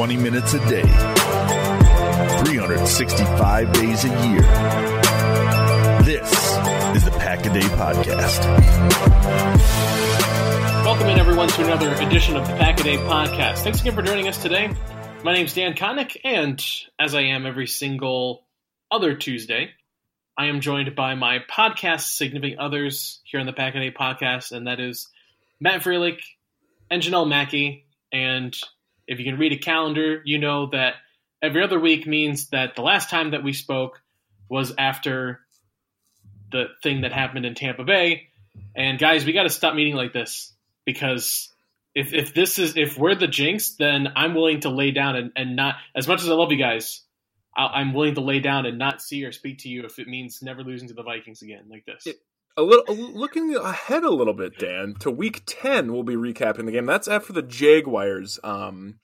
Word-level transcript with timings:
20 0.00 0.16
minutes 0.16 0.54
a 0.54 0.58
day, 0.66 0.80
365 2.46 3.70
days 3.74 4.04
a 4.06 4.08
year. 4.08 4.40
This 6.04 6.32
is 6.96 7.04
the 7.04 7.10
Pack 7.18 7.44
a 7.44 7.52
Day 7.52 7.60
Podcast. 7.60 8.42
Welcome 10.86 11.08
in, 11.08 11.18
everyone, 11.18 11.48
to 11.48 11.66
another 11.66 11.92
edition 11.96 12.36
of 12.36 12.48
the 12.48 12.54
Pack 12.54 12.80
a 12.80 12.82
Day 12.82 12.96
Podcast. 12.96 13.58
Thanks 13.58 13.82
again 13.82 13.94
for 13.94 14.00
joining 14.00 14.26
us 14.26 14.40
today. 14.40 14.72
My 15.22 15.34
name 15.34 15.44
is 15.44 15.52
Dan 15.52 15.74
Kotnik, 15.74 16.16
and 16.24 16.64
as 16.98 17.14
I 17.14 17.24
am 17.24 17.44
every 17.44 17.66
single 17.66 18.46
other 18.90 19.16
Tuesday, 19.16 19.68
I 20.34 20.46
am 20.46 20.62
joined 20.62 20.96
by 20.96 21.14
my 21.14 21.40
podcast 21.40 22.16
significant 22.16 22.58
others 22.58 23.20
here 23.24 23.38
on 23.38 23.44
the 23.44 23.52
Pack 23.52 23.74
a 23.74 23.80
Day 23.80 23.90
Podcast, 23.90 24.52
and 24.52 24.66
that 24.66 24.80
is 24.80 25.10
Matt 25.60 25.82
Froehlich 25.82 26.22
and 26.90 27.02
Jenelle 27.02 27.28
Mackie. 27.28 27.84
And 28.10 28.58
if 29.10 29.18
you 29.18 29.24
can 29.24 29.38
read 29.38 29.52
a 29.52 29.58
calendar, 29.58 30.22
you 30.24 30.38
know 30.38 30.70
that 30.70 30.94
every 31.42 31.64
other 31.64 31.80
week 31.80 32.06
means 32.06 32.48
that 32.50 32.76
the 32.76 32.82
last 32.82 33.10
time 33.10 33.32
that 33.32 33.42
we 33.42 33.52
spoke 33.52 34.00
was 34.48 34.72
after 34.78 35.40
the 36.52 36.66
thing 36.80 37.00
that 37.00 37.12
happened 37.12 37.44
in 37.44 37.56
Tampa 37.56 37.82
Bay. 37.82 38.28
And 38.74 39.00
guys, 39.00 39.24
we 39.24 39.32
got 39.32 39.42
to 39.42 39.50
stop 39.50 39.74
meeting 39.74 39.96
like 39.96 40.12
this 40.12 40.52
because 40.86 41.52
if, 41.92 42.14
if 42.14 42.34
this 42.34 42.60
is 42.60 42.76
if 42.76 42.96
we're 42.96 43.16
the 43.16 43.26
jinx, 43.26 43.70
then 43.70 44.06
I'm 44.14 44.32
willing 44.32 44.60
to 44.60 44.70
lay 44.70 44.92
down 44.92 45.16
and, 45.16 45.32
and 45.34 45.56
not 45.56 45.74
as 45.94 46.06
much 46.06 46.22
as 46.22 46.30
I 46.30 46.34
love 46.34 46.52
you 46.52 46.58
guys. 46.58 47.00
i 47.56 47.80
am 47.80 47.92
willing 47.92 48.14
to 48.14 48.20
lay 48.20 48.38
down 48.38 48.64
and 48.64 48.78
not 48.78 49.02
see 49.02 49.24
or 49.24 49.32
speak 49.32 49.58
to 49.60 49.68
you 49.68 49.86
if 49.86 49.98
it 49.98 50.06
means 50.06 50.40
never 50.40 50.62
losing 50.62 50.86
to 50.86 50.94
the 50.94 51.02
Vikings 51.02 51.42
again 51.42 51.64
like 51.68 51.84
this. 51.84 52.06
A 52.60 52.62
little 52.62 52.94
looking 52.94 53.56
ahead 53.56 54.04
a 54.04 54.10
little 54.10 54.34
bit, 54.34 54.58
Dan, 54.58 54.94
to 55.00 55.10
week 55.10 55.42
ten. 55.46 55.92
We'll 55.92 56.02
be 56.02 56.14
recapping 56.14 56.66
the 56.66 56.72
game. 56.72 56.84
That's 56.84 57.08
after 57.08 57.32
the 57.32 57.40
Jaguars 57.40 58.38
um, 58.44 58.98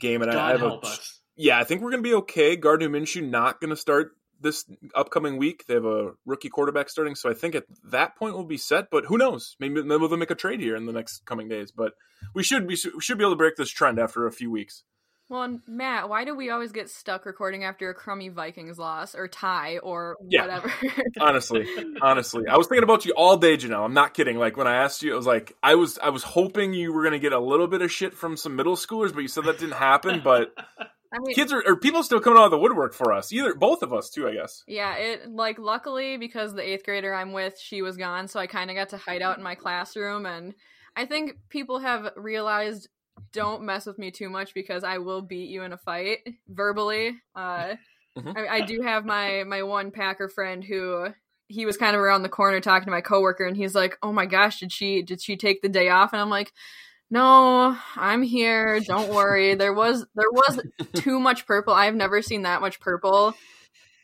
game, 0.00 0.22
and 0.22 0.32
God 0.32 0.38
I 0.38 0.50
have 0.52 0.62
a 0.62 0.74
us. 0.74 1.20
yeah. 1.36 1.56
I 1.56 1.62
think 1.62 1.82
we're 1.82 1.92
gonna 1.92 2.02
be 2.02 2.14
okay. 2.14 2.56
Gardner 2.56 2.88
Minshew 2.88 3.28
not 3.28 3.60
gonna 3.60 3.76
start 3.76 4.10
this 4.40 4.64
upcoming 4.92 5.36
week. 5.36 5.66
They 5.66 5.74
have 5.74 5.84
a 5.84 6.14
rookie 6.24 6.48
quarterback 6.48 6.88
starting, 6.88 7.14
so 7.14 7.30
I 7.30 7.34
think 7.34 7.54
at 7.54 7.64
that 7.84 8.16
point 8.16 8.34
we'll 8.34 8.44
be 8.44 8.56
set. 8.56 8.90
But 8.90 9.04
who 9.04 9.18
knows? 9.18 9.54
Maybe 9.60 9.82
maybe 9.82 10.08
they'll 10.08 10.16
make 10.16 10.32
a 10.32 10.34
trade 10.34 10.60
here 10.60 10.74
in 10.74 10.86
the 10.86 10.92
next 10.92 11.24
coming 11.26 11.48
days. 11.48 11.70
But 11.70 11.92
we 12.34 12.42
should 12.42 12.66
be 12.66 12.76
we 12.92 13.00
should 13.00 13.18
be 13.18 13.24
able 13.24 13.34
to 13.34 13.38
break 13.38 13.54
this 13.54 13.70
trend 13.70 14.00
after 14.00 14.26
a 14.26 14.32
few 14.32 14.50
weeks. 14.50 14.82
Well, 15.28 15.42
and 15.42 15.60
Matt, 15.66 16.08
why 16.08 16.24
do 16.24 16.36
we 16.36 16.50
always 16.50 16.70
get 16.70 16.88
stuck 16.88 17.26
recording 17.26 17.64
after 17.64 17.90
a 17.90 17.94
crummy 17.94 18.28
Vikings 18.28 18.78
loss 18.78 19.14
or 19.14 19.26
tie 19.26 19.78
or 19.78 20.16
Yeah. 20.28 20.42
whatever? 20.42 20.72
honestly 21.20 21.66
honestly. 22.00 22.44
I 22.48 22.56
was 22.56 22.68
thinking 22.68 22.84
about 22.84 23.04
you 23.04 23.12
all 23.16 23.36
day 23.36 23.56
jenelle. 23.56 23.84
I'm 23.84 23.94
not 23.94 24.14
kidding. 24.14 24.38
Like 24.38 24.56
when 24.56 24.66
i 24.66 24.76
asked 24.76 25.02
you 25.02 25.12
i 25.12 25.16
was 25.16 25.26
like 25.26 25.56
i 25.62 25.74
was 25.74 25.98
i 25.98 26.10
was 26.10 26.22
hoping 26.22 26.74
you 26.74 26.92
were 26.92 27.02
going 27.02 27.12
to 27.12 27.18
get 27.18 27.32
a 27.32 27.40
little 27.40 27.66
bit 27.66 27.82
of 27.82 27.90
shit 27.90 28.14
from 28.14 28.36
some 28.36 28.54
middle 28.56 28.76
schoolers 28.76 29.12
but 29.12 29.20
you 29.20 29.28
said 29.28 29.44
that 29.44 29.58
didn't 29.58 29.74
happen 29.76 30.20
but 30.22 30.52
I 31.12 31.18
mean, 31.20 31.34
kids 31.34 31.52
are 31.52 31.62
or 31.66 31.76
people 31.76 32.02
still 32.02 32.20
coming 32.20 32.38
out 32.38 32.46
of 32.46 32.50
the 32.50 32.58
woodwork 32.58 32.92
for 32.92 33.12
us. 33.12 33.32
Either 33.32 33.54
both 33.54 33.82
of 33.82 33.92
us 33.92 34.10
too 34.10 34.28
i 34.28 34.34
guess. 34.34 34.64
Yeah, 34.66 34.94
it 34.96 35.30
like 35.30 35.58
luckily 35.58 36.16
because 36.18 36.52
the 36.54 36.68
eighth 36.68 36.84
grader 36.84 37.14
I'm 37.14 37.32
with, 37.32 37.58
she 37.58 37.80
was 37.80 37.96
gone, 37.96 38.28
so 38.28 38.38
I 38.40 38.46
kind 38.46 38.70
of 38.70 38.76
got 38.76 38.90
to 38.90 38.96
hide 38.96 39.22
out 39.22 39.38
in 39.38 39.42
my 39.44 39.54
classroom, 39.54 40.26
and 40.26 40.54
I 40.96 41.06
think 41.06 41.36
people 41.48 41.78
have 41.78 42.10
realized 42.16 42.88
don't 43.32 43.62
mess 43.62 43.86
with 43.86 43.98
me 43.98 44.10
too 44.10 44.28
much 44.28 44.54
because 44.54 44.84
I 44.84 44.98
will 44.98 45.22
beat 45.22 45.48
you 45.48 45.62
in 45.62 45.72
a 45.72 45.78
fight 45.78 46.20
verbally. 46.48 47.16
Uh, 47.34 47.74
Mhm. 48.16 48.34
I, 48.34 48.46
I 48.48 48.60
do 48.62 48.80
have 48.80 49.04
my 49.04 49.44
my 49.44 49.62
one 49.62 49.90
Packer 49.90 50.28
friend 50.28 50.64
who 50.64 51.08
he 51.48 51.66
was 51.66 51.76
kind 51.76 51.94
of 51.94 52.00
around 52.00 52.22
the 52.22 52.30
corner 52.30 52.60
talking 52.60 52.86
to 52.86 52.90
my 52.90 53.02
coworker, 53.02 53.44
and 53.44 53.56
he's 53.56 53.74
like, 53.74 53.98
"Oh 54.02 54.10
my 54.12 54.24
gosh, 54.24 54.60
did 54.60 54.72
she 54.72 55.02
did 55.02 55.20
she 55.20 55.36
take 55.36 55.60
the 55.60 55.68
day 55.68 55.88
off?" 55.90 56.12
And 56.12 56.20
I'm 56.22 56.30
like. 56.30 56.52
No, 57.08 57.78
I'm 57.94 58.24
here. 58.24 58.80
Don't 58.80 59.14
worry. 59.14 59.54
There 59.54 59.72
was 59.72 60.04
there 60.16 60.28
was 60.28 60.60
too 60.94 61.20
much 61.20 61.46
purple. 61.46 61.72
I've 61.72 61.94
never 61.94 62.20
seen 62.20 62.42
that 62.42 62.60
much 62.60 62.80
purple. 62.80 63.34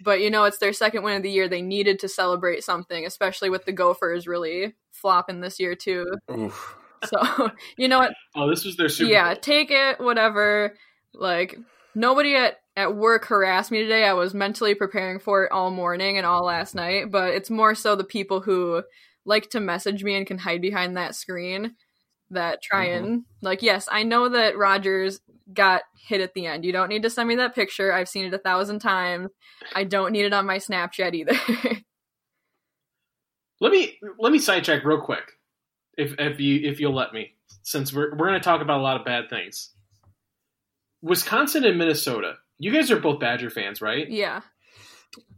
But 0.00 0.20
you 0.20 0.30
know, 0.30 0.44
it's 0.44 0.58
their 0.58 0.72
second 0.72 1.02
win 1.02 1.16
of 1.16 1.24
the 1.24 1.30
year. 1.30 1.48
They 1.48 1.62
needed 1.62 1.98
to 1.98 2.08
celebrate 2.08 2.62
something, 2.62 3.04
especially 3.04 3.50
with 3.50 3.64
the 3.64 3.72
Gophers 3.72 4.28
really 4.28 4.74
flopping 4.92 5.40
this 5.40 5.58
year 5.58 5.74
too. 5.74 6.06
Oof. 6.30 6.76
So 7.04 7.50
you 7.76 7.88
know 7.88 7.98
what? 7.98 8.12
Oh, 8.34 8.48
this 8.48 8.64
was 8.64 8.76
their 8.76 8.88
Super 8.88 9.10
yeah, 9.10 9.34
Bowl. 9.34 9.40
take 9.40 9.70
it, 9.70 10.00
whatever. 10.00 10.74
Like 11.14 11.58
nobody 11.94 12.34
at 12.36 12.58
at 12.76 12.96
work 12.96 13.26
harassed 13.26 13.70
me 13.70 13.82
today. 13.82 14.04
I 14.04 14.14
was 14.14 14.34
mentally 14.34 14.74
preparing 14.74 15.18
for 15.18 15.44
it 15.44 15.52
all 15.52 15.70
morning 15.70 16.16
and 16.16 16.26
all 16.26 16.44
last 16.44 16.74
night. 16.74 17.10
But 17.10 17.34
it's 17.34 17.50
more 17.50 17.74
so 17.74 17.96
the 17.96 18.04
people 18.04 18.40
who 18.40 18.82
like 19.24 19.50
to 19.50 19.60
message 19.60 20.02
me 20.02 20.14
and 20.16 20.26
can 20.26 20.38
hide 20.38 20.60
behind 20.60 20.96
that 20.96 21.14
screen 21.14 21.74
that 22.30 22.62
try 22.62 22.88
mm-hmm. 22.88 23.04
and 23.04 23.24
like 23.42 23.60
yes 23.60 23.88
i 23.92 24.02
know 24.02 24.30
that 24.30 24.56
rodgers 24.56 25.20
got 25.52 25.82
hit 26.08 26.22
at 26.22 26.32
the 26.32 26.46
end 26.46 26.64
you 26.64 26.72
don't 26.72 26.88
need 26.88 27.02
to 27.02 27.10
send 27.10 27.28
me 27.28 27.36
that 27.36 27.54
picture 27.54 27.92
i've 27.92 28.08
seen 28.08 28.24
it 28.24 28.32
a 28.32 28.38
thousand 28.38 28.78
times 28.78 29.30
i 29.74 29.84
don't 29.84 30.12
need 30.12 30.24
it 30.24 30.32
on 30.32 30.46
my 30.46 30.56
snapchat 30.56 31.14
either 31.14 31.34
Let 33.62 33.70
me 33.70 33.96
let 34.18 34.32
me 34.32 34.40
sidetrack 34.40 34.84
real 34.84 35.00
quick, 35.00 35.22
if 35.96 36.14
if 36.18 36.40
you 36.40 36.60
if 36.68 36.80
you'll 36.80 36.94
let 36.94 37.12
me, 37.12 37.32
since 37.62 37.92
we're 37.92 38.10
we're 38.10 38.28
going 38.28 38.40
to 38.40 38.44
talk 38.44 38.60
about 38.60 38.80
a 38.80 38.82
lot 38.82 38.98
of 38.98 39.04
bad 39.04 39.28
things. 39.30 39.70
Wisconsin 41.02 41.64
and 41.64 41.78
Minnesota. 41.78 42.34
You 42.58 42.72
guys 42.72 42.90
are 42.90 43.00
both 43.00 43.18
Badger 43.18 43.50
fans, 43.50 43.80
right? 43.80 44.08
yeah 44.08 44.40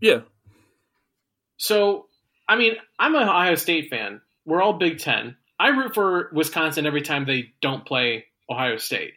yeah 0.00 0.20
So, 1.56 2.06
I 2.48 2.56
mean, 2.56 2.74
I'm 2.98 3.14
an 3.14 3.22
Ohio 3.22 3.54
State 3.54 3.88
fan. 3.90 4.20
We're 4.44 4.62
all 4.62 4.74
Big 4.74 4.98
Ten. 4.98 5.36
I 5.58 5.68
root 5.68 5.94
for 5.94 6.30
Wisconsin 6.34 6.86
every 6.86 7.00
time 7.02 7.24
they 7.24 7.52
don't 7.62 7.86
play 7.86 8.26
Ohio 8.50 8.76
State. 8.76 9.14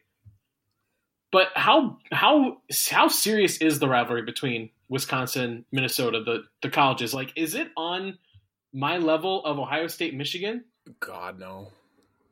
But 1.32 1.48
how 1.56 1.98
how 2.12 2.62
how 2.72 3.10
serious 3.10 3.58
is 3.58 3.80
the 3.80 3.90
rivalry 3.90 4.22
between 4.22 4.70
Wisconsin, 4.88 5.66
Minnesota, 5.72 6.24
the 6.24 6.44
the 6.62 6.70
colleges? 6.70 7.14
Like, 7.14 7.34
is 7.36 7.54
it 7.54 7.70
on 7.76 8.18
my 8.74 8.98
level 8.98 9.44
of 9.44 9.60
Ohio 9.60 9.88
State, 9.88 10.16
Michigan? 10.16 10.64
God 11.00 11.40
no 11.40 11.70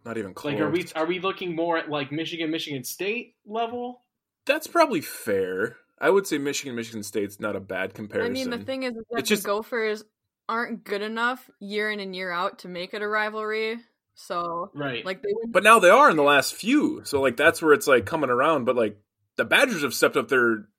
not 0.05 0.17
even 0.17 0.33
close 0.33 0.53
Like, 0.53 0.61
are 0.61 0.69
we 0.69 0.85
are 0.95 1.05
we 1.05 1.19
looking 1.19 1.55
more 1.55 1.77
at 1.77 1.89
like 1.89 2.11
Michigan, 2.11 2.51
Michigan 2.51 2.83
State 2.83 3.35
level? 3.45 4.01
that's 4.45 4.67
probably 4.67 5.01
fair 5.01 5.77
i 5.99 6.09
would 6.09 6.27
say 6.27 6.37
michigan 6.37 6.75
michigan 6.75 7.01
state's 7.01 7.39
not 7.39 7.55
a 7.55 7.59
bad 7.59 7.93
comparison 7.93 8.29
i 8.31 8.33
mean 8.33 8.49
the 8.51 8.59
thing 8.59 8.83
is 8.83 8.93
that 8.93 9.03
It's 9.11 9.29
the 9.29 9.35
just- 9.35 9.45
gophers 9.45 10.03
aren't 10.47 10.83
good 10.83 11.01
enough 11.01 11.49
year 11.59 11.89
in 11.89 11.99
and 11.99 12.15
year 12.15 12.29
out 12.31 12.59
to 12.59 12.67
make 12.67 12.93
it 12.93 13.01
a 13.01 13.07
rivalry 13.07 13.79
so 14.13 14.69
Right. 14.75 15.03
like 15.03 15.21
they 15.23 15.33
would 15.33 15.51
But 15.51 15.63
now 15.63 15.79
they 15.79 15.89
are 15.89 16.09
in 16.09 16.15
the 16.15 16.23
last 16.23 16.53
few. 16.53 17.01
So 17.03 17.19
like 17.21 17.35
that's 17.35 17.61
where 17.61 17.73
it's 17.73 17.85
like 17.85 18.05
coming 18.05 18.29
around. 18.29 18.63
But 18.63 18.77
like 18.77 18.97
the 19.35 19.43
Badgers 19.43 19.81
have 19.81 19.93
stepped 19.93 20.15
up 20.15 20.29
their 20.29 20.69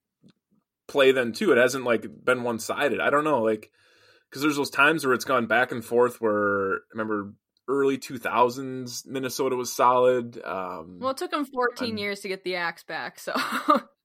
play 0.88 1.12
then 1.12 1.32
too. 1.32 1.53
It 1.53 1.58
hasn't 1.58 1.84
like 1.84 2.06
been 2.25 2.44
one 2.44 2.58
sided. 2.58 2.98
I 2.98 3.10
don't 3.10 3.25
know, 3.25 3.43
like 3.43 3.70
because 4.31 4.41
there's 4.41 4.56
those 4.56 4.70
times 4.70 5.04
where 5.04 5.12
it's 5.12 5.26
gone 5.26 5.47
back 5.47 5.70
and 5.70 5.84
forth. 5.84 6.19
Where 6.19 6.76
I 6.76 6.78
remember 6.93 7.34
early 7.69 7.99
2000s 7.99 9.06
Minnesota 9.06 9.56
was 9.56 9.75
solid. 9.75 10.41
Um, 10.44 10.99
well 11.00 11.11
it 11.11 11.17
took 11.17 11.31
them 11.31 11.44
14 11.44 11.88
I'm- 11.88 11.99
years 11.99 12.20
to 12.20 12.29
get 12.29 12.44
the 12.44 12.56
axe 12.56 12.85
back 12.85 13.19
so 13.19 13.35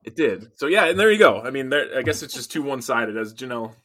it 0.03 0.15
did. 0.15 0.51
So 0.55 0.67
yeah, 0.67 0.85
and 0.85 0.99
there 0.99 1.11
you 1.11 1.19
go. 1.19 1.39
I 1.41 1.51
mean, 1.51 1.69
there, 1.69 1.97
I 1.97 2.01
guess 2.01 2.23
it's 2.23 2.33
just 2.33 2.51
too 2.51 2.63
one 2.63 2.81
sided, 2.81 3.17
as 3.17 3.33
Jenelle 3.35 3.75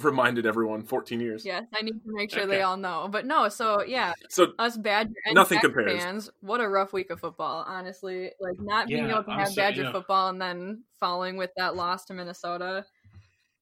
reminded 0.00 0.46
everyone. 0.46 0.84
14 0.84 1.18
years. 1.20 1.44
yes 1.44 1.64
i 1.76 1.82
need 1.82 1.90
to 1.92 2.00
make 2.04 2.30
sure 2.30 2.46
they 2.46 2.62
all 2.62 2.76
know 2.76 3.08
but 3.10 3.26
no 3.26 3.48
so 3.48 3.82
yeah 3.82 4.12
So 4.28 4.48
us 4.60 4.76
Badger 4.76 5.10
and 5.24 5.34
Nothing 5.34 5.58
Packer 5.58 5.72
compares. 5.72 6.02
fans, 6.02 6.30
what 6.40 6.60
a 6.60 6.68
rough 6.68 6.92
week 6.92 7.10
of 7.10 7.18
football, 7.18 7.64
honestly. 7.66 8.30
Like 8.38 8.60
not 8.60 8.86
being 8.86 9.06
Yeah, 9.06 9.14
able 9.14 9.24
to 9.24 9.30
have 9.30 9.38
honestly, 9.40 9.56
Badger 9.62 9.82
yeah. 9.84 9.92
football 9.92 10.28
and 10.28 10.40
then 10.40 10.84
following 11.00 11.36
with 11.36 11.50
that 11.56 11.74
loss 11.74 12.04
to 12.06 12.14
Minnesota. 12.14 12.84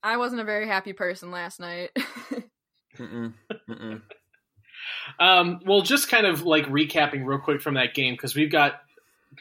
I 0.03 0.19
wasn't 0.19 0.43
a 0.43 0.45
very 0.45 0.67
happy 0.67 0.93
person 0.93 1.31
last 1.31 1.59
night. 1.61 1.91
mm-mm, 2.99 3.33
mm-mm. 3.71 4.03
Um, 5.19 5.61
well, 5.67 5.83
just 5.83 6.09
kind 6.09 6.27
of 6.27 6.43
like 6.43 6.67
recapping 6.67 7.25
real 7.25 7.39
quick 7.39 7.61
from 7.63 7.75
that 7.75 7.95
game 7.95 8.15
because 8.15 8.35
we've 8.35 8.51
got 8.51 8.81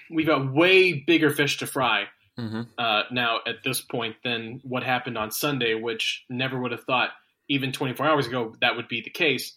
we've 0.10 0.28
got 0.28 0.52
way 0.54 0.94
bigger 0.94 1.30
fish 1.30 1.58
to 1.60 1.68
fry 1.68 2.06
Mhm. 2.40 2.68
uh, 2.80 3.04
now 3.12 3.40
at 3.46 3.64
this 3.64 3.80
point 3.82 4.16
than 4.24 4.60
what 4.64 4.84
happened 4.84 5.18
on 5.20 5.30
Sunday, 5.32 5.76
which 5.76 6.24
never 6.30 6.60
would 6.60 6.72
have 6.72 6.84
thought 6.84 7.12
even 7.48 7.72
24 7.72 8.06
hours 8.08 8.26
ago 8.28 8.56
that 8.62 8.76
would 8.76 8.88
be 8.88 9.02
the 9.02 9.10
case. 9.12 9.56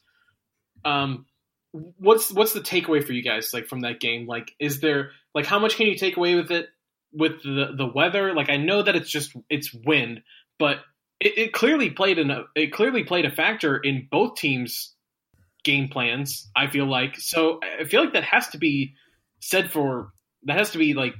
Um, 0.85 1.27
what's 1.73 2.31
what's 2.33 2.53
the 2.53 2.61
takeaway 2.61 3.05
for 3.05 3.13
you 3.13 3.23
guys 3.23 3.51
like 3.53 3.67
from 3.67 3.81
that 3.81 4.01
game? 4.01 4.27
Like, 4.27 4.53
is 4.59 4.81
there 4.81 5.13
like 5.35 5.47
how 5.47 5.59
much 5.59 5.77
can 5.77 5.87
you 5.87 5.97
take 5.97 6.17
away 6.17 6.35
with 6.35 6.51
it 6.51 6.69
with 7.13 7.43
the 7.43 7.73
the 7.77 7.87
weather? 7.87 8.35
Like, 8.35 8.51
I 8.51 8.57
know 8.57 8.83
that 8.83 8.95
it's 8.97 9.11
just 9.11 9.35
it's 9.49 9.73
wind, 9.73 10.23
but 10.59 10.81
it, 11.19 11.39
it 11.39 11.53
clearly 11.53 11.91
played 11.91 12.19
in 12.19 12.31
a 12.31 12.45
it 12.55 12.73
clearly 12.73 13.05
played 13.05 13.25
a 13.25 13.31
factor 13.31 13.77
in 13.79 14.07
both 14.11 14.37
teams' 14.37 14.93
game 15.67 15.89
plans. 15.89 16.49
I 16.57 16.69
feel 16.69 16.87
like 16.87 17.17
so 17.19 17.61
I 17.81 17.85
feel 17.85 18.03
like 18.03 18.15
that 18.15 18.25
has 18.25 18.49
to 18.51 18.59
be 18.59 18.95
said 19.41 19.71
for 19.71 20.13
that 20.45 20.57
has 20.57 20.71
to 20.71 20.79
be 20.79 20.95
like 20.95 21.15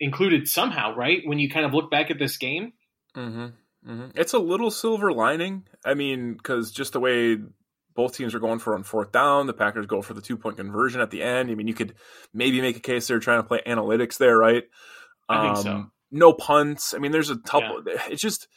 included 0.00 0.48
somehow, 0.48 0.94
right? 0.94 1.22
When 1.24 1.38
you 1.38 1.48
kind 1.48 1.64
of 1.64 1.72
look 1.72 1.90
back 1.90 2.10
at 2.10 2.18
this 2.18 2.36
game. 2.36 2.72
Mm-hmm. 3.16 3.46
Mm-hmm. 3.90 4.10
It's 4.14 4.32
a 4.32 4.38
little 4.38 4.70
silver 4.70 5.12
lining. 5.12 5.64
I 5.84 5.94
mean, 5.94 6.34
because 6.34 6.72
just 6.72 6.92
the 6.92 7.00
way 7.00 7.38
both 7.94 8.16
teams 8.16 8.34
are 8.34 8.40
going 8.40 8.58
for 8.58 8.74
on 8.74 8.82
fourth 8.82 9.12
down, 9.12 9.46
the 9.46 9.52
Packers 9.52 9.86
go 9.86 10.02
for 10.02 10.14
the 10.14 10.20
two 10.20 10.36
point 10.36 10.56
conversion 10.56 11.00
at 11.00 11.10
the 11.10 11.22
end. 11.22 11.50
I 11.50 11.54
mean, 11.54 11.68
you 11.68 11.74
could 11.74 11.94
maybe 12.34 12.60
make 12.60 12.76
a 12.76 12.80
case 12.80 13.06
they're 13.06 13.20
trying 13.20 13.40
to 13.42 13.48
play 13.48 13.60
analytics 13.66 14.18
there, 14.18 14.36
right? 14.36 14.64
I 15.28 15.46
think 15.46 15.56
so. 15.58 15.70
Um, 15.70 15.92
No 16.10 16.32
punts. 16.32 16.94
I 16.94 16.98
mean, 16.98 17.12
there's 17.12 17.30
a 17.30 17.38
couple. 17.38 17.82
It's 17.86 18.22
just 18.22 18.48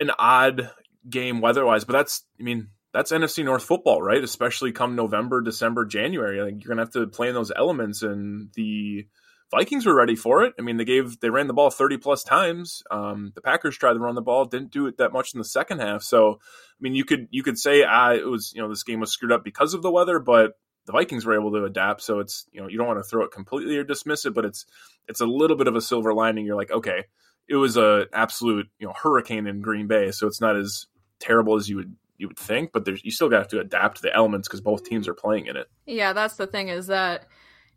an 0.00 0.10
odd 0.18 0.70
game 1.08 1.40
weather-wise, 1.40 1.84
but 1.84 1.94
that's. 1.94 2.24
I 2.40 2.42
mean, 2.42 2.68
that's 2.92 3.12
NFC 3.12 3.44
North 3.44 3.64
football, 3.64 4.02
right? 4.02 4.22
Especially 4.22 4.72
come 4.72 4.94
November, 4.96 5.40
December, 5.40 5.84
January. 5.84 6.42
Like 6.42 6.62
you're 6.62 6.68
gonna 6.68 6.82
have 6.82 6.92
to 6.92 7.06
play 7.06 7.28
in 7.28 7.34
those 7.34 7.52
elements, 7.54 8.02
and 8.02 8.50
the 8.54 9.06
Vikings 9.50 9.84
were 9.84 9.94
ready 9.94 10.16
for 10.16 10.44
it. 10.44 10.54
I 10.58 10.62
mean, 10.62 10.76
they 10.76 10.84
gave 10.84 11.20
they 11.20 11.30
ran 11.30 11.46
the 11.46 11.54
ball 11.54 11.70
30 11.70 11.98
plus 11.98 12.22
times. 12.22 12.82
Um, 12.90 13.32
the 13.34 13.40
Packers 13.40 13.76
tried 13.76 13.94
to 13.94 13.98
run 13.98 14.14
the 14.14 14.22
ball, 14.22 14.44
didn't 14.44 14.72
do 14.72 14.86
it 14.86 14.98
that 14.98 15.12
much 15.12 15.34
in 15.34 15.38
the 15.38 15.44
second 15.44 15.80
half. 15.80 16.02
So, 16.02 16.34
I 16.34 16.80
mean, 16.80 16.94
you 16.94 17.04
could 17.04 17.28
you 17.30 17.42
could 17.42 17.58
say 17.58 17.82
ah, 17.82 18.12
it 18.12 18.26
was 18.26 18.52
you 18.54 18.62
know 18.62 18.68
this 18.68 18.82
game 18.82 19.00
was 19.00 19.12
screwed 19.12 19.32
up 19.32 19.44
because 19.44 19.74
of 19.74 19.82
the 19.82 19.90
weather, 19.90 20.18
but 20.18 20.52
the 20.86 20.92
Vikings 20.92 21.24
were 21.24 21.38
able 21.38 21.52
to 21.52 21.64
adapt. 21.64 22.02
So 22.02 22.20
it's 22.20 22.46
you 22.52 22.60
know 22.60 22.68
you 22.68 22.76
don't 22.76 22.86
want 22.86 22.98
to 22.98 23.08
throw 23.08 23.24
it 23.24 23.30
completely 23.30 23.76
or 23.76 23.84
dismiss 23.84 24.26
it, 24.26 24.34
but 24.34 24.44
it's 24.44 24.66
it's 25.08 25.20
a 25.20 25.26
little 25.26 25.56
bit 25.56 25.68
of 25.68 25.76
a 25.76 25.80
silver 25.80 26.12
lining. 26.12 26.44
You're 26.44 26.56
like, 26.56 26.70
okay, 26.70 27.04
it 27.48 27.56
was 27.56 27.76
a 27.76 28.06
absolute 28.12 28.68
you 28.78 28.86
know 28.86 28.94
hurricane 28.94 29.46
in 29.46 29.60
Green 29.62 29.86
Bay, 29.86 30.10
so 30.10 30.26
it's 30.26 30.40
not 30.40 30.56
as 30.56 30.86
terrible 31.20 31.56
as 31.56 31.68
you 31.68 31.76
would 31.76 31.94
you 32.22 32.28
would 32.28 32.38
think, 32.38 32.70
but 32.72 32.86
there's 32.86 33.04
you 33.04 33.10
still 33.10 33.28
got 33.28 33.50
to 33.50 33.60
adapt 33.60 33.96
to 33.96 34.02
the 34.02 34.14
elements 34.14 34.48
because 34.48 34.62
both 34.62 34.84
teams 34.84 35.06
are 35.08 35.14
playing 35.14 35.46
in 35.46 35.56
it. 35.56 35.68
Yeah, 35.84 36.14
that's 36.14 36.36
the 36.36 36.46
thing 36.46 36.68
is 36.68 36.86
that 36.86 37.26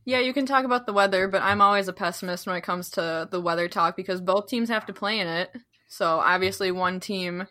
yeah, 0.05 0.19
you 0.19 0.33
can 0.33 0.45
talk 0.45 0.65
about 0.65 0.85
the 0.85 0.93
weather, 0.93 1.27
but 1.27 1.41
I'm 1.41 1.61
always 1.61 1.87
a 1.87 1.93
pessimist 1.93 2.45
when 2.45 2.55
it 2.55 2.61
comes 2.61 2.91
to 2.91 3.27
the 3.29 3.41
weather 3.41 3.67
talk 3.67 3.97
because 3.97 4.21
both 4.21 4.47
teams 4.47 4.69
have 4.69 4.85
to 4.85 4.93
play 4.93 5.19
in 5.19 5.27
it. 5.27 5.51
So 5.87 6.19
obviously 6.19 6.71
one 6.71 6.99
team 6.99 7.47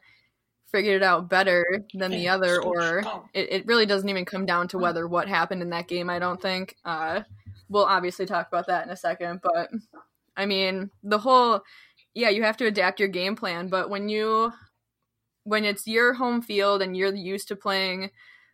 figured 0.70 0.96
it 0.96 1.02
out 1.02 1.29
better 1.29 1.64
than 1.94 2.12
the 2.12 2.29
other 2.29 2.62
or 2.62 3.00
it, 3.32 3.52
it 3.52 3.67
really 3.67 3.87
doesn't 3.87 4.08
even 4.08 4.25
come 4.25 4.47
down 4.47 4.69
to 4.69 4.79
whether 4.79 5.06
what 5.06 5.29
happened 5.29 5.62
in 5.62 5.70
that 5.70 5.88
game, 5.88 6.08
I 6.08 6.19
don't 6.19 6.40
think. 6.40 6.76
Uh 6.85 7.23
we'll 7.69 7.85
obviously 7.85 8.26
talk 8.26 8.47
about 8.49 8.67
that 8.69 8.85
in 8.85 8.90
a 8.90 8.97
second, 8.97 9.40
but 9.43 9.70
I 10.37 10.47
mean, 10.47 10.90
the 11.02 11.19
whole 11.19 11.61
yeah, 12.14 12.29
you 12.29 12.44
have 12.44 12.56
to 12.58 12.67
adapt 12.67 13.00
your 13.00 13.08
game 13.08 13.35
plan, 13.35 13.69
but 13.69 13.90
when 13.90 14.08
you 14.08 14.52
when 15.44 15.64
it's 15.64 15.87
your 15.87 16.14
home 16.14 16.43
field 16.43 16.82
and 16.82 16.96
you're 16.96 17.14
used 17.14 17.49
to 17.49 17.56
playing 17.56 18.11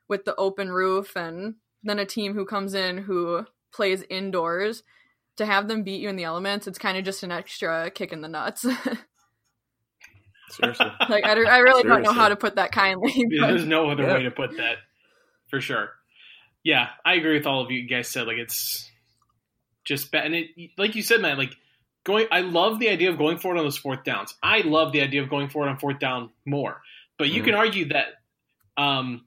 with 0.08 0.24
the 0.24 0.36
open 0.36 0.70
roof 0.70 1.16
and 1.16 1.54
then 1.82 1.98
a 1.98 2.04
team 2.04 2.34
who 2.34 2.44
comes 2.44 2.74
in 2.74 2.98
who 2.98 3.44
plays 3.72 4.04
indoors 4.10 4.82
to 5.36 5.46
have 5.46 5.68
them 5.68 5.82
beat 5.82 6.00
you 6.00 6.08
in 6.08 6.16
the 6.16 6.24
elements 6.24 6.66
it's 6.66 6.78
kind 6.78 6.98
of 6.98 7.04
just 7.04 7.22
an 7.22 7.30
extra 7.32 7.90
kick 7.90 8.12
in 8.12 8.20
the 8.20 8.28
nuts 8.28 8.66
Seriously. 10.50 10.86
like 11.08 11.24
I, 11.24 11.30
I 11.44 11.58
really 11.58 11.84
don't 11.84 12.02
know 12.02 12.12
how 12.12 12.28
to 12.28 12.36
put 12.36 12.56
that 12.56 12.72
kindly 12.72 13.12
Yeah, 13.16 13.40
but- 13.42 13.46
there's 13.48 13.64
no 13.66 13.88
other 13.90 14.02
Yeah. 14.02 14.14
way 14.14 14.22
to 14.24 14.30
put 14.30 14.56
that 14.56 14.78
for 15.48 15.60
sure. 15.60 15.90
Yeah, 16.64 16.88
I 17.04 17.14
agree 17.14 17.34
with 17.38 17.46
all 17.46 17.62
of 17.62 17.70
you 17.70 17.88
guys 17.88 18.08
said. 18.08 18.26
Like 18.26 18.36
it's 18.36 18.90
just 19.84 20.10
bad, 20.12 20.26
and 20.26 20.34
it 20.34 20.48
like 20.76 20.94
you 20.94 21.02
said, 21.02 21.22
man. 21.22 21.38
Like 21.38 21.54
going, 22.04 22.26
I 22.30 22.40
love 22.40 22.78
the 22.78 22.88
idea 22.88 23.10
of 23.10 23.18
going 23.18 23.38
forward 23.38 23.58
on 23.58 23.64
those 23.64 23.76
fourth 23.78 24.04
downs. 24.04 24.34
I 24.42 24.60
love 24.60 24.92
the 24.92 25.02
idea 25.02 25.22
of 25.22 25.28
going 25.30 25.48
forward 25.48 25.68
on 25.68 25.78
fourth 25.78 25.98
down 25.98 26.30
more. 26.46 26.80
But 27.18 27.28
you 27.28 27.42
Mhm. 27.42 27.44
can 27.46 27.54
argue 27.54 27.84
that. 27.86 28.06
Um, 28.76 29.26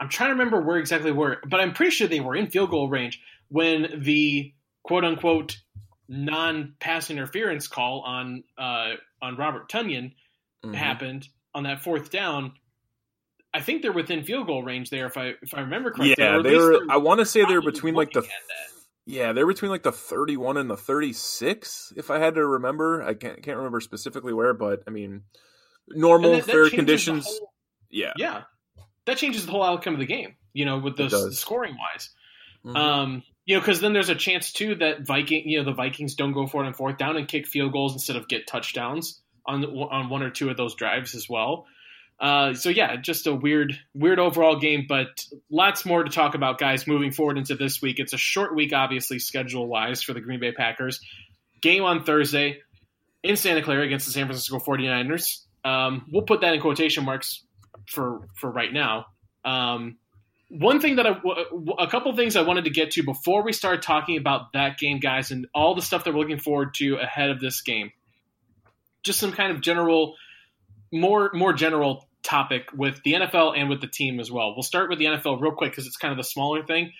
I'm 0.00 0.08
trying 0.08 0.30
to 0.30 0.32
remember 0.34 0.60
where 0.60 0.78
exactly 0.78 1.12
were, 1.12 1.40
but 1.46 1.60
I'm 1.60 1.72
pretty 1.74 1.92
sure 1.92 2.08
they 2.08 2.20
were 2.20 2.34
in 2.34 2.48
field 2.48 2.70
goal 2.70 2.88
range 2.88 3.20
when 3.48 4.02
the 4.02 4.52
quote 4.82 5.04
unquote 5.04 5.58
non 6.08 6.74
pass 6.80 7.08
interference 7.10 7.68
call 7.68 8.00
on 8.00 8.42
uh, 8.58 8.94
on 9.20 9.36
Robert 9.36 9.70
Tonyan 9.70 10.12
Mhm. 10.64 10.74
happened 10.74 11.28
on 11.54 11.62
that 11.64 11.82
fourth 11.84 12.10
down. 12.10 12.52
I 13.54 13.60
think 13.60 13.82
they're 13.82 13.92
within 13.92 14.24
field 14.24 14.46
goal 14.48 14.62
range 14.64 14.90
there, 14.90 15.06
if 15.06 15.16
I 15.16 15.34
if 15.40 15.54
I 15.54 15.60
remember 15.60 15.90
correctly. 15.90 16.14
Yeah, 16.18 16.38
they 16.42 16.56
were. 16.56 16.80
I 16.90 16.96
want 16.96 17.20
to 17.20 17.26
say 17.26 17.44
they're 17.44 17.62
between 17.62 17.94
like 17.94 18.12
the. 18.12 18.26
Looking 19.06 19.20
at 19.20 19.22
that. 19.22 19.26
Yeah, 19.26 19.32
they're 19.32 19.46
between 19.46 19.70
like 19.70 19.82
the 19.82 19.92
31 19.92 20.56
and 20.56 20.70
the 20.70 20.76
36, 20.76 21.92
if 21.96 22.10
I 22.10 22.18
had 22.18 22.34
to 22.36 22.46
remember. 22.46 23.02
I 23.02 23.14
can't 23.14 23.42
can't 23.42 23.56
remember 23.56 23.80
specifically 23.80 24.32
where, 24.32 24.54
but 24.54 24.82
I 24.86 24.90
mean, 24.90 25.22
normal 25.88 26.32
that- 26.32 26.46
that 26.46 26.52
fair 26.52 26.70
conditions. 26.70 27.26
whole- 27.26 27.52
yeah, 27.90 28.12
yeah, 28.16 28.42
that 29.06 29.18
changes 29.18 29.44
the 29.46 29.52
whole 29.52 29.62
outcome 29.62 29.94
of 29.94 30.00
the 30.00 30.06
game. 30.06 30.36
You 30.52 30.64
know, 30.66 30.78
with 30.78 30.96
the 30.96 31.08
does. 31.08 31.38
scoring 31.40 31.76
wise. 31.78 32.10
Mhm. 32.64 32.76
Um, 32.76 33.22
you 33.46 33.56
know, 33.56 33.60
because 33.60 33.80
then 33.80 33.92
there's 33.92 34.08
a 34.10 34.14
chance 34.14 34.52
too 34.52 34.74
that 34.76 35.06
Viking, 35.06 35.48
you 35.48 35.58
know, 35.58 35.64
the 35.64 35.72
Vikings 35.74 36.14
don't 36.14 36.32
go 36.32 36.46
for 36.46 36.62
it 36.62 36.66
on 36.66 36.74
fourth 36.74 36.98
down 36.98 37.16
and 37.16 37.26
kick 37.26 37.46
field 37.46 37.72
goals 37.72 37.94
instead 37.94 38.16
of 38.16 38.28
get 38.28 38.46
touchdowns 38.46 39.20
on 39.46 39.64
on 39.64 40.08
one 40.10 40.22
or 40.22 40.30
two 40.30 40.48
of 40.50 40.56
those 40.56 40.74
drives 40.74 41.14
as 41.16 41.28
well. 41.28 41.66
Uh, 42.22 42.54
so 42.54 42.68
yeah, 42.68 42.94
just 42.94 43.26
a 43.26 43.34
weird, 43.34 43.76
weird 43.94 44.20
overall 44.20 44.56
game, 44.56 44.86
but 44.88 45.26
lots 45.50 45.84
more 45.84 46.04
to 46.04 46.10
talk 46.10 46.36
about, 46.36 46.56
guys. 46.56 46.86
Moving 46.86 47.10
forward 47.10 47.36
into 47.36 47.56
this 47.56 47.82
week, 47.82 47.98
it's 47.98 48.12
a 48.12 48.18
short 48.18 48.54
week, 48.54 48.72
obviously 48.72 49.18
schedule 49.18 49.66
wise 49.66 50.02
for 50.04 50.12
the 50.12 50.20
Green 50.20 50.38
Bay 50.38 50.52
Packers. 50.52 51.00
Game 51.60 51.82
on 51.82 52.04
Thursday 52.04 52.60
in 53.24 53.36
Santa 53.36 53.60
Clara 53.60 53.84
against 53.84 54.06
the 54.06 54.12
San 54.12 54.26
Francisco 54.26 54.60
49ers. 54.60 55.40
Um, 55.64 56.06
we'll 56.12 56.22
put 56.22 56.42
that 56.42 56.54
in 56.54 56.60
quotation 56.60 57.04
marks 57.04 57.42
for 57.88 58.28
for 58.34 58.48
right 58.48 58.72
now. 58.72 59.06
Um, 59.44 59.98
one 60.48 60.80
thing 60.80 60.96
that 60.96 61.06
I, 61.06 61.20
a 61.80 61.88
couple 61.88 62.14
things 62.14 62.36
I 62.36 62.42
wanted 62.42 62.64
to 62.64 62.70
get 62.70 62.92
to 62.92 63.02
before 63.02 63.42
we 63.42 63.52
start 63.52 63.82
talking 63.82 64.16
about 64.16 64.52
that 64.52 64.78
game, 64.78 65.00
guys, 65.00 65.32
and 65.32 65.48
all 65.52 65.74
the 65.74 65.82
stuff 65.82 66.04
that 66.04 66.14
we're 66.14 66.20
looking 66.20 66.38
forward 66.38 66.74
to 66.74 66.96
ahead 66.98 67.30
of 67.30 67.40
this 67.40 67.62
game. 67.62 67.90
Just 69.02 69.18
some 69.18 69.32
kind 69.32 69.50
of 69.50 69.60
general, 69.60 70.14
more 70.92 71.32
more 71.34 71.52
general 71.52 72.06
topic 72.22 72.68
with 72.74 73.02
the 73.02 73.14
NFL 73.14 73.56
and 73.56 73.68
with 73.68 73.80
the 73.80 73.86
team 73.86 74.20
as 74.20 74.30
well. 74.30 74.54
We'll 74.54 74.62
start 74.62 74.88
with 74.88 74.98
the 74.98 75.06
NFL 75.06 75.40
real 75.40 75.52
quick 75.52 75.72
because 75.72 75.86
it's 75.86 75.96
kind 75.96 76.12
of 76.12 76.18
the 76.18 76.24
smaller 76.24 76.64
thing. 76.64 76.92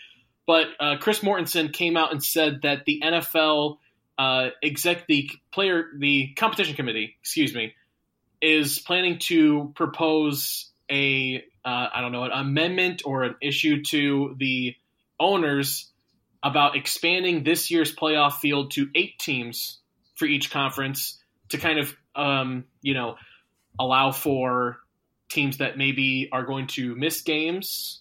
But 0.47 0.69
uh, 0.81 0.97
Chris 1.01 1.21
Mortensen 1.21 1.73
came 1.73 1.97
out 1.97 2.13
and 2.13 2.23
said 2.23 2.63
that 2.63 2.85
the 2.85 3.01
NFL 3.05 3.79
uh, 4.19 4.51
exec 4.63 5.07
the 5.07 5.31
player 5.53 5.87
the 5.97 6.33
competition 6.37 6.75
committee, 6.75 7.17
excuse 7.21 7.55
me, 7.55 7.75
is 8.41 8.79
planning 8.79 9.19
to 9.21 9.73
propose 9.75 10.71
a 10.91 11.45
uh, 11.65 11.89
I 11.95 12.01
don't 12.01 12.13
know 12.13 12.25
an 12.25 12.33
amendment 12.33 13.03
or 13.05 13.23
an 13.23 13.37
issue 13.41 13.83
to 13.85 14.35
the 14.39 14.75
owners 15.19 15.91
about 16.43 16.77
expanding 16.77 17.45
this 17.45 17.71
year's 17.71 17.95
playoff 17.95 18.35
field 18.35 18.73
to 18.73 18.89
eight 18.95 19.19
teams 19.19 19.79
for 20.17 20.27
each 20.27 20.51
conference 20.51 21.19
to 21.51 21.59
kind 21.59 21.79
of 21.79 21.95
um, 22.17 22.65
you 22.83 22.95
know 22.95 23.17
allow 23.79 24.11
for 24.11 24.79
teams 25.33 25.59
that 25.59 25.77
maybe 25.77 26.29
are 26.33 26.45
going 26.45 26.67
to 26.69 26.95
miss 26.95 27.23
games. 27.23 28.01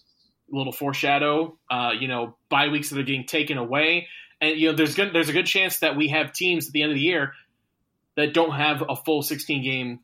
A 0.52 0.56
little 0.56 0.72
foreshadow, 0.72 1.56
uh, 1.70 1.92
you 1.98 2.08
know, 2.08 2.36
bye 2.50 2.68
weeks 2.68 2.90
that 2.90 2.98
are 2.98 3.04
getting 3.04 3.24
taken 3.24 3.56
away, 3.56 4.08
and 4.40 4.58
you 4.58 4.70
know, 4.70 4.76
there's 4.76 4.94
good, 4.94 5.14
there's 5.14 5.30
a 5.30 5.32
good 5.32 5.46
chance 5.46 5.78
that 5.78 5.96
we 5.96 6.08
have 6.08 6.32
teams 6.32 6.66
at 6.66 6.72
the 6.72 6.82
end 6.82 6.92
of 6.92 6.96
the 6.96 7.02
year 7.02 7.32
that 8.16 8.34
don't 8.34 8.52
have 8.52 8.82
a 8.86 8.96
full 8.96 9.22
16 9.22 9.62
game 9.62 10.00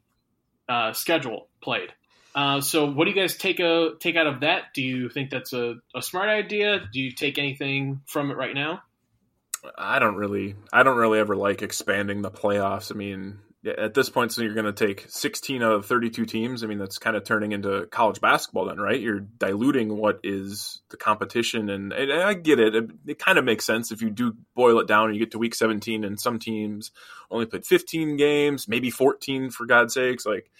uh, 0.68 0.92
schedule 0.92 1.48
played. 1.60 1.92
Uh, 2.34 2.60
so, 2.60 2.90
what 2.90 3.04
do 3.04 3.10
you 3.10 3.16
guys 3.16 3.36
take 3.36 3.58
a 3.58 3.90
take 3.98 4.16
out 4.16 4.26
of 4.26 4.40
that? 4.40 4.74
Do 4.74 4.82
you 4.82 5.08
think 5.08 5.30
that's 5.30 5.52
a, 5.52 5.74
a 5.94 6.00
smart 6.00 6.28
idea? 6.28 6.80
Do 6.92 7.00
you 7.00 7.10
take 7.10 7.38
anything 7.38 8.00
from 8.06 8.30
it 8.30 8.36
right 8.36 8.54
now? 8.54 8.82
I 9.76 9.98
don't 9.98 10.14
really, 10.14 10.54
I 10.72 10.82
don't 10.82 10.96
really 10.96 11.18
ever 11.18 11.34
like 11.34 11.62
expanding 11.62 12.22
the 12.22 12.30
playoffs. 12.30 12.92
I 12.92 12.94
mean, 12.94 13.40
at 13.76 13.94
this 13.94 14.08
point, 14.08 14.32
so 14.32 14.42
you're 14.42 14.54
going 14.54 14.72
to 14.72 14.86
take 14.86 15.06
16 15.08 15.62
out 15.62 15.72
of 15.72 15.86
32 15.86 16.24
teams. 16.24 16.62
I 16.62 16.66
mean, 16.66 16.78
that's 16.78 16.98
kind 16.98 17.16
of 17.16 17.24
turning 17.24 17.52
into 17.52 17.86
college 17.86 18.20
basketball, 18.20 18.66
then, 18.66 18.78
right? 18.78 19.00
You're 19.00 19.20
diluting 19.20 19.96
what 19.96 20.20
is 20.22 20.80
the 20.90 20.96
competition, 20.96 21.68
and, 21.68 21.92
and 21.92 22.12
I 22.12 22.34
get 22.34 22.58
it. 22.58 22.74
it. 22.74 22.90
It 23.06 23.18
kind 23.18 23.38
of 23.38 23.44
makes 23.44 23.64
sense 23.64 23.92
if 23.92 24.02
you 24.02 24.10
do 24.10 24.36
boil 24.54 24.78
it 24.80 24.86
down 24.88 25.06
and 25.06 25.14
you 25.14 25.20
get 25.20 25.32
to 25.32 25.38
week 25.38 25.54
17, 25.54 26.04
and 26.04 26.18
some 26.18 26.38
teams 26.38 26.90
only 27.30 27.46
played 27.46 27.66
15 27.66 28.16
games, 28.16 28.68
maybe 28.68 28.90
14 28.90 29.50
for 29.50 29.66
God's 29.66 29.94
sakes, 29.94 30.26
like. 30.26 30.50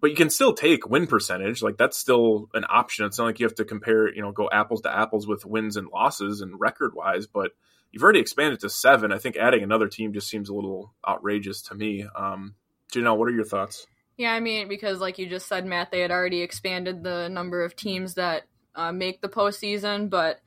But 0.00 0.10
you 0.10 0.16
can 0.16 0.28
still 0.28 0.52
take 0.52 0.86
win 0.86 1.06
percentage, 1.06 1.62
like 1.62 1.78
that's 1.78 1.96
still 1.96 2.50
an 2.52 2.66
option. 2.68 3.06
It's 3.06 3.16
not 3.16 3.24
like 3.24 3.40
you 3.40 3.46
have 3.46 3.54
to 3.54 3.64
compare, 3.64 4.14
you 4.14 4.20
know, 4.20 4.32
go 4.32 4.50
apples 4.52 4.82
to 4.82 4.94
apples 4.94 5.26
with 5.26 5.46
wins 5.46 5.78
and 5.78 5.88
losses 5.88 6.42
and 6.42 6.60
record 6.60 6.94
wise, 6.94 7.26
but 7.26 7.52
you've 7.94 8.02
already 8.02 8.18
expanded 8.18 8.58
to 8.58 8.68
seven. 8.68 9.12
I 9.12 9.18
think 9.18 9.36
adding 9.36 9.62
another 9.62 9.86
team 9.86 10.12
just 10.12 10.28
seems 10.28 10.48
a 10.48 10.54
little 10.54 10.92
outrageous 11.06 11.62
to 11.62 11.76
me. 11.76 12.04
Um, 12.16 12.56
Jenelle, 12.92 13.16
what 13.16 13.28
are 13.28 13.34
your 13.34 13.44
thoughts? 13.44 13.86
Yeah, 14.16 14.32
I 14.32 14.40
mean, 14.40 14.68
because 14.68 14.98
like 14.98 15.16
you 15.18 15.28
just 15.28 15.46
said, 15.46 15.64
Matt, 15.64 15.92
they 15.92 16.00
had 16.00 16.10
already 16.10 16.42
expanded 16.42 17.04
the 17.04 17.28
number 17.28 17.64
of 17.64 17.76
teams 17.76 18.14
that 18.14 18.42
uh, 18.74 18.90
make 18.90 19.20
the 19.20 19.28
postseason. 19.28 20.10
But 20.10 20.40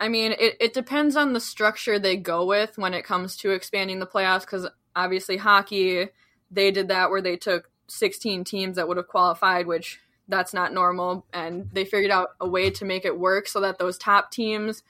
I 0.00 0.08
mean, 0.08 0.32
it, 0.32 0.56
it 0.58 0.74
depends 0.74 1.14
on 1.14 1.32
the 1.32 1.40
structure 1.40 1.98
they 1.98 2.16
go 2.16 2.44
with 2.44 2.76
when 2.76 2.92
it 2.92 3.04
comes 3.04 3.36
to 3.38 3.50
expanding 3.50 4.00
the 4.00 4.06
playoffs. 4.06 4.40
Because 4.40 4.66
obviously, 4.96 5.36
hockey, 5.36 6.08
they 6.50 6.72
did 6.72 6.88
that 6.88 7.10
where 7.10 7.22
they 7.22 7.36
took 7.36 7.70
16 7.86 8.42
teams 8.42 8.76
that 8.76 8.88
would 8.88 8.96
have 8.96 9.08
qualified, 9.08 9.68
which 9.68 10.00
that's 10.26 10.52
not 10.52 10.74
normal. 10.74 11.24
And 11.32 11.70
they 11.72 11.84
figured 11.84 12.10
out 12.10 12.30
a 12.40 12.48
way 12.48 12.70
to 12.70 12.84
make 12.84 13.04
it 13.04 13.18
work 13.18 13.46
so 13.46 13.60
that 13.60 13.78
those 13.78 13.96
top 13.96 14.32
teams 14.32 14.82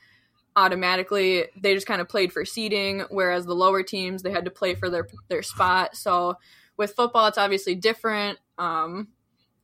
automatically 0.57 1.45
they 1.61 1.75
just 1.75 1.87
kind 1.87 2.01
of 2.01 2.09
played 2.09 2.33
for 2.33 2.45
seeding 2.45 3.05
whereas 3.11 3.47
the 3.47 3.55
lower 3.55 3.83
teams 3.83 4.23
they 4.23 4.31
had 4.31 4.45
to 4.45 4.51
play 4.51 4.75
for 4.75 4.91
their 4.91 5.07
their 5.29 5.43
spot. 5.43 5.97
So 5.97 6.37
with 6.77 6.95
football 6.95 7.27
it's 7.27 7.39
obviously 7.39 7.75
different. 7.75 8.39
Um 8.59 9.09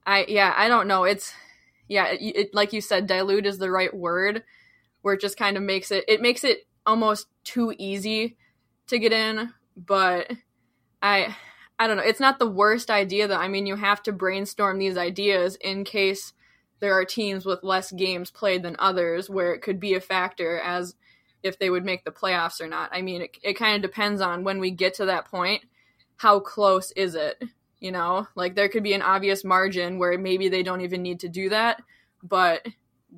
i 0.06 0.24
yeah 0.28 0.54
i 0.56 0.68
don't 0.68 0.88
know. 0.88 1.04
It's 1.04 1.32
yeah 1.88 2.06
it, 2.08 2.20
it, 2.20 2.54
like 2.54 2.72
you 2.72 2.80
said 2.80 3.06
dilute 3.06 3.46
is 3.46 3.58
the 3.58 3.70
right 3.70 3.94
word 3.94 4.42
where 5.02 5.14
it 5.14 5.20
just 5.20 5.36
kind 5.36 5.56
of 5.56 5.62
makes 5.62 5.90
it 5.90 6.04
it 6.08 6.20
makes 6.20 6.44
it 6.44 6.66
almost 6.84 7.26
too 7.44 7.74
easy 7.78 8.36
to 8.86 8.98
get 8.98 9.12
in 9.12 9.52
but 9.76 10.30
i 11.02 11.34
i 11.78 11.86
don't 11.86 11.96
know. 11.96 12.02
It's 12.02 12.20
not 12.20 12.38
the 12.38 12.48
worst 12.48 12.90
idea 12.90 13.26
though. 13.26 13.36
I 13.36 13.48
mean 13.48 13.66
you 13.66 13.76
have 13.76 14.02
to 14.04 14.12
brainstorm 14.12 14.78
these 14.78 14.96
ideas 14.96 15.56
in 15.56 15.84
case 15.84 16.32
there 16.80 16.94
are 16.94 17.04
teams 17.04 17.44
with 17.44 17.62
less 17.62 17.90
games 17.92 18.30
played 18.30 18.62
than 18.62 18.76
others 18.78 19.30
where 19.30 19.54
it 19.54 19.62
could 19.62 19.80
be 19.80 19.94
a 19.94 20.00
factor 20.00 20.58
as 20.58 20.94
if 21.42 21.58
they 21.58 21.70
would 21.70 21.84
make 21.84 22.04
the 22.04 22.10
playoffs 22.10 22.60
or 22.60 22.66
not. 22.66 22.90
I 22.92 23.02
mean, 23.02 23.22
it, 23.22 23.36
it 23.42 23.54
kind 23.54 23.76
of 23.76 23.88
depends 23.88 24.20
on 24.20 24.44
when 24.44 24.58
we 24.58 24.70
get 24.70 24.94
to 24.94 25.06
that 25.06 25.26
point, 25.26 25.64
how 26.16 26.40
close 26.40 26.90
is 26.92 27.14
it? 27.14 27.42
You 27.78 27.92
know, 27.92 28.26
like 28.34 28.54
there 28.54 28.68
could 28.68 28.82
be 28.82 28.94
an 28.94 29.02
obvious 29.02 29.44
margin 29.44 29.98
where 29.98 30.18
maybe 30.18 30.48
they 30.48 30.62
don't 30.62 30.80
even 30.80 31.02
need 31.02 31.20
to 31.20 31.28
do 31.28 31.50
that, 31.50 31.82
but 32.22 32.66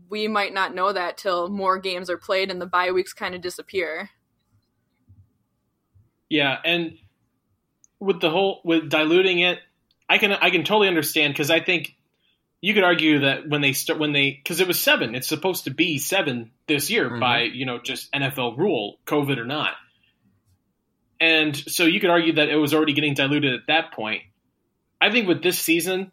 we 0.09 0.29
might 0.29 0.53
not 0.53 0.75
know 0.75 0.93
that 0.93 1.17
till 1.17 1.49
more 1.49 1.79
games 1.79 2.11
are 2.11 2.19
played 2.19 2.51
and 2.51 2.61
the 2.61 2.67
bye 2.67 2.91
weeks 2.91 3.13
kind 3.13 3.35
of 3.35 3.41
disappear. 3.41 4.11
Yeah, 6.29 6.59
and 6.65 6.99
with 8.01 8.21
the 8.21 8.31
whole 8.31 8.61
with 8.65 8.91
diluting 8.91 9.39
it, 9.41 9.61
I 10.09 10.19
can 10.19 10.33
I 10.33 10.51
can 10.51 10.65
totally 10.65 10.89
understand 10.89 11.35
because 11.35 11.51
I 11.51 11.61
think 11.61 11.95
you 12.61 12.75
could 12.75 12.85
argue 12.85 13.21
that 13.21 13.49
when 13.49 13.61
they 13.61 13.73
start 13.73 13.99
when 13.99 14.13
they 14.13 14.31
because 14.33 14.61
it 14.61 14.67
was 14.67 14.81
seven, 14.81 15.15
it's 15.15 15.29
supposed 15.29 15.65
to 15.65 15.71
be 15.71 15.99
seven 15.99 16.51
this 16.67 16.91
year 16.91 17.09
mm-hmm. 17.09 17.21
by 17.21 17.43
you 17.43 17.67
know 17.67 17.79
just 17.79 18.13
NFL 18.13 18.59
rule, 18.59 18.99
COVID 19.07 19.39
or 19.39 19.45
not, 19.45 19.75
and 21.21 21.57
so 21.57 21.85
you 21.85 22.01
could 22.01 22.11
argue 22.11 22.35
that 22.35 22.49
it 22.49 22.57
was 22.57 22.75
already 22.75 22.95
getting 22.95 23.15
diluted 23.15 23.55
at 23.55 23.67
that 23.69 23.93
point. 23.93 24.23
I 25.01 25.11
think 25.11 25.29
with 25.29 25.43
this 25.43 25.59
season, 25.59 26.11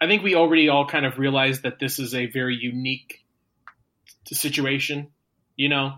I 0.00 0.06
think 0.06 0.22
we 0.22 0.36
already 0.36 0.68
all 0.68 0.86
kind 0.86 1.04
of 1.04 1.18
realized 1.18 1.64
that 1.64 1.80
this 1.80 1.98
is 1.98 2.14
a 2.14 2.26
very 2.26 2.56
unique 2.56 3.24
situation. 4.26 5.08
You 5.56 5.68
know, 5.68 5.94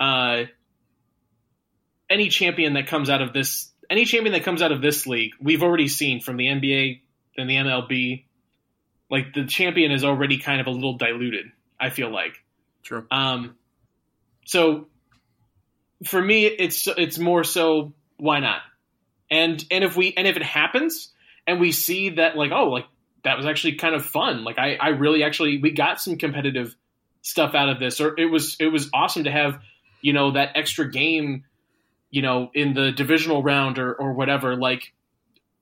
uh, 0.00 0.44
any 2.08 2.30
champion 2.30 2.74
that 2.74 2.86
comes 2.86 3.10
out 3.10 3.20
of 3.20 3.34
this, 3.34 3.70
any 3.90 4.06
champion 4.06 4.32
that 4.32 4.44
comes 4.44 4.62
out 4.62 4.72
of 4.72 4.80
this 4.80 5.06
league, 5.06 5.32
we've 5.38 5.62
already 5.62 5.88
seen 5.88 6.20
from 6.20 6.38
the 6.38 6.46
NBA 6.46 7.02
and 7.36 7.50
the 7.50 7.56
MLB 7.56 8.23
like 9.10 9.34
the 9.34 9.44
champion 9.44 9.92
is 9.92 10.04
already 10.04 10.38
kind 10.38 10.60
of 10.60 10.66
a 10.66 10.70
little 10.70 10.96
diluted. 10.96 11.46
I 11.78 11.90
feel 11.90 12.10
like. 12.10 12.42
True. 12.82 13.06
Um, 13.10 13.56
so 14.46 14.86
for 16.04 16.20
me, 16.20 16.46
it's 16.46 16.86
it's 16.86 17.18
more 17.18 17.44
so 17.44 17.92
why 18.16 18.40
not? 18.40 18.60
And 19.30 19.64
and 19.70 19.84
if 19.84 19.96
we 19.96 20.14
and 20.16 20.26
if 20.26 20.36
it 20.36 20.42
happens 20.42 21.12
and 21.46 21.60
we 21.60 21.72
see 21.72 22.10
that 22.10 22.36
like 22.36 22.52
oh 22.52 22.68
like 22.68 22.86
that 23.24 23.36
was 23.36 23.46
actually 23.46 23.76
kind 23.76 23.94
of 23.94 24.04
fun. 24.04 24.44
Like 24.44 24.58
I 24.58 24.76
I 24.76 24.88
really 24.90 25.24
actually 25.24 25.58
we 25.58 25.70
got 25.72 26.00
some 26.00 26.16
competitive 26.16 26.76
stuff 27.22 27.54
out 27.54 27.68
of 27.68 27.78
this, 27.80 28.00
or 28.00 28.18
it 28.18 28.26
was 28.26 28.56
it 28.60 28.66
was 28.66 28.90
awesome 28.92 29.24
to 29.24 29.30
have 29.30 29.58
you 30.00 30.12
know 30.12 30.32
that 30.32 30.50
extra 30.54 30.90
game 30.90 31.44
you 32.10 32.22
know 32.22 32.50
in 32.54 32.74
the 32.74 32.92
divisional 32.92 33.42
round 33.42 33.78
or 33.78 33.94
or 33.94 34.12
whatever 34.12 34.56
like 34.56 34.92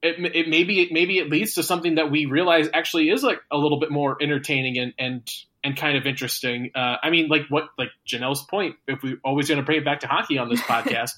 it, 0.03 0.35
it 0.35 0.49
maybe 0.49 0.81
it 0.81 0.93
maybe 0.93 1.19
it 1.19 1.29
leads 1.29 1.55
to 1.55 1.63
something 1.63 1.95
that 1.95 2.11
we 2.11 2.27
realize 2.27 2.69
actually 2.75 3.09
is 3.09 3.23
like 3.23 3.41
a 3.51 3.57
little 3.57 3.79
bit 3.79 3.91
more 3.91 4.17
entertaining 4.21 4.79
and 4.79 4.95
and 4.99 5.31
and 5.65 5.77
kind 5.77 5.97
of 5.97 6.07
interesting. 6.07 6.73
Uh, 6.75 6.97
I 7.03 7.11
mean, 7.11 7.29
like 7.29 7.43
what 7.49 7.69
like 7.79 7.91
Jenelle's 8.07 8.43
point, 8.43 8.77
if 8.89 9.03
we 9.03 9.17
always 9.25 9.49
going 9.49 9.59
to 9.59 9.65
bring 9.65 9.79
it 9.79 9.85
back 9.85 10.01
to 10.01 10.09
hockey 10.09 10.39
on 10.39 10.49
this 10.49 10.61
podcast, 10.63 11.13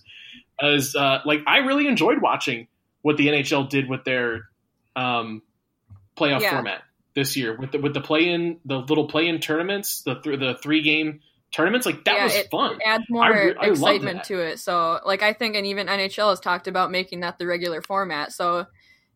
is 0.60 0.94
uh, 0.94 1.20
like 1.24 1.40
I 1.46 1.58
really 1.58 1.86
enjoyed 1.86 2.20
watching 2.20 2.68
what 3.02 3.16
the 3.16 3.28
NHL 3.28 3.68
did 3.68 3.88
with 3.88 4.04
their 4.04 4.48
um, 4.94 5.42
playoff 6.16 6.40
yeah. 6.40 6.50
format 6.50 6.82
this 7.14 7.36
year 7.36 7.56
with 7.56 7.72
the 7.72 7.78
with 7.78 7.94
the 7.94 8.00
play 8.00 8.28
in 8.28 8.58
the 8.64 8.76
little 8.76 9.08
play 9.08 9.28
in 9.28 9.40
tournaments, 9.40 10.02
the 10.02 10.16
th- 10.16 10.38
the 10.38 10.58
three 10.62 10.82
game 10.82 11.20
tournaments 11.54 11.86
like 11.86 12.04
that 12.04 12.16
yeah, 12.16 12.24
was 12.24 12.34
it, 12.34 12.50
fun. 12.50 12.74
It 12.74 12.82
adds 12.84 13.04
more 13.08 13.32
excitement 13.32 14.24
to 14.24 14.40
it. 14.40 14.58
So 14.58 15.00
like 15.06 15.22
I 15.22 15.32
think 15.32 15.54
and 15.54 15.66
even 15.66 15.86
NHL 15.86 16.30
has 16.30 16.40
talked 16.40 16.66
about 16.66 16.90
making 16.90 17.20
that 17.20 17.38
the 17.38 17.46
regular 17.46 17.80
format. 17.80 18.32
So 18.32 18.66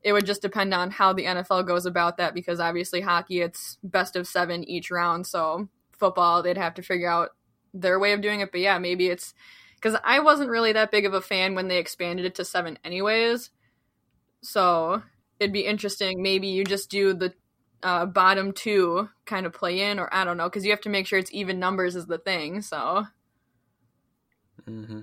it 0.02 0.12
would 0.12 0.26
just 0.26 0.42
depend 0.42 0.72
on 0.72 0.92
how 0.92 1.12
the 1.12 1.24
NFL 1.24 1.66
goes 1.66 1.84
about 1.84 2.18
that 2.18 2.34
because 2.34 2.60
obviously 2.60 3.00
hockey 3.00 3.40
it's 3.40 3.78
best 3.82 4.14
of 4.14 4.26
7 4.28 4.62
each 4.64 4.90
round. 4.90 5.26
So 5.26 5.68
football 5.98 6.42
they'd 6.42 6.56
have 6.56 6.74
to 6.74 6.82
figure 6.82 7.10
out 7.10 7.30
their 7.74 7.98
way 7.98 8.12
of 8.12 8.20
doing 8.20 8.40
it. 8.40 8.52
But 8.52 8.60
yeah, 8.60 8.78
maybe 8.78 9.08
it's 9.08 9.34
cuz 9.80 9.96
I 10.04 10.20
wasn't 10.20 10.50
really 10.50 10.72
that 10.72 10.92
big 10.92 11.06
of 11.06 11.14
a 11.14 11.20
fan 11.20 11.56
when 11.56 11.66
they 11.66 11.78
expanded 11.78 12.24
it 12.24 12.36
to 12.36 12.44
7 12.44 12.78
anyways. 12.84 13.50
So 14.42 15.02
it'd 15.40 15.52
be 15.52 15.66
interesting 15.66 16.22
maybe 16.22 16.46
you 16.46 16.64
just 16.64 16.88
do 16.88 17.14
the 17.14 17.34
uh, 17.82 18.06
bottom 18.06 18.52
two 18.52 19.08
kind 19.26 19.46
of 19.46 19.52
play 19.52 19.90
in, 19.90 19.98
or 19.98 20.12
I 20.12 20.24
don't 20.24 20.36
know, 20.36 20.48
because 20.48 20.64
you 20.64 20.70
have 20.70 20.80
to 20.82 20.88
make 20.88 21.06
sure 21.06 21.18
it's 21.18 21.32
even 21.32 21.58
numbers 21.58 21.96
is 21.96 22.06
the 22.06 22.18
thing. 22.18 22.62
So, 22.62 23.06
mm-hmm. 24.68 25.00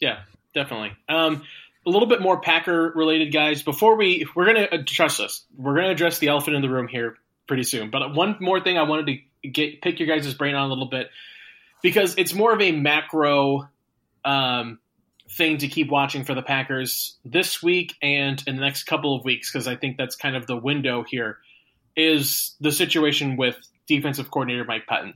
yeah, 0.00 0.20
definitely. 0.54 0.92
Um, 1.08 1.42
a 1.86 1.90
little 1.90 2.08
bit 2.08 2.20
more 2.20 2.40
Packer 2.40 2.92
related, 2.94 3.32
guys. 3.32 3.62
Before 3.62 3.96
we, 3.96 4.26
we're 4.34 4.46
gonna 4.46 4.68
uh, 4.70 4.78
trust 4.84 5.20
us. 5.20 5.44
We're 5.56 5.76
gonna 5.76 5.90
address 5.90 6.18
the 6.18 6.28
elephant 6.28 6.56
in 6.56 6.62
the 6.62 6.68
room 6.68 6.88
here 6.88 7.16
pretty 7.46 7.62
soon. 7.62 7.90
But 7.90 8.14
one 8.14 8.36
more 8.40 8.60
thing 8.60 8.76
I 8.78 8.82
wanted 8.82 9.06
to 9.42 9.48
get 9.48 9.80
pick 9.80 10.00
your 10.00 10.08
guys' 10.08 10.32
brain 10.34 10.54
on 10.54 10.66
a 10.66 10.68
little 10.68 10.88
bit 10.88 11.08
because 11.82 12.16
it's 12.18 12.34
more 12.34 12.52
of 12.52 12.60
a 12.60 12.72
macro 12.72 13.68
um, 14.24 14.78
thing 15.30 15.58
to 15.58 15.68
keep 15.68 15.90
watching 15.90 16.24
for 16.24 16.34
the 16.34 16.42
Packers 16.42 17.16
this 17.24 17.62
week 17.62 17.94
and 18.02 18.42
in 18.46 18.56
the 18.56 18.62
next 18.62 18.84
couple 18.84 19.14
of 19.14 19.24
weeks 19.24 19.50
because 19.50 19.68
I 19.68 19.76
think 19.76 19.96
that's 19.96 20.16
kind 20.16 20.36
of 20.36 20.46
the 20.46 20.56
window 20.56 21.04
here 21.08 21.38
is 21.98 22.54
the 22.60 22.70
situation 22.72 23.36
with 23.36 23.56
defensive 23.88 24.30
coordinator 24.30 24.64
Mike 24.64 24.86
Pettine. 24.88 25.14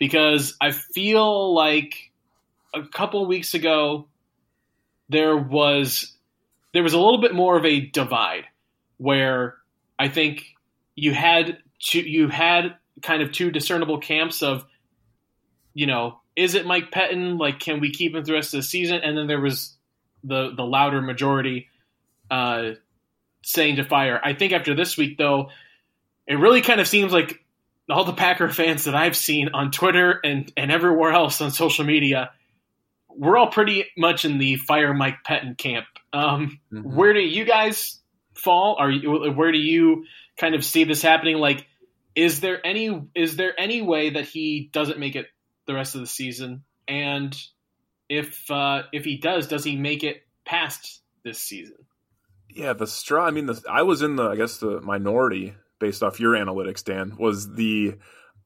Because 0.00 0.56
I 0.60 0.72
feel 0.72 1.54
like 1.54 2.10
a 2.74 2.82
couple 2.82 3.26
weeks 3.26 3.54
ago 3.54 4.08
there 5.08 5.36
was 5.36 6.12
there 6.72 6.82
was 6.82 6.94
a 6.94 6.98
little 6.98 7.20
bit 7.20 7.34
more 7.34 7.56
of 7.56 7.64
a 7.64 7.80
divide 7.80 8.46
where 8.96 9.54
I 9.98 10.08
think 10.08 10.44
you 10.96 11.12
had 11.12 11.58
two, 11.78 12.00
you 12.00 12.28
had 12.28 12.76
kind 13.02 13.22
of 13.22 13.30
two 13.30 13.50
discernible 13.50 13.98
camps 13.98 14.42
of 14.42 14.64
you 15.74 15.86
know 15.86 16.18
is 16.34 16.54
it 16.54 16.66
Mike 16.66 16.90
Pettine 16.90 17.38
like 17.38 17.60
can 17.60 17.78
we 17.78 17.90
keep 17.90 18.14
him 18.14 18.24
the 18.24 18.32
rest 18.32 18.54
of 18.54 18.58
the 18.58 18.64
season 18.64 19.00
and 19.04 19.16
then 19.16 19.26
there 19.26 19.40
was 19.40 19.76
the 20.24 20.52
the 20.56 20.64
louder 20.64 21.02
majority 21.02 21.68
uh, 22.30 22.70
saying 23.42 23.76
to 23.76 23.84
fire. 23.84 24.18
I 24.24 24.32
think 24.32 24.52
after 24.52 24.74
this 24.74 24.96
week 24.96 25.18
though 25.18 25.50
it 26.26 26.34
really 26.34 26.62
kind 26.62 26.80
of 26.80 26.88
seems 26.88 27.12
like 27.12 27.44
all 27.90 28.04
the 28.04 28.12
Packer 28.12 28.48
fans 28.48 28.84
that 28.84 28.94
I've 28.94 29.16
seen 29.16 29.50
on 29.52 29.70
Twitter 29.70 30.20
and, 30.24 30.50
and 30.56 30.70
everywhere 30.70 31.12
else 31.12 31.40
on 31.40 31.50
social 31.50 31.84
media, 31.84 32.30
we're 33.08 33.36
all 33.36 33.48
pretty 33.48 33.86
much 33.96 34.24
in 34.24 34.38
the 34.38 34.56
fire 34.56 34.94
Mike 34.94 35.18
Pettine 35.26 35.56
camp. 35.56 35.86
Um, 36.12 36.60
mm-hmm. 36.72 36.94
Where 36.94 37.12
do 37.12 37.20
you 37.20 37.44
guys 37.44 38.00
fall? 38.34 38.76
Are 38.78 38.90
you, 38.90 39.32
where 39.32 39.52
do 39.52 39.58
you 39.58 40.06
kind 40.36 40.54
of 40.54 40.64
see 40.64 40.84
this 40.84 41.02
happening? 41.02 41.36
Like, 41.36 41.66
is 42.14 42.40
there 42.40 42.64
any 42.64 43.02
is 43.14 43.36
there 43.36 43.58
any 43.58 43.82
way 43.82 44.10
that 44.10 44.24
he 44.24 44.70
doesn't 44.72 44.98
make 44.98 45.16
it 45.16 45.26
the 45.66 45.74
rest 45.74 45.94
of 45.94 46.00
the 46.00 46.06
season? 46.06 46.62
And 46.86 47.36
if 48.08 48.50
uh, 48.50 48.82
if 48.92 49.04
he 49.04 49.16
does, 49.16 49.48
does 49.48 49.64
he 49.64 49.76
make 49.76 50.04
it 50.04 50.22
past 50.44 51.02
this 51.24 51.40
season? 51.40 51.76
Yeah, 52.48 52.72
the 52.72 52.86
straw. 52.86 53.26
I 53.26 53.32
mean, 53.32 53.46
the, 53.46 53.60
I 53.68 53.82
was 53.82 54.02
in 54.02 54.14
the 54.16 54.28
I 54.28 54.36
guess 54.36 54.58
the 54.58 54.80
minority 54.80 55.54
based 55.84 56.02
off 56.02 56.18
your 56.18 56.32
analytics, 56.32 56.82
Dan, 56.82 57.14
was 57.18 57.52
the 57.52 57.96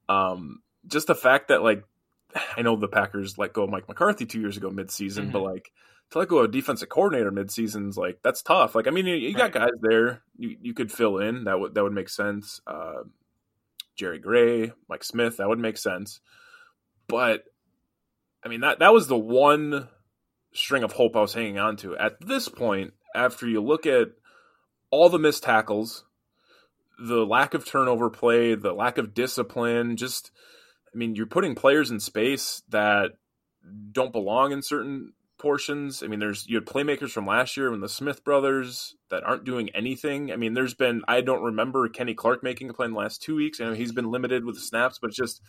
um, 0.09 0.61
just 0.88 1.07
the 1.07 1.14
fact 1.14 1.49
that 1.49 1.62
like 1.62 1.85
I 2.57 2.62
know 2.62 2.75
the 2.75 2.88
Packers 2.88 3.38
let 3.38 3.52
go 3.52 3.62
of 3.62 3.71
Mike 3.71 3.87
McCarthy 3.87 4.26
two 4.26 4.40
years 4.40 4.57
ago 4.57 4.71
midseason, 4.71 5.25
mm-hmm. 5.25 5.30
but 5.30 5.42
like 5.42 5.71
to 6.11 6.18
let 6.18 6.26
go 6.26 6.38
of 6.38 6.47
a 6.47 6.49
defensive 6.49 6.88
coordinator 6.88 7.30
midseason's 7.30 7.97
like 7.97 8.18
that's 8.25 8.42
tough. 8.42 8.75
Like 8.75 8.88
I 8.88 8.90
mean, 8.90 9.07
you, 9.07 9.14
you 9.14 9.35
got 9.35 9.52
guys 9.52 9.71
there 9.80 10.25
you, 10.37 10.57
you 10.61 10.75
could 10.75 10.90
fill 10.90 11.18
in 11.18 11.45
that 11.45 11.61
would 11.61 11.76
that 11.76 11.85
would 11.85 11.92
make 11.92 12.09
sense. 12.09 12.61
Uh, 12.66 13.04
Jerry 13.95 14.18
Gray, 14.18 14.73
Mike 14.88 15.04
Smith, 15.04 15.37
that 15.37 15.49
would 15.49 15.61
make 15.61 15.78
sense. 15.78 16.18
But 17.07 17.45
I 18.45 18.49
mean 18.49 18.62
that 18.62 18.80
that 18.80 18.92
was 18.92 19.07
the 19.07 19.16
one 19.16 19.87
string 20.52 20.83
of 20.83 20.90
hope 20.90 21.14
I 21.14 21.21
was 21.21 21.35
hanging 21.35 21.61
on 21.61 21.76
to. 21.76 21.97
At 21.97 22.21
this 22.21 22.49
point, 22.49 22.95
after 23.14 23.47
you 23.47 23.62
look 23.62 23.87
at 23.87 24.09
all 24.90 25.09
the 25.09 25.21
missed 25.21 25.45
tackles, 25.45 26.04
the 26.98 27.24
lack 27.24 27.54
of 27.54 27.64
turnover 27.64 28.10
play, 28.10 28.54
the 28.54 28.72
lack 28.72 28.98
of 28.98 29.14
discipline, 29.14 29.96
just 29.96 30.30
I 30.92 30.96
mean, 30.96 31.14
you're 31.14 31.26
putting 31.26 31.54
players 31.54 31.90
in 31.90 32.00
space 32.00 32.62
that 32.70 33.12
don't 33.92 34.12
belong 34.12 34.52
in 34.52 34.62
certain 34.62 35.12
portions. 35.38 36.02
I 36.02 36.07
mean, 36.07 36.18
there's 36.18 36.47
you 36.49 36.57
had 36.57 36.66
playmakers 36.66 37.11
from 37.11 37.26
last 37.26 37.57
year 37.57 37.71
when 37.71 37.80
the 37.80 37.88
Smith 37.88 38.25
brothers 38.25 38.97
that 39.11 39.25
aren't 39.25 39.45
doing 39.45 39.71
anything. 39.71 40.33
I 40.33 40.37
mean, 40.37 40.54
there's 40.54 40.75
been 40.75 41.02
I 41.09 41.21
don't 41.21 41.42
remember 41.42 41.88
Kenny 41.88 42.14
Clark 42.14 42.42
making 42.42 42.68
a 42.71 42.75
play 42.75 42.87
in 42.87 42.92
the 42.92 42.99
last 42.99 43.23
two 43.23 43.37
weeks. 43.37 43.61
I 43.61 43.64
know 43.64 43.73
he's 43.73 43.92
been 43.92 44.11
limited 44.11 44.45
with 44.45 44.57
the 44.57 44.61
snaps, 44.61 44.99
but 44.99 45.09
it's 45.09 45.16
just 45.16 45.40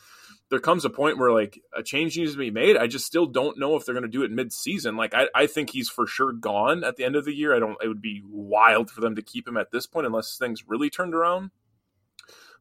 there 0.50 0.60
comes 0.60 0.86
a 0.86 0.89
point 0.89 1.17
where 1.17 1.31
like 1.31 1.60
a 1.75 1.84
change 1.84 2.17
needs 2.17 2.34
to 2.34 2.38
be 2.38 2.51
made. 2.51 2.77
I 2.77 2.88
just 2.88 3.05
still 3.05 3.25
don't 3.25 3.60
know 3.60 3.75
if 3.75 3.86
they're 3.86 3.96
going 3.96 4.03
to 4.03 4.10
do 4.10 4.24
it 4.24 4.31
mid 4.31 4.53
season. 4.53 4.96
Like 4.96 5.13
I, 5.13 5.27
I 5.36 5.48
think 5.48 5.72
he's 5.72 5.89
for 5.89 6.08
sure 6.08 6.31
gone 6.31 6.84
at 6.84 6.96
the 6.96 7.03
end 7.03 7.15
of 7.15 7.25
the 7.25 7.34
year. 7.34 7.55
I 7.55 7.60
don't. 7.60 7.77
It 7.84 7.88
would 7.88 8.01
be 8.01 8.22
wild 8.25 8.89
for 8.89 9.01
them 9.01 9.15
to 9.15 9.22
keep 9.22 9.48
him 9.48 9.58
at 9.58 9.72
this 9.72 9.88
point 9.88 10.08
unless 10.08 10.38
things 10.38 10.63
really 10.67 10.89
turned 10.89 11.15
around. 11.15 11.51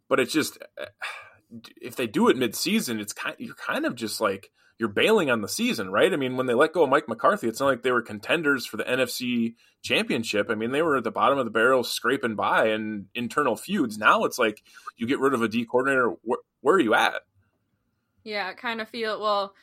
But 0.09 0.21
it's 0.21 0.33
just 0.33 0.59
if 1.81 1.97
they 1.97 2.07
do 2.07 2.29
it 2.29 2.37
mid 2.37 2.55
season, 2.55 3.01
it's 3.01 3.13
kind 3.13 3.37
you're 3.39 3.55
kind 3.55 3.87
of 3.87 3.95
just 3.95 4.21
like 4.21 4.51
you're 4.79 4.89
bailing 4.89 5.31
on 5.31 5.41
the 5.41 5.49
season, 5.49 5.91
right? 5.91 6.13
I 6.13 6.17
mean, 6.17 6.37
when 6.37 6.47
they 6.47 6.55
let 6.55 6.73
go 6.73 6.85
of 6.85 6.91
Mike 6.91 7.09
McCarthy, 7.09 7.49
it's 7.49 7.59
not 7.59 7.67
like 7.67 7.83
they 7.83 7.91
were 7.91 8.03
contenders 8.03 8.65
for 8.65 8.77
the 8.77 8.85
NFC 8.85 9.55
championship. 9.83 10.49
I 10.51 10.55
mean, 10.55 10.71
they 10.71 10.83
were 10.83 10.97
at 10.97 11.05
the 11.05 11.11
bottom 11.11 11.39
of 11.39 11.45
the 11.45 11.51
barrel 11.51 11.83
scraping 11.83 12.37
by 12.37 12.69
and 12.69 13.07
internal 13.15 13.57
feuds. 13.57 13.99
Now 13.99 14.25
it's 14.25 14.39
like 14.39 14.63
you 14.97 15.07
get 15.07 15.19
rid 15.19 15.35
of 15.35 15.43
a 15.43 15.49
D 15.49 15.65
coordinator. 15.65 16.15
Where, 16.23 16.39
where 16.61 16.77
are 16.77 16.81
you 16.81 16.95
at? 16.95 17.23
Yeah, 18.23 18.51
it 18.51 18.57
kind 18.57 18.81
of 18.81 18.89
feel 18.89 19.21
well. 19.21 19.55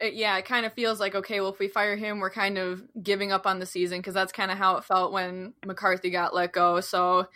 It, 0.00 0.14
yeah, 0.14 0.36
it 0.36 0.46
kind 0.46 0.66
of 0.66 0.72
feels 0.72 0.98
like 0.98 1.14
okay. 1.14 1.40
Well, 1.40 1.52
if 1.52 1.60
we 1.60 1.68
fire 1.68 1.94
him, 1.94 2.18
we're 2.18 2.30
kind 2.30 2.58
of 2.58 2.82
giving 3.00 3.30
up 3.30 3.46
on 3.46 3.60
the 3.60 3.66
season 3.66 3.98
because 3.98 4.14
that's 4.14 4.32
kind 4.32 4.50
of 4.50 4.58
how 4.58 4.78
it 4.78 4.84
felt 4.84 5.12
when 5.12 5.54
McCarthy 5.64 6.10
got 6.10 6.34
let 6.34 6.52
go. 6.52 6.80
So 6.80 7.28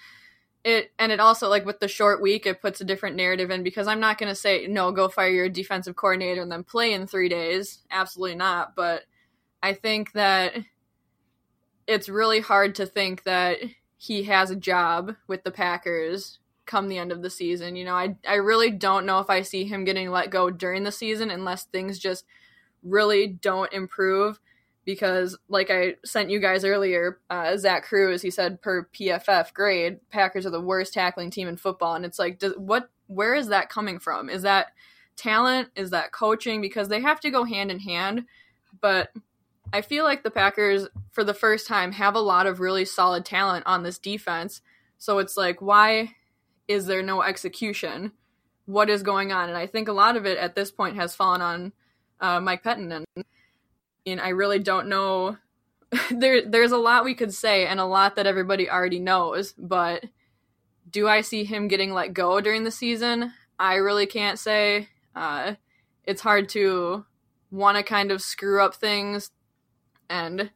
it 0.67 0.91
and 0.99 1.13
it 1.13 1.21
also 1.21 1.49
like 1.49 1.65
with 1.65 1.79
the 1.79 1.87
short 1.87 2.21
week 2.21 2.45
it 2.45 2.61
puts 2.61 2.81
a 2.81 2.85
different 2.85 3.15
narrative 3.15 3.51
in 3.53 3.63
because 3.63 3.87
i'm 3.87 4.01
not 4.01 4.19
going 4.19 4.29
to 4.29 4.35
say 4.35 4.67
no 4.67 4.91
go 4.91 5.09
fire 5.09 5.31
your 5.31 5.49
defensive 5.49 5.95
coordinator 5.95 6.43
and 6.43 6.51
then 6.51 6.65
play 6.65 6.93
in 6.93 7.07
three 7.07 7.29
days. 7.29 7.79
Absolutely 7.91 8.35
not 8.35 8.75
but 8.75 9.05
i 9.63 9.73
think 9.73 10.11
that 10.13 10.55
it's 11.87 12.09
really 12.09 12.41
hard 12.41 12.75
to 12.75 12.85
think 12.85 13.23
that 13.23 13.59
he 13.97 14.25
has 14.25 14.51
a 14.51 14.57
job 14.57 15.15
with 15.29 15.45
the 15.45 15.53
packers 15.53 16.41
come 16.67 16.89
the 16.89 16.99
end 16.99 17.13
of 17.13 17.23
the 17.23 17.31
season 17.31 17.77
you 17.77 17.85
know? 17.85 17.95
I, 17.95 18.17
I 18.29 18.35
really 18.35 18.73
don't 18.73 19.07
know 19.07 19.21
if 19.21 19.31
i 19.31 19.43
see 19.43 19.65
him 19.65 19.85
getting 19.85 20.11
let 20.11 20.31
go 20.31 20.51
during 20.51 20.83
the 20.83 20.91
season 20.91 21.31
unless 21.31 21.63
things 21.63 22.01
just 22.01 22.25
really 22.83 23.29
don't 23.29 23.73
improve 23.73 24.41
because 24.87 25.37
like 25.49 25.69
I 25.71 25.97
sent 26.05 26.31
you 26.31 26.39
guys 26.39 26.65
earlier, 26.65 27.19
uh, 27.29 27.57
Zach 27.59 27.85
Kruse, 27.85 28.23
he 28.23 28.31
said 28.31 28.63
per 28.63 28.89
PFF 28.95 29.53
grade, 29.53 29.99
Packers 30.11 30.47
are 30.47 30.51
the 30.51 30.61
worst 30.61 30.95
tackling 30.95 31.31
team 31.31 31.49
in 31.49 31.59
football, 31.59 31.95
and 31.95 32.07
it's 32.07 32.19
like, 32.19 32.39
does, 32.39 32.55
what? 32.57 32.89
Where 33.09 33.35
is 33.35 33.49
that 33.49 33.69
coming 33.69 33.99
from? 33.99 34.31
Is 34.31 34.43
that 34.43 34.69
talent? 35.17 35.69
Is 35.77 35.91
that 35.91 36.13
coaching? 36.13 36.61
Because 36.61 36.89
they 36.89 37.01
have 37.03 37.21
to 37.21 37.31
go 37.31 37.45
hand 37.45 37.71
in 37.71 37.81
hand. 37.81 38.25
But 38.81 39.11
I 39.73 39.83
feel 39.83 40.05
like 40.05 40.23
the 40.23 40.31
Packers, 40.31 40.89
for 41.13 41.25
the 41.25 41.35
first 41.35 41.67
time, 41.67 41.93
have 41.93 42.15
a 42.15 42.21
lot 42.21 42.47
of 42.47 42.61
really 42.61 42.85
solid 42.85 43.25
talent 43.25 43.65
on 43.67 43.83
this 43.83 43.99
defense. 43.99 44.61
So 44.99 45.19
it's 45.19 45.37
like, 45.37 45.61
why 45.61 46.15
is 46.69 46.87
there 46.87 47.03
no 47.03 47.23
execution? 47.23 48.13
What 48.67 48.91
is 48.91 49.03
going 49.03 49.33
on? 49.33 49.49
And 49.49 49.59
I 49.59 49.67
think 49.67 49.89
a 49.89 49.93
lot 49.93 50.17
of 50.17 50.27
it 50.27 50.39
at 50.39 50.57
this 50.57 50.71
point 50.71 50.97
has 50.97 51.15
fallen 51.15 51.43
on 51.43 51.73
uh, 52.21 52.41
Mike 52.41 52.65
Pettine 52.65 52.93
and 52.93 53.25
I 54.07 54.29
really 54.29 54.59
don't 54.59 54.89
know. 54.89 55.37
there, 56.11 56.43
there's 56.47 56.73
a 56.73 56.79
lot 56.79 57.05
we 57.05 57.15
could 57.15 57.35
say, 57.35 57.67
and 57.67 57.81
a 57.81 57.85
lot 57.85 58.17
that 58.17 58.27
everybody 58.27 58.71
already 58.71 59.01
knows. 59.01 59.53
But 59.59 60.05
do 60.91 61.09
I 61.09 61.21
see 61.21 61.45
him 61.45 61.69
getting 61.69 61.93
let 61.93 62.15
go 62.15 62.41
during 62.41 62.65
the 62.65 62.71
season? 62.71 63.33
I 63.59 63.75
really 63.75 64.07
can't 64.07 64.39
say. 64.39 64.89
Uh, 65.15 65.55
it's 66.05 66.21
hard 66.21 66.49
to 66.51 67.05
want 67.51 67.77
to 67.77 67.83
kind 67.83 68.11
of 68.11 68.23
screw 68.23 68.63
up 68.63 68.75
things, 68.75 69.31
and 70.09 70.51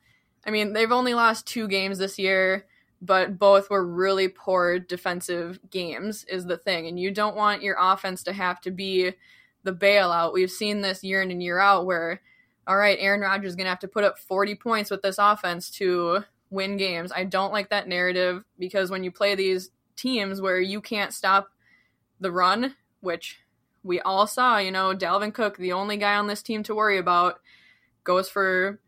I 0.47 0.51
mean 0.51 0.73
they've 0.73 0.93
only 0.93 1.15
lost 1.15 1.47
two 1.47 1.67
games 1.67 1.99
this 1.99 2.19
year, 2.19 2.67
but 3.01 3.39
both 3.39 3.71
were 3.71 3.85
really 3.85 4.29
poor 4.29 4.79
defensive 4.79 5.59
games. 5.71 6.25
Is 6.25 6.45
the 6.45 6.59
thing, 6.59 6.87
and 6.87 7.01
you 7.01 7.11
don't 7.11 7.37
want 7.37 7.63
your 7.63 7.77
offense 7.79 8.23
to 8.25 8.33
have 8.33 8.61
to 8.63 8.71
be 8.71 9.13
the 9.63 9.73
bailout. 9.73 10.33
We've 10.33 10.51
seen 10.51 10.81
this 10.81 11.03
year 11.03 11.23
in 11.23 11.31
and 11.31 11.43
year 11.43 11.59
out 11.59 11.87
where 11.87 12.21
all 12.71 12.77
right, 12.77 12.99
Aaron 13.01 13.21
Rodgers 13.21 13.49
is 13.49 13.57
going 13.57 13.65
to 13.65 13.71
have 13.71 13.81
to 13.81 13.89
put 13.89 14.05
up 14.05 14.17
40 14.17 14.55
points 14.55 14.93
with 14.93 15.03
this 15.03 15.19
offense 15.19 15.71
to 15.73 16.21
win 16.51 16.77
games. 16.77 17.11
I 17.11 17.25
don't 17.25 17.53
like 17.53 17.71
that 17.71 17.89
narrative 17.89 18.45
because 18.61 18.93
when 18.93 19.03
you 19.03 19.11
play 19.11 19.35
these 19.35 19.71
teams 19.97 20.41
where 20.41 20.61
you 20.61 20.81
can't 20.81 21.13
stop 21.13 21.49
the 22.21 22.31
run, 22.31 22.77
which 23.01 23.41
we 23.83 23.99
all 24.01 24.29
saw, 24.29 24.59
you 24.59 24.71
know, 24.71 24.95
Dalvin 24.95 25.35
Cook, 25.35 25.57
the 25.57 25.73
only 25.73 25.97
guy 25.97 26.15
on 26.15 26.29
this 26.29 26.45
team 26.45 26.63
to 26.63 26.75
worry 26.77 26.99
about, 26.99 27.41
goes 28.05 28.29
for 28.29 28.79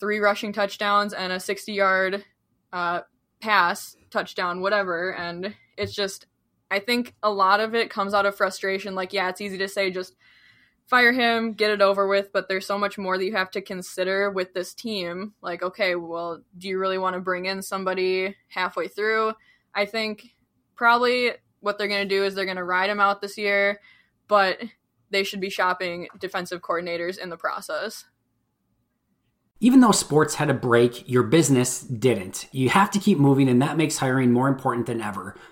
three 0.00 0.18
rushing 0.18 0.52
touchdowns 0.52 1.14
and 1.14 1.32
a 1.32 1.40
60 1.40 1.72
yard 1.72 2.22
uh, 2.74 3.00
pass, 3.40 3.96
touchdown, 4.10 4.60
whatever. 4.60 5.14
And 5.14 5.54
it's 5.78 5.94
just, 5.94 6.26
I 6.70 6.78
think 6.78 7.14
a 7.22 7.30
lot 7.30 7.60
of 7.60 7.74
it 7.74 7.88
comes 7.88 8.12
out 8.12 8.26
of 8.26 8.36
frustration. 8.36 8.94
Like, 8.94 9.14
yeah, 9.14 9.30
it's 9.30 9.40
easy 9.40 9.56
to 9.56 9.68
say 9.68 9.90
just 9.90 10.14
fire 10.90 11.12
him, 11.12 11.52
get 11.52 11.70
it 11.70 11.80
over 11.80 12.08
with, 12.08 12.32
but 12.32 12.48
there's 12.48 12.66
so 12.66 12.76
much 12.76 12.98
more 12.98 13.16
that 13.16 13.24
you 13.24 13.32
have 13.32 13.52
to 13.52 13.62
consider 13.62 14.28
with 14.28 14.52
this 14.52 14.74
team. 14.74 15.32
Like, 15.40 15.62
okay, 15.62 15.94
well, 15.94 16.42
do 16.58 16.66
you 16.66 16.80
really 16.80 16.98
want 16.98 17.14
to 17.14 17.20
bring 17.20 17.46
in 17.46 17.62
somebody 17.62 18.36
halfway 18.48 18.88
through? 18.88 19.34
I 19.72 19.86
think 19.86 20.34
probably 20.74 21.30
what 21.60 21.78
they're 21.78 21.86
going 21.86 22.08
to 22.08 22.14
do 22.14 22.24
is 22.24 22.34
they're 22.34 22.44
going 22.44 22.56
to 22.56 22.64
ride 22.64 22.90
him 22.90 22.98
out 22.98 23.20
this 23.20 23.38
year, 23.38 23.80
but 24.26 24.58
they 25.10 25.22
should 25.22 25.40
be 25.40 25.48
shopping 25.48 26.08
defensive 26.18 26.60
coordinators 26.60 27.18
in 27.18 27.28
the 27.28 27.36
process. 27.36 28.06
Even 29.60 29.80
though 29.80 29.92
sports 29.92 30.36
had 30.36 30.50
a 30.50 30.54
break, 30.54 31.08
your 31.08 31.22
business 31.22 31.82
didn't. 31.82 32.48
You 32.50 32.70
have 32.70 32.90
to 32.92 32.98
keep 32.98 33.18
moving, 33.18 33.48
and 33.48 33.62
that 33.62 33.76
makes 33.76 33.98
hiring 33.98 34.32
more 34.32 34.48
important 34.48 34.86
than 34.86 35.00
ever. 35.00 35.36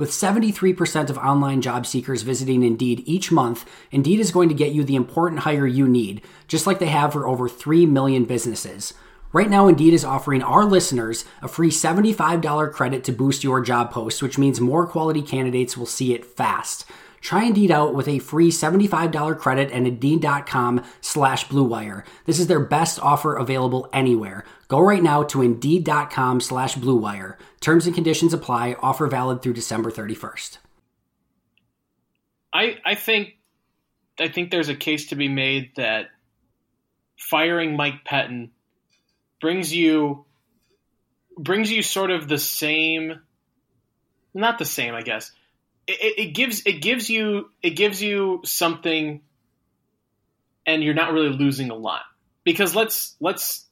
With 0.00 0.12
73% 0.12 1.10
of 1.10 1.18
online 1.18 1.60
job 1.60 1.84
seekers 1.84 2.22
visiting 2.22 2.62
Indeed 2.62 3.02
each 3.04 3.30
month, 3.30 3.68
Indeed 3.90 4.18
is 4.18 4.32
going 4.32 4.48
to 4.48 4.54
get 4.54 4.72
you 4.72 4.82
the 4.82 4.96
important 4.96 5.42
hire 5.42 5.66
you 5.66 5.86
need, 5.86 6.22
just 6.48 6.66
like 6.66 6.78
they 6.78 6.86
have 6.86 7.12
for 7.12 7.28
over 7.28 7.50
3 7.50 7.84
million 7.84 8.24
businesses. 8.24 8.94
Right 9.30 9.50
now, 9.50 9.68
Indeed 9.68 9.92
is 9.92 10.02
offering 10.02 10.42
our 10.42 10.64
listeners 10.64 11.26
a 11.42 11.48
free 11.48 11.70
$75 11.70 12.72
credit 12.72 13.04
to 13.04 13.12
boost 13.12 13.44
your 13.44 13.60
job 13.60 13.90
post, 13.90 14.22
which 14.22 14.38
means 14.38 14.58
more 14.58 14.86
quality 14.86 15.20
candidates 15.20 15.76
will 15.76 15.84
see 15.84 16.14
it 16.14 16.24
fast. 16.24 16.86
Try 17.20 17.44
Indeed 17.44 17.70
out 17.70 17.94
with 17.94 18.08
a 18.08 18.20
free 18.20 18.50
$75 18.50 19.38
credit 19.38 19.70
at 19.70 19.86
Indeed.com 19.86 20.82
slash 21.02 21.46
BlueWire. 21.48 22.04
This 22.24 22.38
is 22.38 22.46
their 22.46 22.60
best 22.60 22.98
offer 23.00 23.36
available 23.36 23.90
anywhere. 23.92 24.46
Go 24.70 24.78
right 24.78 25.02
now 25.02 25.24
to 25.24 25.42
Indeed.com 25.42 26.40
slash 26.40 26.76
BlueWire. 26.76 27.34
Terms 27.60 27.86
and 27.86 27.94
conditions 27.94 28.32
apply. 28.32 28.76
Offer 28.80 29.08
valid 29.08 29.42
through 29.42 29.54
December 29.54 29.90
31st. 29.90 30.58
I, 32.52 32.76
I 32.84 32.94
think 32.94 33.36
I 34.20 34.28
think 34.28 34.52
there's 34.52 34.68
a 34.68 34.76
case 34.76 35.08
to 35.08 35.16
be 35.16 35.26
made 35.26 35.72
that 35.74 36.10
firing 37.16 37.76
Mike 37.76 38.04
Pettine 38.04 38.50
brings 39.40 39.74
you 39.74 40.24
brings 41.36 41.72
you 41.72 41.82
sort 41.82 42.12
of 42.12 42.28
the 42.28 42.38
same 42.38 43.20
not 44.34 44.58
the 44.58 44.64
same 44.64 44.94
i 44.94 45.00
guess 45.00 45.32
it, 45.86 46.18
it, 46.18 46.34
gives 46.34 46.62
it 46.66 46.82
gives 46.82 47.08
you 47.08 47.48
it 47.62 47.70
gives 47.70 48.02
you 48.02 48.42
something 48.44 49.22
and 50.66 50.84
you're 50.84 50.92
not 50.92 51.12
really 51.12 51.30
losing 51.30 51.70
a 51.70 51.74
lot 51.74 52.02
because 52.44 52.74
let's 52.74 53.16
let's 53.20 53.69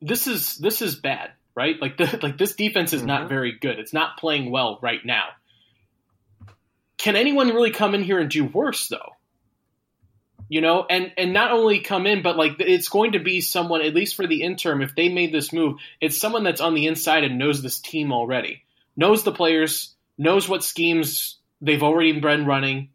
this 0.00 0.26
is 0.26 0.56
this 0.56 0.82
is 0.82 0.94
bad 0.94 1.30
right 1.54 1.80
like 1.80 1.96
the, 1.96 2.18
like 2.22 2.38
this 2.38 2.54
defense 2.54 2.92
is 2.92 3.00
mm-hmm. 3.00 3.08
not 3.08 3.28
very 3.28 3.58
good 3.58 3.78
it's 3.78 3.92
not 3.92 4.18
playing 4.18 4.50
well 4.50 4.78
right 4.82 5.04
now 5.04 5.28
can 6.98 7.16
anyone 7.16 7.48
really 7.48 7.70
come 7.70 7.94
in 7.94 8.02
here 8.02 8.18
and 8.18 8.30
do 8.30 8.44
worse 8.44 8.88
though 8.88 9.12
you 10.50 10.60
know, 10.60 10.84
and 10.90 11.12
and 11.16 11.32
not 11.32 11.52
only 11.52 11.78
come 11.78 12.08
in, 12.08 12.22
but 12.22 12.36
like 12.36 12.56
it's 12.58 12.88
going 12.88 13.12
to 13.12 13.20
be 13.20 13.40
someone 13.40 13.82
at 13.82 13.94
least 13.94 14.16
for 14.16 14.26
the 14.26 14.42
interim. 14.42 14.82
If 14.82 14.96
they 14.96 15.08
made 15.08 15.32
this 15.32 15.52
move, 15.52 15.76
it's 16.00 16.20
someone 16.20 16.42
that's 16.42 16.60
on 16.60 16.74
the 16.74 16.86
inside 16.86 17.22
and 17.22 17.38
knows 17.38 17.62
this 17.62 17.78
team 17.78 18.12
already, 18.12 18.64
knows 18.96 19.22
the 19.22 19.30
players, 19.30 19.94
knows 20.18 20.48
what 20.48 20.64
schemes 20.64 21.38
they've 21.60 21.84
already 21.84 22.18
been 22.18 22.46
running, 22.46 22.88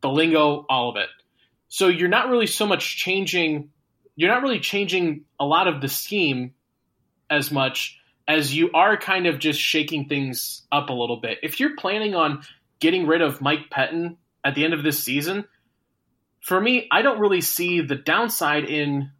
the 0.00 0.08
lingo, 0.08 0.64
all 0.70 0.88
of 0.88 0.96
it. 0.96 1.10
So 1.68 1.88
you're 1.88 2.08
not 2.08 2.30
really 2.30 2.46
so 2.46 2.66
much 2.66 2.96
changing. 2.96 3.68
You're 4.16 4.30
not 4.30 4.42
really 4.42 4.60
changing 4.60 5.24
a 5.40 5.44
lot 5.44 5.68
of 5.68 5.80
the 5.80 5.88
scheme 5.88 6.54
as 7.30 7.50
much 7.50 7.98
as 8.28 8.54
you 8.54 8.70
are 8.72 8.96
kind 8.96 9.26
of 9.26 9.38
just 9.38 9.60
shaking 9.60 10.08
things 10.08 10.62
up 10.70 10.90
a 10.90 10.92
little 10.92 11.16
bit. 11.20 11.38
If 11.42 11.60
you're 11.60 11.76
planning 11.76 12.14
on 12.14 12.42
getting 12.78 13.06
rid 13.06 13.22
of 13.22 13.40
Mike 13.40 13.70
Pettine 13.70 14.16
at 14.44 14.54
the 14.54 14.64
end 14.64 14.74
of 14.74 14.82
this 14.82 15.02
season, 15.02 15.44
for 16.40 16.60
me, 16.60 16.88
I 16.90 17.02
don't 17.02 17.20
really 17.20 17.40
see 17.40 17.80
the 17.80 17.94
downside 17.94 18.64
in 18.64 19.10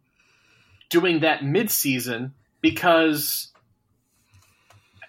doing 0.89 1.21
that 1.21 1.41
midseason 1.41 2.31
because 2.61 3.51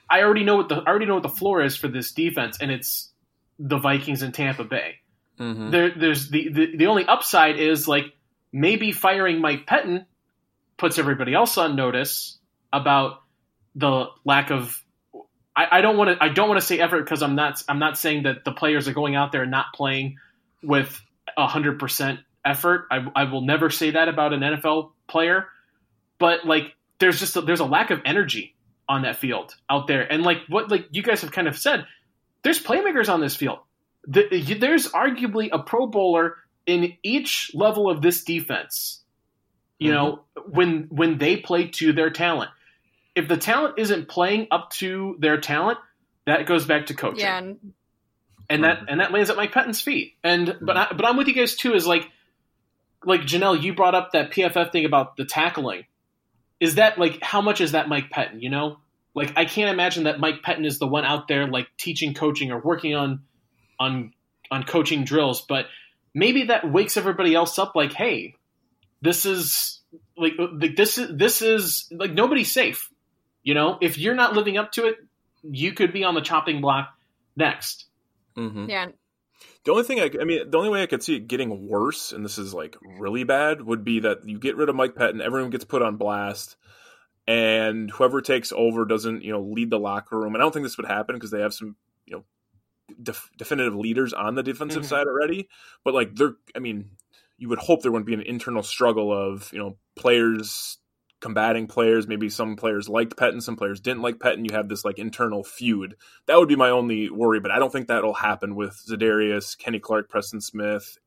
I 0.09 0.23
already 0.23 0.45
know 0.45 0.57
what 0.57 0.69
the 0.69 0.77
I 0.77 0.89
already 0.89 1.07
know 1.07 1.15
what 1.15 1.23
the 1.23 1.29
floor 1.29 1.63
is 1.63 1.77
for 1.77 1.89
this 1.89 2.13
defense, 2.13 2.59
and 2.61 2.71
it's 2.71 3.11
the 3.59 3.79
Vikings 3.79 4.23
and 4.23 4.33
Tampa 4.33 4.65
Bay. 4.65 4.97
Mm-hmm. 5.39 5.71
There, 5.71 5.91
there's 5.91 6.31
the, 6.31 6.49
the 6.49 6.77
the 6.77 6.87
only 6.87 7.05
upside 7.05 7.59
is 7.59 7.89
like 7.89 8.15
maybe 8.55 8.93
firing 8.93 9.41
Mike 9.41 9.67
Pettine 9.67 10.07
puts 10.79 10.99
everybody 10.99 11.35
else 11.35 11.59
on 11.59 11.77
notice 11.77 12.39
about 12.73 13.21
the 13.75 14.07
lack 14.25 14.51
of. 14.51 14.81
I, 15.57 15.79
I 15.79 15.81
don't 15.83 15.99
want 15.99 16.17
to. 16.17 16.25
I 16.25 16.31
don't 16.31 16.49
want 16.49 16.61
to 16.61 16.67
say 16.67 16.79
effort 16.79 17.03
because 17.05 17.23
I'm 17.23 17.35
not. 17.35 17.63
I'm 17.69 17.79
not 17.79 17.99
saying 17.99 18.23
that 18.23 18.45
the 18.45 18.53
players 18.53 18.89
are 18.89 18.95
going 18.95 19.17
out 19.17 19.33
there 19.33 19.43
and 19.43 19.51
not 19.51 19.67
playing 19.75 20.17
with 20.63 20.99
hundred 21.37 21.79
percent 21.79 22.21
effort. 22.45 22.87
I, 22.91 23.07
I 23.15 23.25
will 23.25 23.43
never 23.43 23.69
say 23.69 23.91
that 23.91 24.09
about 24.09 24.33
an 24.33 24.41
NFL 24.41 24.93
player, 25.09 25.47
but 26.19 26.47
like 26.47 26.75
there's 27.01 27.19
just 27.19 27.37
a, 27.37 27.41
there's 27.41 27.61
a 27.61 27.67
lack 27.67 27.91
of 27.91 28.01
energy 28.05 28.55
on 28.89 29.03
that 29.03 29.17
field 29.17 29.55
out 29.69 29.87
there, 29.87 30.11
and 30.11 30.23
like 30.23 30.39
what 30.49 30.71
like 30.71 30.87
you 30.93 31.03
guys 31.03 31.23
have 31.23 31.33
kind 31.33 31.49
of 31.49 31.59
said, 31.59 31.87
there's 32.43 32.63
playmakers 32.63 33.09
on 33.13 33.21
this 33.21 33.37
field. 33.37 33.59
The, 34.07 34.57
there's 34.61 34.89
arguably 34.89 35.49
a 35.51 35.59
Pro 35.59 35.87
Bowler 35.87 36.37
in 36.67 36.95
each 37.03 37.51
level 37.55 37.91
of 37.91 38.03
this 38.03 38.25
defense. 38.25 39.03
You 39.79 39.93
mm-hmm. 39.93 39.97
know 39.97 40.21
when 40.49 40.87
when 40.91 41.19
they 41.19 41.37
play 41.37 41.69
to 41.69 41.93
their 41.93 42.11
talent. 42.11 42.51
If 43.15 43.29
the 43.29 43.37
talent 43.37 43.79
isn't 43.79 44.09
playing 44.09 44.49
up 44.51 44.71
to 44.71 45.17
their 45.21 45.41
talent, 45.41 45.79
that 46.27 46.47
goes 46.47 46.65
back 46.65 46.87
to 46.87 46.95
coaching. 46.95 47.21
Yeah, 47.21 47.39
and 47.39 47.73
and 48.49 48.65
that 48.65 48.85
and 48.89 49.01
that 49.01 49.13
lands 49.13 49.31
at 49.31 49.37
Mike 49.37 49.53
Pettine's 49.53 49.81
feet. 49.81 50.15
And 50.23 50.57
but 50.61 50.77
I, 50.77 50.89
but 50.93 51.07
I'm 51.07 51.17
with 51.17 51.29
you 51.29 51.35
guys 51.35 51.55
too. 51.55 51.75
Is 51.75 51.87
like 51.87 52.09
like 53.05 53.23
Jenelle, 53.23 53.61
you 53.61 53.75
brought 53.75 53.95
up 53.95 54.13
that 54.13 54.31
PFF 54.31 54.73
thing 54.73 54.85
about 54.85 55.17
the 55.17 55.25
tackling. 55.25 55.85
Is 56.61 56.77
that 56.77 56.99
like 56.99 57.23
how 57.23 57.41
much 57.41 57.61
is 57.61 57.73
that 57.73 57.89
Mike 57.89 58.11
Pettine? 58.11 58.43
You 58.43 58.51
know, 58.51 58.79
like 59.15 59.33
I 59.37 59.45
can't 59.45 59.71
imagine 59.71 60.05
that 60.05 60.21
Mike 60.21 60.43
Pettine 60.43 60.67
is 60.67 60.79
the 60.79 60.87
one 60.87 61.05
out 61.05 61.29
there 61.29 61.47
like 61.47 61.69
teaching 61.79 62.15
coaching 62.15 62.51
or 62.51 62.59
working 62.59 62.95
on 62.95 63.23
on 63.79 64.13
on 64.51 64.65
coaching 64.65 65.05
drills, 65.05 65.43
but 65.43 65.67
maybe 66.15 66.45
that 66.45 66.71
wakes 66.71 66.97
everybody 66.97 67.35
else 67.35 67.59
up. 67.59 67.75
Like, 67.75 67.93
hey, 67.93 68.37
this 69.03 69.27
is 69.27 69.81
like 70.17 70.35
like 70.39 70.77
this 70.77 70.99
is 70.99 71.17
this 71.17 71.43
is 71.43 71.89
like 71.91 72.13
nobody's 72.13 72.53
safe. 72.53 72.91
You 73.43 73.55
know, 73.55 73.79
if 73.81 73.99
you're 73.99 74.15
not 74.15 74.35
living 74.35 74.57
up 74.57 74.73
to 74.73 74.87
it, 74.87 74.97
you 75.43 75.73
could 75.73 75.93
be 75.93 76.05
on 76.05 76.15
the 76.15 76.23
chopping 76.23 76.61
block 76.61 76.89
next. 77.37 77.87
Mm-hmm. 78.37 78.71
Yeah. 78.71 78.87
The 79.65 79.71
only 79.71 79.85
thing 79.85 80.01
I, 80.01 80.11
I 80.21 80.25
mean, 80.25 80.51
the 80.51 80.59
only 80.59 80.71
way 80.71 80.83
I 80.83 80.87
could 80.87 81.03
see 81.03 81.17
it 81.17 81.27
getting 81.27 81.69
worse, 81.69 82.13
and 82.13 82.25
this 82.25 82.39
is 82.39 82.53
like 82.53 82.77
really 82.99 83.25
bad, 83.25 83.63
would 83.63 83.85
be 83.85 84.01
that 84.01 84.29
you 84.29 84.39
get 84.39 84.57
rid 84.57 84.69
of 84.69 84.77
Mike 84.77 84.95
Pettine, 84.95 85.23
everyone 85.23 85.51
gets 85.51 85.65
put 85.65 85.83
on 85.83 85.97
blast, 85.97 86.57
and 87.27 87.91
whoever 87.91 88.21
takes 88.21 88.53
over 88.53 88.85
doesn't, 88.85 89.23
you 89.23 89.33
know, 89.33 89.41
lead 89.41 89.71
the 89.71 89.79
locker 89.79 90.19
room. 90.19 90.35
And 90.35 90.43
I 90.43 90.45
don't 90.45 90.53
think 90.53 90.65
this 90.65 90.77
would 90.77 90.87
happen 90.87 91.17
because 91.17 91.31
they 91.31 91.41
have 91.41 91.55
some, 91.55 91.69
you 91.69 91.73
know, 91.73 91.75
def- 93.03 93.31
definitive 93.37 93.75
leaders 93.75 94.13
on 94.13 94.35
the 94.35 94.43
defensive 94.43 94.83
mm-hmm. 94.83 94.89
side 94.89 95.07
already. 95.07 95.49
But 95.85 95.95
like, 95.95 96.15
they're, 96.15 96.35
I 96.55 96.59
mean, 96.59 96.91
you 97.39 97.49
would 97.49 97.59
hope 97.59 97.83
there 97.83 97.93
wouldn't 97.93 98.07
be 98.07 98.15
an 98.15 98.23
internal 98.23 98.63
struggle 98.63 99.13
of, 99.13 99.51
you 99.53 99.59
know, 99.59 99.77
players 99.97 100.79
combating 101.21 101.67
players. 101.67 102.07
Maybe 102.07 102.29
some 102.29 102.55
players 102.55 102.89
liked 102.89 103.17
Pettine, 103.17 103.43
some 103.43 103.57
players 103.57 103.81
didn't 103.81 104.03
like 104.03 104.17
Pettine. 104.17 104.49
You 104.49 104.55
have 104.57 104.69
this 104.69 104.85
like 104.85 104.99
internal 104.99 105.43
feud. 105.43 105.97
That 106.27 106.39
would 106.39 106.49
be 106.49 106.57
my 106.57 106.71
only 106.71 107.11
worry, 107.11 107.41
but 107.41 107.51
I 107.51 107.59
don't 107.59 107.73
think 107.73 107.89
that'll 107.89 108.15
happen 108.15 108.55
with 108.55 108.81
Za'Darius, 108.89 109.57
Kenny 109.57 109.81
Clark, 109.81 110.11
Preston 110.11 110.41
Smith, 110.41 110.99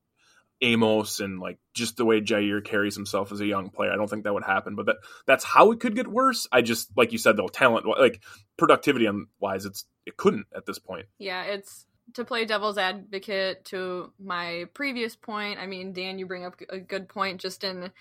Amos, 0.61 1.19
and 1.19 1.39
like 1.39 1.59
just 1.73 1.97
the 1.97 2.05
way 2.05 2.21
Jaire 2.21 2.63
carries 2.63 2.95
himself 2.95 3.31
as 3.31 3.39
a 3.41 3.45
young 3.45 3.69
player. 3.69 3.91
I 3.91 3.95
don't 3.95 4.09
think 4.09 4.23
that 4.23 4.33
would 4.33 4.43
happen, 4.43 4.75
but 4.75 4.87
that 4.87 4.97
that's 5.25 5.43
how 5.43 5.71
it 5.71 5.79
could 5.79 5.95
get 5.95 6.07
worse. 6.07 6.47
I 6.51 6.61
just 6.61 6.89
like 6.97 7.11
you 7.11 7.17
said 7.17 7.37
though, 7.37 7.47
talent 7.47 7.85
like 7.85 8.21
productivity 8.57 9.07
wise, 9.39 9.65
it's 9.65 9.85
it 10.05 10.17
couldn't 10.17 10.47
at 10.55 10.65
this 10.65 10.79
point. 10.79 11.05
Yeah, 11.19 11.43
it's 11.43 11.85
to 12.13 12.23
play 12.23 12.45
devil's 12.45 12.77
advocate 12.77 13.65
to 13.65 14.11
my 14.19 14.65
previous 14.73 15.15
point. 15.15 15.59
I 15.59 15.67
mean, 15.67 15.93
Dan, 15.93 16.19
you 16.19 16.25
bring 16.25 16.45
up 16.45 16.55
a 16.69 16.79
good 16.79 17.09
point 17.09 17.41
just 17.41 17.63
in 17.63 17.91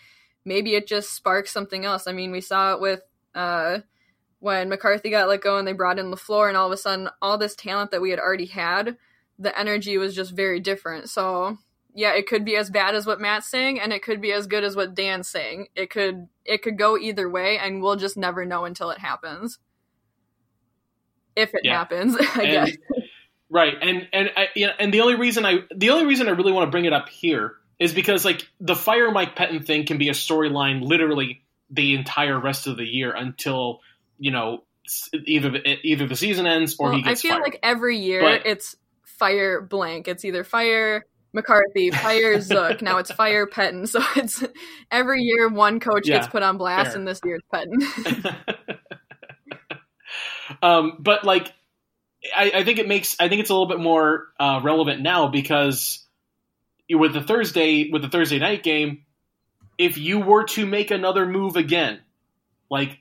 maybe 0.44 0.74
it 0.74 0.86
just 0.86 1.12
sparks 1.12 1.50
something 1.50 1.84
else. 1.84 2.06
I 2.06 2.12
mean, 2.12 2.30
we 2.30 2.40
saw 2.40 2.72
it 2.72 2.80
with 2.80 3.02
uh, 3.34 3.80
when 4.38 4.68
McCarthy 4.68 5.10
got 5.10 5.28
let 5.28 5.42
go 5.42 5.58
and 5.58 5.66
they 5.66 5.72
brought 5.72 5.98
in 5.98 6.10
LaFleur, 6.10 6.48
and 6.48 6.56
all 6.56 6.66
of 6.66 6.72
a 6.72 6.76
sudden, 6.76 7.10
all 7.20 7.36
this 7.36 7.56
talent 7.56 7.90
that 7.90 8.00
we 8.00 8.10
had 8.10 8.20
already 8.20 8.46
had, 8.46 8.96
the 9.38 9.58
energy 9.58 9.98
was 9.98 10.14
just 10.14 10.30
very 10.30 10.60
different. 10.60 11.10
So 11.10 11.58
yeah, 11.96 12.12
it 12.12 12.26
could 12.26 12.44
be 12.44 12.56
as 12.56 12.68
bad 12.68 12.94
as 12.94 13.06
what 13.06 13.22
Matt's 13.22 13.46
saying, 13.46 13.80
and 13.80 13.90
it 13.90 14.02
could 14.02 14.20
be 14.20 14.30
as 14.30 14.46
good 14.46 14.64
as 14.64 14.76
what 14.76 14.94
Dan's 14.94 15.28
saying. 15.28 15.68
It 15.74 15.88
could 15.88 16.28
it 16.44 16.60
could 16.60 16.78
go 16.78 16.98
either 16.98 17.28
way, 17.28 17.58
and 17.58 17.82
we'll 17.82 17.96
just 17.96 18.18
never 18.18 18.44
know 18.44 18.66
until 18.66 18.90
it 18.90 18.98
happens. 18.98 19.58
If 21.34 21.54
it 21.54 21.62
yeah. 21.64 21.78
happens, 21.78 22.14
I 22.20 22.42
and, 22.42 22.66
guess. 22.66 22.76
Right, 23.48 23.74
and 23.80 24.06
and 24.12 24.30
I, 24.36 24.48
know, 24.56 24.72
and 24.78 24.92
the 24.92 25.00
only 25.00 25.14
reason 25.14 25.46
I 25.46 25.60
the 25.74 25.88
only 25.88 26.04
reason 26.04 26.28
I 26.28 26.32
really 26.32 26.52
want 26.52 26.66
to 26.66 26.70
bring 26.70 26.84
it 26.84 26.92
up 26.92 27.08
here 27.08 27.54
is 27.78 27.94
because 27.94 28.26
like 28.26 28.46
the 28.60 28.76
fire 28.76 29.10
Mike 29.10 29.34
Pettine 29.34 29.64
thing 29.64 29.86
can 29.86 29.96
be 29.96 30.10
a 30.10 30.12
storyline 30.12 30.82
literally 30.82 31.42
the 31.70 31.94
entire 31.94 32.38
rest 32.38 32.66
of 32.66 32.76
the 32.76 32.84
year 32.84 33.14
until 33.14 33.80
you 34.18 34.32
know 34.32 34.64
either 35.24 35.62
either 35.82 36.06
the 36.06 36.16
season 36.16 36.46
ends 36.46 36.76
or 36.78 36.88
well, 36.88 36.96
he 36.98 37.02
gets. 37.02 37.20
I 37.20 37.22
feel 37.22 37.30
fired. 37.36 37.42
like 37.42 37.58
every 37.62 37.96
year 37.96 38.20
but, 38.20 38.44
it's 38.44 38.76
fire 39.02 39.62
blank. 39.62 40.08
It's 40.08 40.26
either 40.26 40.44
fire 40.44 41.06
McCarthy, 41.36 41.90
fire 41.90 42.40
Zook. 42.40 42.82
now 42.82 42.96
it's 42.96 43.12
fire 43.12 43.46
Pettine. 43.46 43.86
So 43.86 44.00
it's 44.16 44.42
every 44.90 45.22
year 45.22 45.48
one 45.48 45.78
coach 45.78 46.08
yeah, 46.08 46.16
gets 46.16 46.28
put 46.28 46.42
on 46.42 46.56
blast, 46.56 46.88
fair. 46.88 46.98
and 46.98 47.06
this 47.06 47.20
year's 47.24 47.42
Pettine. 47.52 48.34
um, 50.62 50.96
but 50.98 51.24
like, 51.24 51.52
I, 52.34 52.50
I, 52.56 52.64
think 52.64 52.78
it 52.78 52.88
makes 52.88 53.16
I 53.20 53.28
think 53.28 53.42
it's 53.42 53.50
a 53.50 53.52
little 53.52 53.68
bit 53.68 53.78
more 53.78 54.28
uh, 54.40 54.60
relevant 54.64 55.02
now 55.02 55.28
because 55.28 56.04
with 56.90 57.12
the 57.12 57.22
Thursday 57.22 57.90
with 57.90 58.02
the 58.02 58.08
Thursday 58.08 58.38
night 58.38 58.62
game, 58.62 59.04
if 59.78 59.98
you 59.98 60.18
were 60.18 60.44
to 60.44 60.64
make 60.66 60.90
another 60.90 61.26
move 61.26 61.56
again, 61.56 62.00
like 62.70 62.98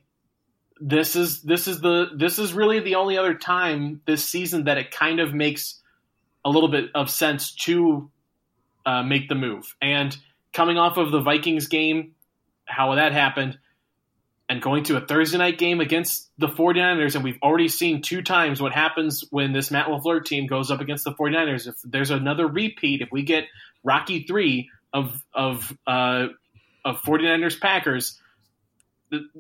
this 0.82 1.16
is 1.16 1.42
this 1.42 1.70
is 1.70 1.80
the 1.80 2.10
this 2.14 2.38
is 2.38 2.52
really 2.52 2.82
the 2.82 2.96
only 2.96 3.18
other 3.18 3.34
time 3.34 4.02
this 4.06 4.26
season 4.26 4.66
that 4.66 4.78
it 4.78 4.92
kind 4.92 5.22
of 5.22 5.34
makes 5.34 5.82
a 6.44 6.50
little 6.50 6.70
bit 6.70 6.92
of 6.94 7.10
sense 7.10 7.56
to 7.56 8.12
uh, 8.86 9.04
make 9.04 9.30
the 9.30 9.36
move. 9.36 9.76
And 9.82 10.16
coming 10.54 10.78
off 10.78 10.98
of 10.98 11.12
the 11.12 11.22
Vikings 11.22 11.68
game, 11.68 12.14
how 12.66 12.96
that 12.96 13.12
happened, 13.12 13.58
and 14.48 14.62
going 14.62 14.84
to 14.84 14.98
a 14.98 15.02
Thursday 15.02 15.38
night 15.38 15.58
game 15.58 15.80
against 15.80 16.30
the 16.38 16.48
49ers, 16.48 17.16
and 17.16 17.24
we've 17.24 17.40
already 17.42 17.68
seen 17.68 18.02
two 18.02 18.22
times 18.22 18.62
what 18.62 18.74
happens 18.74 19.24
when 19.32 19.54
this 19.54 19.72
Matt 19.72 19.88
LaFleur 19.88 20.24
team 20.24 20.46
goes 20.46 20.70
up 20.70 20.82
against 20.82 21.04
the 21.04 21.14
49ers. 21.14 21.68
If 21.68 21.76
there's 21.84 22.12
another 22.12 22.48
repeat, 22.48 23.02
if 23.02 23.12
we 23.12 23.24
get 23.24 23.46
Rocky 23.84 24.24
three 24.24 24.70
of 24.94 25.22
of 25.34 25.76
uh, 25.88 26.28
of 26.84 27.02
49ers 27.02 27.60
Packers, 27.60 28.22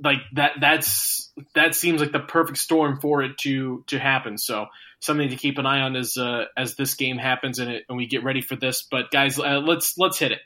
like 0.01 0.19
that 0.33 0.53
that's 0.59 1.31
that 1.53 1.75
seems 1.75 2.01
like 2.01 2.11
the 2.11 2.19
perfect 2.19 2.57
storm 2.57 2.99
for 2.99 3.23
it 3.23 3.37
to 3.39 3.83
to 3.87 3.99
happen. 3.99 4.37
So 4.37 4.67
something 4.99 5.29
to 5.29 5.35
keep 5.35 5.57
an 5.57 5.65
eye 5.65 5.81
on 5.81 5.95
as 5.95 6.17
uh, 6.17 6.45
as 6.57 6.75
this 6.75 6.95
game 6.95 7.17
happens 7.17 7.59
and, 7.59 7.71
it, 7.71 7.85
and 7.87 7.97
we 7.97 8.07
get 8.07 8.23
ready 8.23 8.41
for 8.41 8.55
this. 8.55 8.83
But 8.89 9.11
guys, 9.11 9.39
uh, 9.39 9.61
let's 9.65 9.97
let's 9.97 10.19
hit 10.19 10.31
it. 10.31 10.39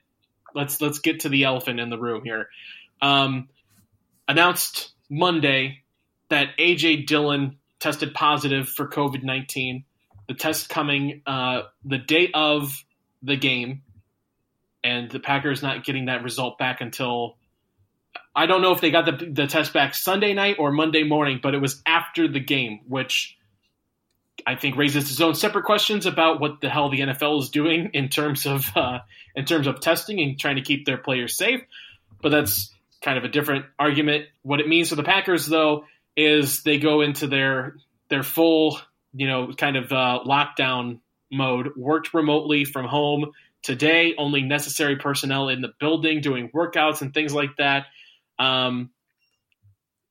Let's 0.54 0.82
let's 0.82 1.00
get 1.00 1.22
to 1.22 1.30
the 1.30 1.44
elephant 1.44 1.80
in 1.80 1.90
the 1.90 1.98
room 1.98 2.24
here. 2.24 2.50
Um, 3.02 3.50
announced 4.28 4.92
Monday 5.10 5.84
that 6.30 6.58
AJ 6.58 7.08
Dillon 7.08 7.58
tested 7.80 8.14
positive 8.14 8.68
for 8.70 8.88
COVID 8.88 9.24
nineteen. 9.24 9.86
The 10.28 10.34
test 10.36 10.70
coming 10.70 11.22
uh, 11.26 11.64
the 11.84 11.98
day 11.98 12.30
of 12.34 12.84
the 13.24 13.36
game 13.36 13.82
and 14.84 15.10
the 15.10 15.20
Packers 15.20 15.62
not 15.62 15.84
getting 15.84 16.06
that 16.06 16.24
result 16.24 16.58
back 16.58 16.82
until 16.82 17.38
I 18.36 18.46
don't 18.46 18.62
know 18.62 18.72
if 18.72 18.82
they 18.82 18.92
got 18.92 19.06
the, 19.06 19.26
the 19.26 19.48
test 19.48 19.74
back 19.74 19.96
Sunday 19.96 20.34
night 20.34 20.58
or 20.60 20.72
Monday 20.72 21.04
morning, 21.04 21.40
but 21.42 21.54
it 21.54 21.62
was 21.62 21.82
after 21.86 22.28
the 22.28 22.40
game, 22.40 22.82
which 22.88 23.38
I 24.46 24.56
think 24.56 24.78
raises 24.78 25.10
its 25.10 25.22
own 25.22 25.36
separate 25.36 25.66
questions 25.66 26.06
about 26.06 26.40
what 26.40 26.62
the 26.62 26.70
hell 26.70 26.90
the 26.90 27.02
NFL 27.02 27.42
is 27.42 27.50
doing 27.50 27.92
in 27.94 28.10
terms 28.10 28.46
of 28.46 28.66
uh, 28.76 29.00
in 29.36 29.46
terms 29.46 29.68
of 29.68 29.80
testing 29.80 30.20
and 30.20 30.40
trying 30.40 30.56
to 30.56 30.62
keep 30.62 30.86
their 30.86 30.98
players 30.98 31.36
safe. 31.36 31.62
But 32.22 32.30
that's 32.30 32.74
kind 33.02 33.18
of 33.18 33.24
a 33.24 33.30
different 33.30 33.66
argument. 33.78 34.26
What 34.42 34.60
it 34.60 34.68
means 34.68 34.90
for 34.90 34.96
the 34.96 35.04
Packers, 35.04 35.46
though, 35.46 35.86
is 36.16 36.64
they 36.64 36.78
go 36.78 37.02
into 37.02 37.28
their 37.28 37.76
their 38.10 38.24
full, 38.24 38.80
you 39.14 39.28
know, 39.28 39.54
kind 39.54 39.76
of 39.76 39.92
uh, 39.92 40.22
lockdown 40.26 41.00
mode, 41.32 41.76
worked 41.76 42.14
remotely 42.14 42.66
from 42.66 42.86
home 42.86 43.32
today. 43.62 44.16
Only 44.18 44.42
necessary 44.42 44.98
personnel 44.98 45.50
in 45.50 45.62
the 45.62 45.74
building 45.80 46.22
doing 46.22 46.50
workouts 46.50 47.02
and 47.02 47.14
things 47.14 47.34
like 47.34 47.58
that. 47.58 47.86
Um, 48.40 48.92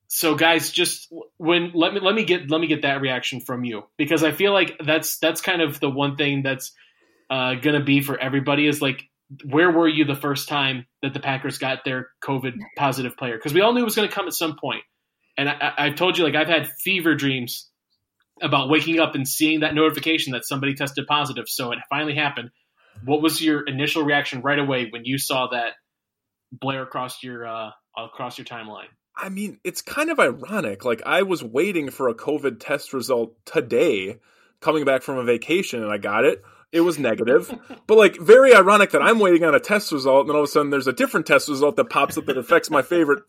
so 0.08 0.34
guys, 0.34 0.70
just 0.70 1.12
when 1.36 1.72
let 1.74 1.92
me 1.92 2.00
let 2.00 2.14
me 2.14 2.24
get 2.24 2.50
let 2.50 2.60
me 2.60 2.66
get 2.66 2.82
that 2.82 3.00
reaction 3.00 3.40
from 3.40 3.64
you 3.64 3.84
because 3.96 4.24
I 4.24 4.32
feel 4.32 4.52
like 4.52 4.80
that's 4.84 5.18
that's 5.18 5.40
kind 5.40 5.60
of 5.60 5.80
the 5.80 5.90
one 5.90 6.16
thing 6.16 6.42
that's 6.42 6.72
uh, 7.28 7.54
gonna 7.54 7.84
be 7.84 8.00
for 8.00 8.18
everybody 8.18 8.66
is 8.66 8.80
like 8.80 9.04
where 9.44 9.70
were 9.70 9.88
you 9.88 10.04
the 10.04 10.14
first 10.14 10.48
time 10.48 10.86
that 11.02 11.12
the 11.12 11.20
Packers 11.20 11.58
got 11.58 11.84
their 11.84 12.08
COVID 12.22 12.54
positive 12.76 13.16
player? 13.16 13.36
Because 13.36 13.52
we 13.52 13.60
all 13.60 13.72
knew 13.72 13.80
it 13.80 13.84
was 13.84 13.96
going 13.96 14.08
to 14.08 14.14
come 14.14 14.26
at 14.26 14.32
some 14.32 14.56
point. 14.56 14.82
And 15.36 15.48
I, 15.48 15.72
I've 15.76 15.94
told 15.96 16.18
you, 16.18 16.24
like, 16.24 16.34
I've 16.34 16.48
had 16.48 16.68
fever 16.80 17.14
dreams 17.14 17.68
about 18.40 18.68
waking 18.68 19.00
up 19.00 19.14
and 19.14 19.28
seeing 19.28 19.60
that 19.60 19.74
notification 19.74 20.32
that 20.32 20.46
somebody 20.46 20.74
tested 20.74 21.06
positive. 21.06 21.44
So 21.48 21.72
it 21.72 21.78
finally 21.90 22.14
happened. 22.14 22.50
What 23.04 23.20
was 23.20 23.42
your 23.42 23.66
initial 23.66 24.02
reaction 24.02 24.40
right 24.40 24.58
away 24.58 24.88
when 24.90 25.04
you 25.04 25.18
saw 25.18 25.48
that 25.48 25.72
blare 26.50 26.82
across 26.82 27.22
your 27.22 27.46
uh, 27.46 27.70
across 28.06 28.38
your 28.38 28.44
timeline? 28.44 28.88
I 29.16 29.28
mean, 29.28 29.58
it's 29.64 29.82
kind 29.82 30.10
of 30.10 30.20
ironic. 30.20 30.84
Like 30.84 31.02
I 31.04 31.22
was 31.22 31.42
waiting 31.42 31.90
for 31.90 32.08
a 32.08 32.14
COVID 32.14 32.60
test 32.60 32.92
result 32.92 33.34
today, 33.44 34.18
coming 34.60 34.84
back 34.84 35.02
from 35.02 35.18
a 35.18 35.24
vacation, 35.24 35.82
and 35.82 35.92
I 35.92 35.98
got 35.98 36.24
it. 36.24 36.42
It 36.70 36.82
was 36.82 36.98
negative, 36.98 37.52
but 37.86 37.98
like 37.98 38.16
very 38.18 38.54
ironic 38.54 38.90
that 38.90 39.02
I'm 39.02 39.18
waiting 39.18 39.44
on 39.44 39.54
a 39.54 39.60
test 39.60 39.90
result, 39.90 40.20
and 40.20 40.28
then 40.28 40.36
all 40.36 40.42
of 40.42 40.48
a 40.48 40.52
sudden 40.52 40.70
there's 40.70 40.86
a 40.86 40.92
different 40.92 41.26
test 41.26 41.48
result 41.48 41.76
that 41.76 41.90
pops 41.90 42.16
up 42.16 42.26
that 42.26 42.38
affects 42.38 42.70
my 42.70 42.82
favorite 42.82 43.24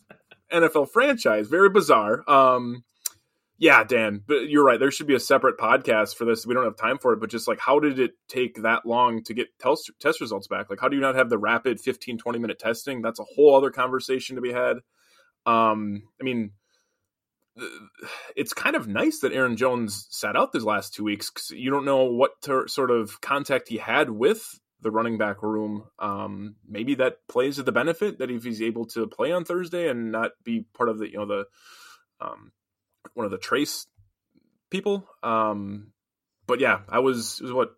NFL 0.51 0.89
franchise. 0.91 1.47
Very 1.47 1.69
bizarre. 1.69 2.29
Um, 2.29 2.84
yeah, 3.60 3.84
Dan, 3.84 4.24
but 4.26 4.50
you're 4.50 4.63
right. 4.63 4.80
There 4.80 4.89
should 4.89 5.06
be 5.06 5.15
a 5.15 5.19
separate 5.19 5.58
podcast 5.58 6.15
for 6.15 6.24
this. 6.24 6.48
We 6.48 6.54
don't 6.54 6.63
have 6.63 6.78
time 6.78 6.98
for 6.98 7.12
it, 7.12 7.19
but 7.19 7.30
just 7.30 7.45
like, 7.45 7.60
how 7.60 7.80
did 7.80 8.00
it 8.00 8.12
take 8.30 8.62
that 8.63 8.86
long 8.86 9.22
to 9.26 9.34
get 9.34 9.48
test, 9.60 9.91
test 10.00 10.22
results 10.22 10.48
back? 10.48 10.69
Like, 10.69 10.80
how 10.80 10.88
do 10.88 10.95
you 10.95 11.02
not 11.02 11.15
have 11.15 11.30
the 11.30 11.38
rapid 11.38 11.82
15, 11.82 12.17
20 12.17 12.39
minute 12.39 12.58
testing? 12.58 13.02
That's 13.02 13.19
a 13.19 13.26
whole 13.36 13.58
other 13.58 13.69
conversation 13.69 14.38
to 14.38 14.41
be 14.41 14.54
had. 14.54 14.78
Um, 15.45 16.04
I 16.22 16.24
mean, 16.24 16.52
it's 18.34 18.54
kind 18.54 18.78
of 18.78 18.88
nice 18.88 19.19
that 19.19 19.34
Aaron 19.34 19.58
Jones 19.58 20.08
sat 20.10 20.38
out 20.38 20.54
these 20.54 20.63
last 20.63 20.93
two 20.93 21.04
weeks 21.04 21.30
because 21.30 21.52
you 21.52 21.69
don't 21.69 21.84
know 21.84 22.06
what 22.06 22.41
to, 22.43 22.65
sort 22.69 22.91
of 22.91 23.19
contact 23.19 23.67
he 23.67 23.76
had 23.76 24.10
with 24.10 24.58
the 24.80 24.91
running 24.91 25.17
back 25.17 25.43
room. 25.43 25.84
Um, 26.00 26.56
maybe 26.65 26.95
that 26.95 27.17
plays 27.28 27.58
to 27.58 27.63
the 27.63 27.74
benefit 27.74 28.19
that 28.19 28.32
if 28.32 28.45
he's 28.45 28.62
able 28.62 28.86
to 28.88 29.08
play 29.08 29.34
on 29.34 29.43
Thursday 29.43 29.89
and 29.89 30.13
not 30.13 30.32
be 30.45 30.65
part 30.74 30.88
of 30.88 30.98
the 30.98 31.12
you 31.12 31.17
know 31.17 31.26
the 31.26 31.45
um, 32.22 32.54
one 33.13 33.25
of 33.25 33.31
the 33.31 33.38
trace 33.38 33.88
people. 34.69 35.07
Um, 35.23 35.91
but 36.47 36.59
yeah, 36.59 36.79
I 36.89 36.99
was, 36.99 37.39
was 37.41 37.51
what 37.51 37.69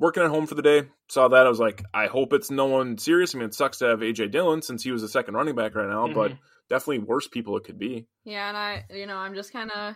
working 0.00 0.22
at 0.22 0.30
home 0.30 0.46
for 0.46 0.54
the 0.56 0.62
day. 0.62 0.88
Saw 1.08 1.28
that 1.28 1.46
I 1.46 1.48
was 1.48 1.60
like, 1.60 1.84
I 1.92 2.06
hope 2.06 2.32
it's 2.32 2.50
no 2.50 2.66
one 2.66 2.98
serious. 2.98 3.34
I 3.34 3.38
mean, 3.38 3.48
it 3.48 3.54
sucks 3.54 3.78
to 3.78 3.86
have 3.86 4.00
AJ 4.00 4.32
Dillon 4.32 4.62
since 4.62 4.82
he 4.82 4.90
was 4.90 5.02
the 5.02 5.08
second 5.08 5.34
running 5.34 5.54
back 5.54 5.74
right 5.74 5.88
now, 5.88 6.06
mm-hmm. 6.06 6.14
but 6.14 6.32
definitely 6.68 7.00
worse 7.00 7.28
people 7.28 7.56
it 7.56 7.64
could 7.64 7.78
be. 7.78 8.06
Yeah, 8.24 8.48
and 8.48 8.56
I, 8.56 8.84
you 8.90 9.06
know, 9.06 9.16
I'm 9.16 9.34
just 9.34 9.52
kind 9.52 9.70
of 9.70 9.94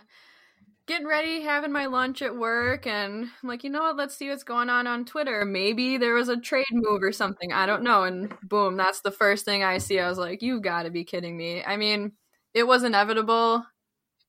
getting 0.87 1.07
ready, 1.07 1.41
having 1.41 1.71
my 1.71 1.87
lunch 1.87 2.21
at 2.21 2.35
work, 2.35 2.85
and 2.85 3.27
I'm 3.41 3.49
like, 3.49 3.63
you 3.63 3.69
know 3.69 3.81
what? 3.81 3.97
Let's 3.97 4.15
see 4.15 4.29
what's 4.29 4.43
going 4.43 4.69
on 4.69 4.85
on 4.85 5.05
Twitter. 5.05 5.43
Maybe 5.45 5.97
there 5.97 6.13
was 6.13 6.29
a 6.29 6.37
trade 6.37 6.65
move 6.71 7.01
or 7.01 7.11
something. 7.11 7.51
I 7.51 7.65
don't 7.65 7.83
know. 7.83 8.03
And 8.03 8.33
boom, 8.43 8.77
that's 8.77 9.01
the 9.01 9.11
first 9.11 9.45
thing 9.45 9.63
I 9.63 9.79
see. 9.79 9.99
I 9.99 10.07
was 10.07 10.19
like, 10.19 10.41
you 10.41 10.61
got 10.61 10.83
to 10.83 10.91
be 10.91 11.03
kidding 11.03 11.35
me. 11.35 11.63
I 11.63 11.77
mean, 11.77 12.11
it 12.53 12.67
was 12.67 12.83
inevitable 12.83 13.65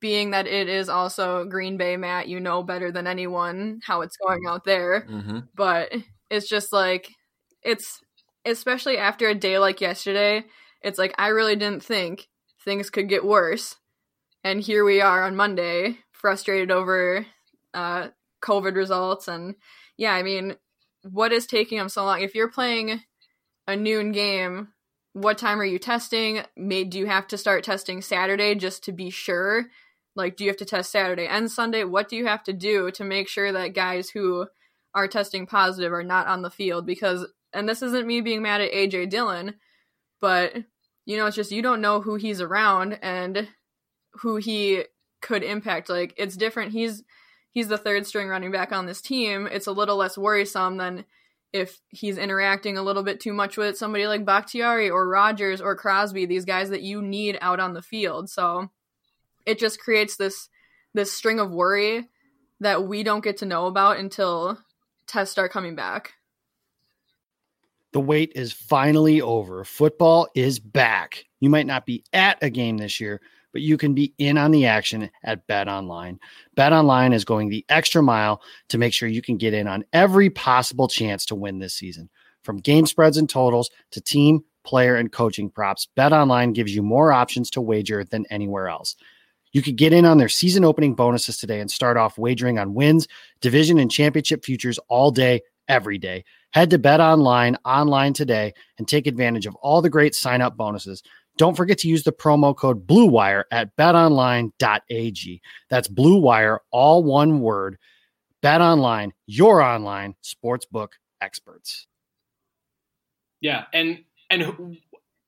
being 0.01 0.31
that 0.31 0.47
it 0.47 0.69
is 0.69 0.89
also 0.89 1.45
Green 1.45 1.77
Bay, 1.77 1.97
Matt, 1.97 2.29
you 2.29 2.41
know 2.41 2.63
better 2.63 2.93
than 2.93 3.07
anyone 3.07 3.81
how 3.85 4.03
it's 4.03 4.17
going 4.17 4.47
out 4.47 4.65
there. 4.65 5.07
Mm-hmm. 5.09 5.39
But 5.55 5.93
it's 6.31 6.49
just 6.49 6.73
like, 6.73 7.09
it's 7.63 8.01
especially 8.45 8.99
after 8.99 9.29
a 9.29 9.35
day 9.35 9.59
like 9.59 9.81
yesterday, 9.81 10.45
it's 10.83 10.99
like, 10.99 11.15
I 11.19 11.29
really 11.29 11.57
didn't 11.57 11.83
think 11.83 12.29
things 12.65 12.91
could 12.91 13.09
get 13.09 13.25
worse. 13.25 13.77
And 14.45 14.61
here 14.61 14.85
we 14.85 15.01
are 15.01 15.25
on 15.25 15.35
Monday, 15.35 15.99
frustrated 16.13 16.71
over 16.71 17.27
uh, 17.75 18.09
COVID 18.43 18.77
results. 18.77 19.29
And 19.29 19.57
yeah, 19.97 20.13
I 20.13 20.23
mean, 20.23 20.57
what 21.03 21.33
is 21.33 21.47
taking 21.47 21.79
them 21.79 21.89
so 21.89 22.05
long? 22.05 22.21
If 22.21 22.35
you're 22.35 22.51
playing 22.51 23.01
a 23.67 23.77
noon 23.77 24.13
game, 24.13 24.69
what 25.13 25.39
time 25.39 25.61
are 25.61 25.65
you 25.65 25.79
testing? 25.79 26.43
May 26.57 26.85
do 26.85 26.99
you 26.99 27.07
have 27.07 27.27
to 27.29 27.39
start 27.39 27.65
testing 27.65 28.03
Saturday 28.03 28.55
just 28.55 28.85
to 28.85 28.93
be 28.93 29.11
sure? 29.11 29.67
Like, 30.17 30.37
do 30.37 30.45
you 30.45 30.51
have 30.51 30.57
to 30.59 30.65
test 30.65 30.91
Saturday 30.91 31.27
and 31.27 31.51
Sunday? 31.51 31.85
What 31.85 32.09
do 32.09 32.17
you 32.17 32.27
have 32.27 32.43
to 32.45 32.53
do 32.53 32.91
to 32.93 33.05
make 33.05 33.29
sure 33.29 33.53
that 33.53 33.75
guys 33.75 34.09
who 34.09 34.47
are 34.95 35.07
testing 35.07 35.47
positive 35.47 35.93
are 35.93 36.03
not 36.03 36.27
on 36.27 36.43
the 36.43 36.51
field? 36.51 36.87
Because, 36.87 37.27
and 37.53 37.69
this 37.69 37.83
isn't 37.83 38.07
me 38.07 38.23
being 38.23 38.43
mad 38.43 38.63
at 38.63 38.73
AJ 38.73 39.11
Dillon, 39.11 39.55
but, 40.21 40.55
you 41.05 41.17
know, 41.17 41.27
it's 41.27 41.37
just 41.37 41.53
you 41.53 41.63
don't 41.63 41.83
know 41.83 42.01
who 42.01 42.17
he's 42.17 42.41
around 42.41 42.99
and 43.03 43.49
who 44.15 44.37
he 44.37 44.85
could 45.21 45.43
impact. 45.43 45.91
Like, 45.91 46.15
it's 46.17 46.37
different. 46.37 46.73
He's, 46.73 47.05
he's 47.51 47.69
the 47.69 47.79
third 47.79 48.07
string 48.07 48.29
running 48.29 48.51
back 48.51 48.73
on 48.73 48.87
this 48.87 49.03
team. 49.03 49.47
It's 49.47 49.67
a 49.67 49.73
little 49.73 49.97
less 49.97 50.17
worrisome 50.17 50.79
than 50.79 51.05
if 51.53 51.81
he's 51.89 52.19
interacting 52.19 52.79
a 52.79 52.83
little 52.83 53.03
bit 53.03 53.21
too 53.21 53.33
much 53.33 53.57
with 53.57 53.77
somebody 53.77 54.07
like 54.07 54.25
Bakhtiari 54.25 54.91
or 54.91 55.09
Rodgers 55.09 55.61
or 55.61 55.77
Crosby, 55.77 56.27
these 56.27 56.45
guys 56.45 56.71
that 56.71 56.83
you 56.83 57.03
need 57.03 57.39
out 57.41 57.61
on 57.61 57.75
the 57.75 57.83
field. 57.83 58.31
So, 58.31 58.71
it 59.47 59.59
just 59.59 59.81
creates 59.81 60.17
this 60.17 60.49
this 60.95 61.13
string 61.13 61.41
of 61.41 61.51
worry 61.51 62.09
that 62.61 62.87
we 62.87 63.03
don't 63.03 63.25
get 63.25 63.39
to 63.39 63.47
know 63.47 63.67
about 63.67 63.99
until 63.99 64.59
tests 65.07 65.33
start 65.33 65.53
coming 65.53 65.75
back. 65.75 66.15
The 67.93 68.01
wait 68.01 68.33
is 68.35 68.53
finally 68.53 69.21
over. 69.21 69.65
Football 69.65 70.29
is 70.35 70.59
back. 70.59 71.25
You 71.41 71.49
might 71.49 71.67
not 71.67 71.87
be 71.87 72.05
at 72.13 72.43
a 72.43 72.51
game 72.51 72.79
this 72.79 73.01
year, 73.01 73.21
but 73.53 73.63
you 73.63 73.79
can 73.79 73.95
be 73.95 74.13
in 74.19 74.37
on 74.37 74.51
the 74.51 74.67
action 74.67 75.11
at 75.23 75.47
Bet 75.47 75.69
Online. 75.69 76.19
Bet 76.57 76.73
Online 76.73 77.13
is 77.13 77.25
going 77.25 77.49
the 77.49 77.65
extra 77.69 78.03
mile 78.03 78.43
to 78.69 78.79
make 78.79 78.93
sure 78.93 79.09
you 79.09 79.23
can 79.23 79.37
get 79.37 79.55
in 79.55 79.67
on 79.67 79.85
every 79.93 80.29
possible 80.29 80.89
chance 80.89 81.25
to 81.27 81.35
win 81.35 81.59
this 81.59 81.75
season. 81.75 82.11
From 82.43 82.59
game 82.59 82.87
spreads 82.87 83.17
and 83.17 83.29
totals 83.29 83.71
to 83.93 84.01
team, 84.01 84.45
player, 84.63 84.97
and 84.97 85.11
coaching 85.11 85.49
props, 85.49 85.89
Bet 85.97 86.13
Online 86.13 86.53
gives 86.53 86.75
you 86.75 86.83
more 86.83 87.13
options 87.13 87.51
to 87.51 87.61
wager 87.61 88.05
than 88.05 88.27
anywhere 88.31 88.69
else. 88.69 88.97
You 89.53 89.63
could 89.63 89.77
get 89.77 89.93
in 89.93 90.05
on 90.05 90.19
their 90.19 90.29
season 90.29 90.65
opening 90.65 90.95
bonuses 90.95 91.37
today 91.39 91.61
and 91.61 91.71
start 91.71 91.97
off 91.97 92.19
wagering 92.19 92.59
on 92.59 92.75
wins, 92.75 93.09
division, 93.41 93.79
and 93.79 93.91
championship 93.91 94.45
futures 94.45 94.79
all 94.89 95.11
day, 95.11 95.41
every 95.69 95.99
day. 95.99 96.25
Head 96.53 96.71
to 96.71 96.79
Bet 96.79 97.01
Online 97.01 97.57
online 97.65 98.13
today 98.13 98.55
and 98.79 98.87
take 98.87 99.07
advantage 99.07 99.47
of 99.47 99.55
all 99.57 99.83
the 99.83 99.91
great 99.91 100.15
sign 100.15 100.41
up 100.41 100.57
bonuses. 100.57 101.03
Don't 101.39 101.57
forget 101.57 101.79
to 101.79 101.89
use 101.89 102.05
the 102.05 102.13
promo 102.13 102.57
code 102.57 102.87
BLUEWIRE 102.87 103.45
at 103.51 103.77
betonline.ag. 103.77 105.43
That's 105.69 105.89
Blue 105.89 106.19
Wire, 106.19 106.61
all 106.71 107.05
one 107.05 107.41
word. 107.41 107.79
Bet 108.43 108.61
Online, 108.61 109.13
your 109.27 109.61
online 109.61 110.15
sportsbook 110.23 110.89
experts. 111.21 111.87
Yeah, 113.41 113.65
and 113.73 114.05
and 114.31 114.79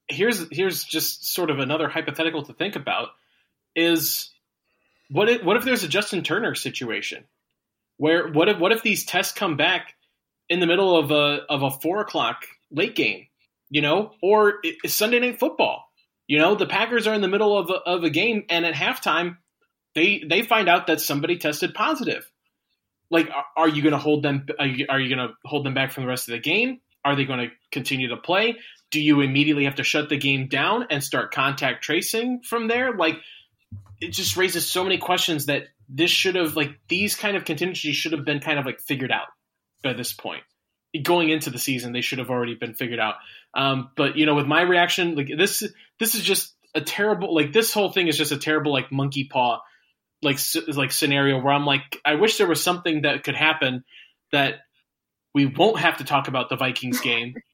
here's 0.08 0.46
here's 0.50 0.84
just 0.84 1.32
sort 1.32 1.50
of 1.50 1.58
another 1.58 1.88
hypothetical 1.88 2.42
to 2.44 2.52
think 2.54 2.76
about 2.76 3.08
is 3.78 4.30
what 5.10 5.28
if, 5.28 5.42
what 5.42 5.56
if 5.56 5.64
there's 5.64 5.84
a 5.84 5.88
Justin 5.88 6.22
Turner 6.22 6.54
situation 6.54 7.24
where 7.96 8.28
what 8.28 8.48
if 8.48 8.58
what 8.58 8.72
if 8.72 8.82
these 8.82 9.04
tests 9.04 9.32
come 9.32 9.56
back 9.56 9.94
in 10.48 10.60
the 10.60 10.66
middle 10.66 10.96
of 10.96 11.10
a 11.10 11.44
of 11.48 11.62
a 11.62 11.70
four 11.70 12.00
o'clock 12.00 12.46
late 12.70 12.94
game, 12.94 13.26
you 13.70 13.82
know, 13.82 14.12
or 14.22 14.54
it's 14.62 14.94
Sunday 14.94 15.20
night 15.20 15.38
football. 15.38 15.84
You 16.26 16.38
know, 16.38 16.54
the 16.54 16.66
Packers 16.66 17.06
are 17.06 17.14
in 17.14 17.22
the 17.22 17.28
middle 17.28 17.56
of 17.56 17.70
a, 17.70 17.74
of 17.74 18.04
a 18.04 18.10
game, 18.10 18.44
and 18.50 18.66
at 18.66 18.74
halftime, 18.74 19.38
they 19.94 20.22
they 20.26 20.42
find 20.42 20.68
out 20.68 20.86
that 20.86 21.00
somebody 21.00 21.38
tested 21.38 21.74
positive. 21.74 22.30
Like, 23.10 23.30
are, 23.56 23.68
you 23.68 23.80
going 23.80 23.92
to 23.92 23.98
hold 23.98 24.22
them? 24.22 24.46
Are 24.58 24.66
you 24.66 24.86
going 24.86 25.16
to 25.16 25.30
hold 25.46 25.64
them 25.64 25.72
back 25.72 25.92
from 25.92 26.04
the 26.04 26.08
rest 26.08 26.28
of 26.28 26.32
the 26.32 26.40
game? 26.40 26.80
Are 27.06 27.16
they 27.16 27.24
going 27.24 27.38
to 27.38 27.54
continue 27.72 28.08
to 28.08 28.18
play? 28.18 28.56
Do 28.90 29.00
you 29.00 29.22
immediately 29.22 29.64
have 29.64 29.76
to 29.76 29.82
shut 29.82 30.10
the 30.10 30.18
game 30.18 30.48
down 30.48 30.86
and 30.90 31.02
start 31.02 31.32
contact 31.32 31.82
tracing 31.82 32.42
from 32.42 32.68
there? 32.68 32.94
Like, 32.94 33.16
it 34.00 34.12
just 34.12 34.36
raises 34.36 34.66
so 34.66 34.84
many 34.84 34.98
questions 34.98 35.46
that 35.46 35.64
this 35.88 36.10
should 36.10 36.34
have 36.34 36.56
like 36.56 36.78
these 36.88 37.14
kind 37.14 37.36
of 37.36 37.44
contingencies 37.44 37.96
should 37.96 38.12
have 38.12 38.24
been 38.24 38.40
kind 38.40 38.58
of 38.58 38.66
like 38.66 38.80
figured 38.80 39.12
out 39.12 39.28
by 39.82 39.92
this 39.92 40.12
point. 40.12 40.42
Going 41.02 41.28
into 41.28 41.50
the 41.50 41.58
season 41.58 41.92
they 41.92 42.00
should 42.00 42.18
have 42.18 42.30
already 42.30 42.54
been 42.54 42.74
figured 42.74 43.00
out. 43.00 43.16
Um, 43.54 43.90
but 43.96 44.16
you 44.16 44.26
know 44.26 44.34
with 44.34 44.46
my 44.46 44.62
reaction 44.62 45.14
like 45.14 45.28
this 45.36 45.62
this 45.98 46.14
is 46.14 46.22
just 46.22 46.54
a 46.74 46.80
terrible 46.80 47.34
like 47.34 47.52
this 47.52 47.72
whole 47.72 47.90
thing 47.90 48.08
is 48.08 48.16
just 48.16 48.32
a 48.32 48.38
terrible 48.38 48.72
like 48.72 48.92
monkey 48.92 49.24
paw 49.24 49.60
like 50.22 50.38
like 50.68 50.92
scenario 50.92 51.40
where 51.40 51.54
i'm 51.54 51.64
like 51.64 51.98
i 52.04 52.16
wish 52.16 52.36
there 52.36 52.46
was 52.46 52.62
something 52.62 53.02
that 53.02 53.24
could 53.24 53.34
happen 53.34 53.84
that 54.32 54.56
we 55.34 55.46
won't 55.46 55.78
have 55.78 55.98
to 55.98 56.04
talk 56.04 56.28
about 56.28 56.48
the 56.48 56.56
vikings 56.56 57.00
game. 57.00 57.34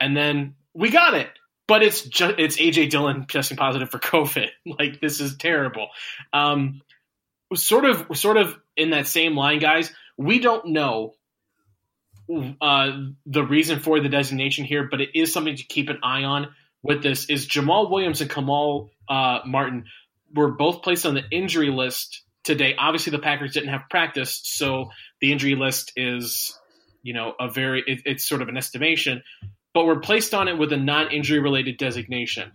And 0.00 0.16
then 0.16 0.56
we 0.74 0.90
got 0.90 1.14
it 1.14 1.28
but 1.70 1.84
it's 1.84 2.02
just 2.02 2.34
it's 2.36 2.56
AJ 2.56 2.90
Dillon 2.90 3.26
testing 3.26 3.56
positive 3.56 3.90
for 3.90 4.00
COVID. 4.00 4.48
Like 4.66 5.00
this 5.00 5.20
is 5.20 5.36
terrible. 5.36 5.86
Um, 6.32 6.82
sort 7.54 7.84
of, 7.84 8.06
sort 8.18 8.38
of 8.38 8.56
in 8.76 8.90
that 8.90 9.06
same 9.06 9.36
line, 9.36 9.60
guys. 9.60 9.92
We 10.18 10.40
don't 10.40 10.66
know 10.66 11.14
uh, 12.60 12.90
the 13.24 13.44
reason 13.44 13.78
for 13.78 14.00
the 14.00 14.08
designation 14.08 14.64
here, 14.64 14.88
but 14.90 15.00
it 15.00 15.10
is 15.14 15.32
something 15.32 15.54
to 15.54 15.62
keep 15.62 15.90
an 15.90 16.00
eye 16.02 16.24
on 16.24 16.48
with 16.82 17.04
this. 17.04 17.26
Is 17.26 17.46
Jamaal 17.46 17.88
Williams 17.88 18.20
and 18.20 18.28
Kamal 18.28 18.90
uh, 19.08 19.38
Martin 19.46 19.84
were 20.34 20.50
both 20.50 20.82
placed 20.82 21.06
on 21.06 21.14
the 21.14 21.22
injury 21.30 21.70
list 21.70 22.24
today. 22.42 22.74
Obviously, 22.76 23.12
the 23.12 23.20
Packers 23.20 23.52
didn't 23.52 23.68
have 23.68 23.82
practice, 23.88 24.40
so 24.42 24.90
the 25.20 25.30
injury 25.30 25.54
list 25.54 25.92
is, 25.94 26.58
you 27.04 27.14
know, 27.14 27.32
a 27.38 27.48
very 27.48 27.84
it, 27.86 28.02
it's 28.06 28.28
sort 28.28 28.42
of 28.42 28.48
an 28.48 28.56
estimation, 28.56 29.22
but 29.74 29.86
we're 29.86 30.00
placed 30.00 30.34
on 30.34 30.48
it 30.48 30.58
with 30.58 30.72
a 30.72 30.76
non-injury 30.76 31.38
related 31.38 31.78
designation. 31.78 32.52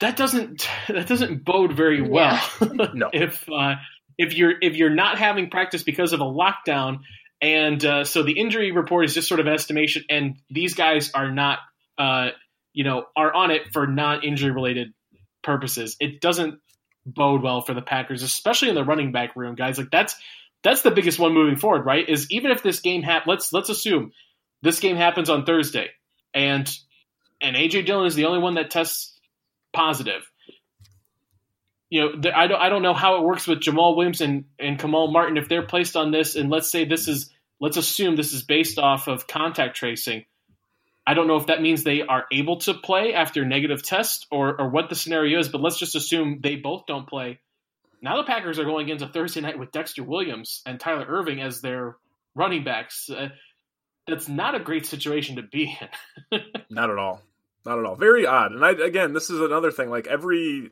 That 0.00 0.16
doesn't 0.16 0.68
that 0.88 1.06
doesn't 1.06 1.44
bode 1.44 1.72
very 1.72 2.02
well. 2.02 2.40
no. 2.94 3.10
if 3.12 3.48
uh, 3.48 3.74
if 4.18 4.34
you're 4.34 4.54
if 4.60 4.76
you're 4.76 4.94
not 4.94 5.18
having 5.18 5.50
practice 5.50 5.82
because 5.82 6.12
of 6.12 6.20
a 6.20 6.24
lockdown, 6.24 7.00
and 7.40 7.84
uh, 7.84 8.04
so 8.04 8.22
the 8.22 8.32
injury 8.32 8.72
report 8.72 9.04
is 9.04 9.14
just 9.14 9.28
sort 9.28 9.40
of 9.40 9.46
an 9.46 9.52
estimation, 9.52 10.04
and 10.10 10.36
these 10.50 10.74
guys 10.74 11.10
are 11.12 11.30
not, 11.30 11.58
uh, 11.98 12.30
you 12.72 12.84
know, 12.84 13.06
are 13.16 13.32
on 13.32 13.50
it 13.50 13.72
for 13.72 13.86
non-injury 13.86 14.50
related 14.50 14.92
purposes. 15.42 15.96
It 16.00 16.20
doesn't 16.20 16.60
bode 17.06 17.42
well 17.42 17.62
for 17.62 17.74
the 17.74 17.82
Packers, 17.82 18.22
especially 18.22 18.68
in 18.68 18.74
the 18.74 18.84
running 18.84 19.12
back 19.12 19.36
room, 19.36 19.54
guys. 19.54 19.78
Like 19.78 19.90
that's 19.90 20.14
that's 20.62 20.82
the 20.82 20.90
biggest 20.90 21.18
one 21.18 21.32
moving 21.32 21.56
forward, 21.56 21.86
right? 21.86 22.06
Is 22.08 22.26
even 22.30 22.50
if 22.50 22.62
this 22.62 22.80
game 22.80 23.02
hap- 23.02 23.26
let's 23.26 23.52
let's 23.52 23.68
assume 23.68 24.12
this 24.62 24.80
game 24.80 24.96
happens 24.96 25.30
on 25.30 25.44
Thursday, 25.44 25.90
and 26.34 26.70
and 27.40 27.56
AJ 27.56 27.86
Dillon 27.86 28.06
is 28.06 28.14
the 28.14 28.26
only 28.26 28.40
one 28.40 28.54
that 28.54 28.70
tests 28.70 29.18
positive. 29.72 30.30
You 31.88 32.00
know, 32.00 32.20
the, 32.20 32.36
I 32.36 32.46
don't 32.46 32.60
I 32.60 32.68
don't 32.68 32.82
know 32.82 32.94
how 32.94 33.16
it 33.16 33.24
works 33.24 33.46
with 33.46 33.60
Jamaal 33.60 33.96
Williams 33.96 34.20
and, 34.20 34.44
and 34.58 34.78
Kamal 34.78 35.10
Martin 35.10 35.36
if 35.36 35.48
they're 35.48 35.66
placed 35.66 35.96
on 35.96 36.10
this, 36.10 36.36
and 36.36 36.50
let's 36.50 36.70
say 36.70 36.84
this 36.84 37.08
is 37.08 37.30
let's 37.60 37.76
assume 37.76 38.16
this 38.16 38.32
is 38.32 38.42
based 38.42 38.78
off 38.78 39.08
of 39.08 39.26
contact 39.26 39.76
tracing. 39.76 40.24
I 41.06 41.14
don't 41.14 41.26
know 41.26 41.36
if 41.36 41.46
that 41.46 41.62
means 41.62 41.82
they 41.82 42.02
are 42.02 42.26
able 42.30 42.58
to 42.60 42.74
play 42.74 43.14
after 43.14 43.44
negative 43.44 43.82
test 43.82 44.26
or, 44.30 44.60
or 44.60 44.68
what 44.68 44.90
the 44.90 44.94
scenario 44.94 45.40
is, 45.40 45.48
but 45.48 45.60
let's 45.60 45.78
just 45.78 45.96
assume 45.96 46.40
they 46.40 46.56
both 46.56 46.86
don't 46.86 47.08
play. 47.08 47.40
Now 48.02 48.18
the 48.18 48.24
Packers 48.24 48.58
are 48.58 48.64
going 48.64 48.88
into 48.88 49.08
Thursday 49.08 49.40
night 49.40 49.58
with 49.58 49.72
Dexter 49.72 50.04
Williams 50.04 50.62
and 50.64 50.78
Tyler 50.78 51.06
Ervin 51.08 51.38
as 51.38 51.60
their 51.60 51.96
running 52.34 52.64
backs. 52.64 53.10
Uh, 53.10 53.30
that's 54.06 54.28
not 54.28 54.54
a 54.54 54.60
great 54.60 54.86
situation 54.86 55.36
to 55.36 55.42
be 55.42 55.76
in. 56.30 56.40
not 56.70 56.90
at 56.90 56.98
all. 56.98 57.22
Not 57.64 57.78
at 57.78 57.84
all. 57.84 57.96
Very 57.96 58.26
odd. 58.26 58.52
And 58.52 58.64
I 58.64 58.70
again, 58.72 59.12
this 59.12 59.30
is 59.30 59.40
another 59.40 59.70
thing. 59.70 59.90
Like 59.90 60.06
every 60.06 60.70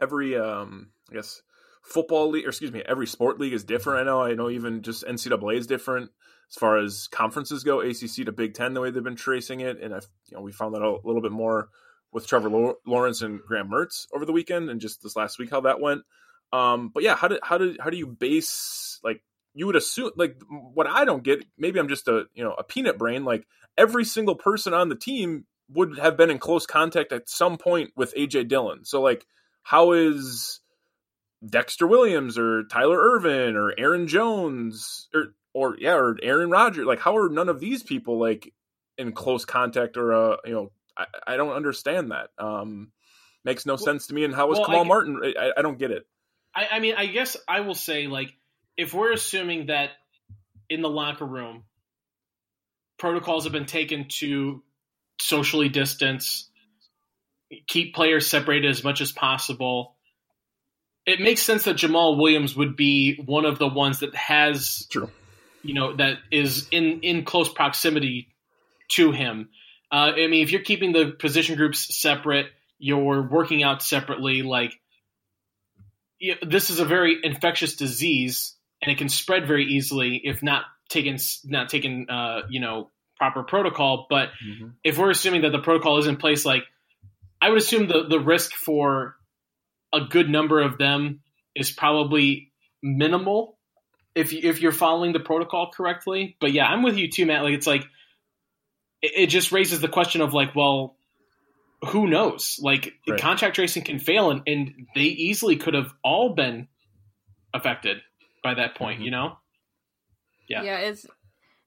every 0.00 0.36
um 0.36 0.90
I 1.10 1.14
guess 1.14 1.42
football 1.82 2.30
league 2.30 2.46
or 2.46 2.50
excuse 2.50 2.72
me, 2.72 2.82
every 2.86 3.06
sport 3.06 3.40
league 3.40 3.52
is 3.52 3.64
different. 3.64 4.00
I 4.00 4.04
know. 4.04 4.22
I 4.22 4.34
know 4.34 4.50
even 4.50 4.82
just 4.82 5.04
NCAA 5.04 5.58
is 5.58 5.66
different 5.66 6.10
as 6.50 6.56
far 6.56 6.78
as 6.78 7.06
conferences 7.08 7.62
go, 7.62 7.80
ACC 7.80 8.26
to 8.26 8.32
Big 8.32 8.54
Ten, 8.54 8.74
the 8.74 8.80
way 8.80 8.90
they've 8.90 9.02
been 9.02 9.16
tracing 9.16 9.60
it, 9.60 9.80
and 9.80 9.94
I, 9.94 9.98
you 10.26 10.36
know, 10.36 10.42
we 10.42 10.50
found 10.50 10.74
that 10.74 10.82
a 10.82 10.98
little 11.04 11.22
bit 11.22 11.30
more 11.30 11.68
with 12.12 12.26
Trevor 12.26 12.74
Lawrence 12.84 13.22
and 13.22 13.40
Graham 13.40 13.70
Mertz 13.70 14.06
over 14.12 14.24
the 14.24 14.32
weekend, 14.32 14.68
and 14.68 14.80
just 14.80 15.02
this 15.02 15.14
last 15.14 15.38
week 15.38 15.50
how 15.50 15.60
that 15.60 15.80
went. 15.80 16.02
Um, 16.52 16.90
but 16.92 17.04
yeah, 17.04 17.14
how 17.14 17.28
do 17.28 17.38
how 17.42 17.56
do 17.56 17.76
how 17.78 17.90
do 17.90 17.96
you 17.96 18.08
base 18.08 18.98
like 19.04 19.22
you 19.54 19.66
would 19.66 19.76
assume 19.76 20.10
like 20.16 20.36
what 20.48 20.86
I 20.86 21.04
don't 21.04 21.22
get? 21.22 21.44
Maybe 21.58 21.78
I'm 21.78 21.88
just 21.88 22.08
a 22.08 22.24
you 22.34 22.44
know 22.44 22.54
a 22.58 22.64
peanut 22.64 22.98
brain. 22.98 23.24
Like 23.24 23.46
every 23.76 24.04
single 24.04 24.34
person 24.36 24.74
on 24.74 24.88
the 24.88 24.96
team 24.96 25.46
would 25.70 25.98
have 25.98 26.16
been 26.16 26.30
in 26.30 26.38
close 26.38 26.66
contact 26.66 27.12
at 27.12 27.28
some 27.28 27.56
point 27.56 27.90
with 27.96 28.14
AJ 28.14 28.48
Dillon. 28.48 28.84
So 28.84 29.00
like, 29.00 29.26
how 29.62 29.92
is 29.92 30.60
Dexter 31.46 31.86
Williams 31.86 32.38
or 32.38 32.64
Tyler 32.64 32.98
Ervin 32.98 33.56
or 33.56 33.72
Aaron 33.78 34.06
Jones 34.06 35.08
or 35.14 35.34
or 35.52 35.76
yeah, 35.78 35.94
or 35.94 36.16
Aaron 36.22 36.50
Rodgers. 36.50 36.86
Like, 36.86 37.00
how 37.00 37.16
are 37.16 37.28
none 37.28 37.48
of 37.48 37.60
these 37.60 37.82
people 37.82 38.18
like 38.18 38.52
in 38.98 39.12
close 39.12 39.44
contact 39.44 39.96
or 39.96 40.12
uh, 40.12 40.36
you 40.44 40.52
know, 40.52 40.72
I, 40.96 41.06
I 41.26 41.36
don't 41.36 41.52
understand 41.52 42.12
that. 42.12 42.28
Um, 42.38 42.92
makes 43.44 43.66
no 43.66 43.74
well, 43.74 43.78
sense 43.78 44.08
to 44.08 44.14
me. 44.14 44.24
And 44.24 44.34
how 44.34 44.52
is 44.52 44.58
well, 44.58 44.66
Kamal 44.66 44.82
I, 44.82 44.88
Martin? 44.88 45.20
I, 45.24 45.52
I 45.56 45.62
don't 45.62 45.78
get 45.78 45.90
it. 45.90 46.06
I, 46.54 46.68
I 46.72 46.80
mean, 46.80 46.94
I 46.96 47.06
guess 47.06 47.36
I 47.48 47.60
will 47.60 47.74
say 47.74 48.06
like 48.06 48.36
if 48.80 48.94
we're 48.94 49.12
assuming 49.12 49.66
that 49.66 49.90
in 50.68 50.82
the 50.82 50.88
locker 50.88 51.26
room 51.26 51.64
protocols 52.98 53.44
have 53.44 53.52
been 53.52 53.66
taken 53.66 54.06
to 54.08 54.62
socially 55.20 55.68
distance, 55.68 56.48
keep 57.66 57.94
players 57.94 58.26
separated 58.26 58.70
as 58.70 58.84
much 58.84 59.00
as 59.00 59.12
possible. 59.12 59.96
It 61.06 61.20
makes 61.20 61.42
sense 61.42 61.64
that 61.64 61.76
Jamaal 61.76 62.18
Williams 62.18 62.54
would 62.56 62.76
be 62.76 63.16
one 63.24 63.44
of 63.44 63.58
the 63.58 63.68
ones 63.68 64.00
that 64.00 64.14
has 64.14 64.86
True 64.90 65.10
you 65.62 65.74
know 65.74 65.96
that 65.96 66.18
is 66.30 66.68
in 66.70 67.00
in 67.00 67.24
close 67.24 67.48
proximity 67.48 68.28
to 68.92 69.12
him. 69.12 69.50
Uh, 69.92 70.12
I 70.16 70.26
mean, 70.28 70.42
if 70.42 70.52
you're 70.52 70.62
keeping 70.62 70.92
the 70.92 71.10
position 71.10 71.56
groups 71.56 72.00
separate, 72.00 72.46
you're 72.78 73.22
working 73.22 73.62
out 73.62 73.82
separately. 73.82 74.42
Like 74.42 74.72
this 76.42 76.70
is 76.70 76.78
a 76.78 76.84
very 76.84 77.18
infectious 77.22 77.76
disease, 77.76 78.54
and 78.82 78.90
it 78.90 78.98
can 78.98 79.08
spread 79.08 79.46
very 79.46 79.64
easily 79.64 80.20
if 80.24 80.42
not 80.42 80.64
taken 80.88 81.18
not 81.44 81.68
taken 81.68 82.08
uh, 82.08 82.42
you 82.48 82.60
know 82.60 82.90
proper 83.16 83.42
protocol. 83.42 84.06
But 84.08 84.30
mm-hmm. 84.44 84.68
if 84.84 84.98
we're 84.98 85.10
assuming 85.10 85.42
that 85.42 85.52
the 85.52 85.58
protocol 85.58 85.98
is 85.98 86.06
in 86.06 86.16
place, 86.16 86.44
like 86.44 86.64
I 87.40 87.48
would 87.48 87.58
assume 87.58 87.88
the 87.88 88.06
the 88.08 88.20
risk 88.20 88.52
for 88.52 89.16
a 89.92 90.00
good 90.02 90.28
number 90.28 90.60
of 90.60 90.78
them 90.78 91.20
is 91.54 91.70
probably 91.70 92.52
minimal 92.82 93.58
if 94.14 94.32
you, 94.32 94.40
if 94.42 94.60
you're 94.60 94.72
following 94.72 95.12
the 95.12 95.20
protocol 95.20 95.70
correctly. 95.70 96.36
But 96.40 96.52
yeah, 96.52 96.66
I'm 96.66 96.82
with 96.82 96.96
you 96.96 97.10
too, 97.10 97.26
Matt. 97.26 97.42
Like 97.42 97.54
it's 97.54 97.66
like 97.66 97.84
it, 99.02 99.12
it 99.16 99.26
just 99.26 99.52
raises 99.52 99.80
the 99.80 99.88
question 99.88 100.20
of 100.20 100.34
like, 100.34 100.54
well, 100.54 100.96
who 101.88 102.06
knows? 102.06 102.58
Like 102.62 102.94
right. 103.08 103.20
contact 103.20 103.54
tracing 103.54 103.84
can 103.84 103.98
fail, 103.98 104.30
and, 104.30 104.42
and 104.46 104.86
they 104.94 105.02
easily 105.02 105.56
could 105.56 105.74
have 105.74 105.92
all 106.02 106.34
been 106.34 106.68
affected 107.52 107.98
by 108.42 108.54
that 108.54 108.74
point. 108.74 108.96
Mm-hmm. 108.96 109.04
You 109.04 109.10
know? 109.10 109.36
Yeah. 110.48 110.62
Yeah. 110.62 110.78
It's 110.78 111.06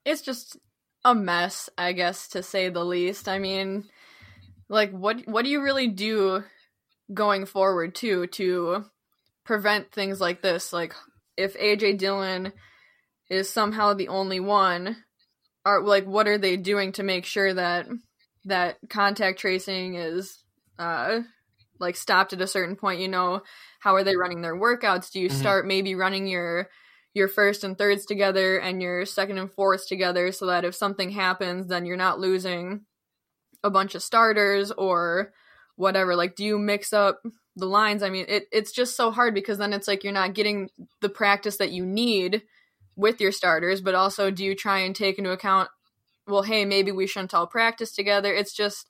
it's 0.05 0.21
just 0.21 0.57
a 1.05 1.15
mess, 1.15 1.69
I 1.77 1.93
guess, 1.93 2.29
to 2.29 2.43
say 2.43 2.69
the 2.69 2.83
least. 2.83 3.27
I 3.27 3.39
mean, 3.39 3.85
like 4.69 4.91
what 4.91 5.27
what 5.27 5.43
do 5.43 5.51
you 5.51 5.61
really 5.61 5.87
do 5.87 6.43
going 7.13 7.45
forward 7.45 7.95
too 7.95 8.27
to 8.27 8.85
prevent 9.43 9.91
things 9.91 10.19
like 10.21 10.41
this? 10.41 10.73
Like 10.73 10.93
if 11.37 11.57
AJ 11.57 11.97
Dillon 11.97 12.53
is 13.29 13.49
somehow 13.49 13.93
the 13.93 14.09
only 14.09 14.39
one, 14.39 14.97
are 15.65 15.81
like 15.81 16.05
what 16.05 16.27
are 16.27 16.37
they 16.37 16.57
doing 16.57 16.91
to 16.93 17.03
make 17.03 17.25
sure 17.25 17.53
that 17.53 17.87
that 18.45 18.77
contact 18.89 19.39
tracing 19.39 19.95
is 19.95 20.43
uh 20.77 21.21
like 21.79 21.95
stopped 21.95 22.33
at 22.33 22.41
a 22.41 22.47
certain 22.47 22.75
point, 22.75 23.01
you 23.01 23.07
know, 23.07 23.41
how 23.79 23.95
are 23.95 24.03
they 24.03 24.15
running 24.15 24.41
their 24.41 24.55
workouts? 24.55 25.11
Do 25.11 25.19
you 25.19 25.29
mm-hmm. 25.29 25.39
start 25.39 25.67
maybe 25.67 25.95
running 25.95 26.27
your 26.27 26.69
your 27.13 27.27
first 27.27 27.63
and 27.63 27.77
thirds 27.77 28.05
together 28.05 28.57
and 28.57 28.81
your 28.81 29.05
second 29.05 29.37
and 29.37 29.51
fourths 29.51 29.87
together 29.87 30.31
so 30.31 30.47
that 30.47 30.65
if 30.65 30.73
something 30.73 31.11
happens 31.11 31.67
then 31.67 31.85
you're 31.85 31.95
not 31.95 32.19
losing 32.19 32.81
a 33.63 33.69
bunch 33.69 33.93
of 33.93 34.01
starters 34.01 34.71
or 34.71 35.31
whatever 35.75 36.15
like 36.15 36.35
do 36.35 36.43
you 36.43 36.57
mix 36.57 36.91
up 36.91 37.21
the 37.55 37.65
lines. 37.65 38.03
I 38.03 38.09
mean, 38.09 38.25
it, 38.27 38.47
it's 38.51 38.71
just 38.71 38.95
so 38.95 39.11
hard 39.11 39.33
because 39.33 39.57
then 39.57 39.73
it's 39.73 39.87
like 39.87 40.03
you're 40.03 40.13
not 40.13 40.33
getting 40.33 40.69
the 41.01 41.09
practice 41.09 41.57
that 41.57 41.71
you 41.71 41.85
need 41.85 42.43
with 42.95 43.21
your 43.21 43.31
starters, 43.31 43.81
but 43.81 43.95
also 43.95 44.31
do 44.31 44.43
you 44.43 44.55
try 44.55 44.79
and 44.79 44.95
take 44.95 45.17
into 45.17 45.31
account, 45.31 45.69
well, 46.27 46.43
hey, 46.43 46.65
maybe 46.65 46.91
we 46.91 47.07
shouldn't 47.07 47.33
all 47.33 47.47
practice 47.47 47.91
together? 47.91 48.33
It's 48.33 48.53
just 48.53 48.87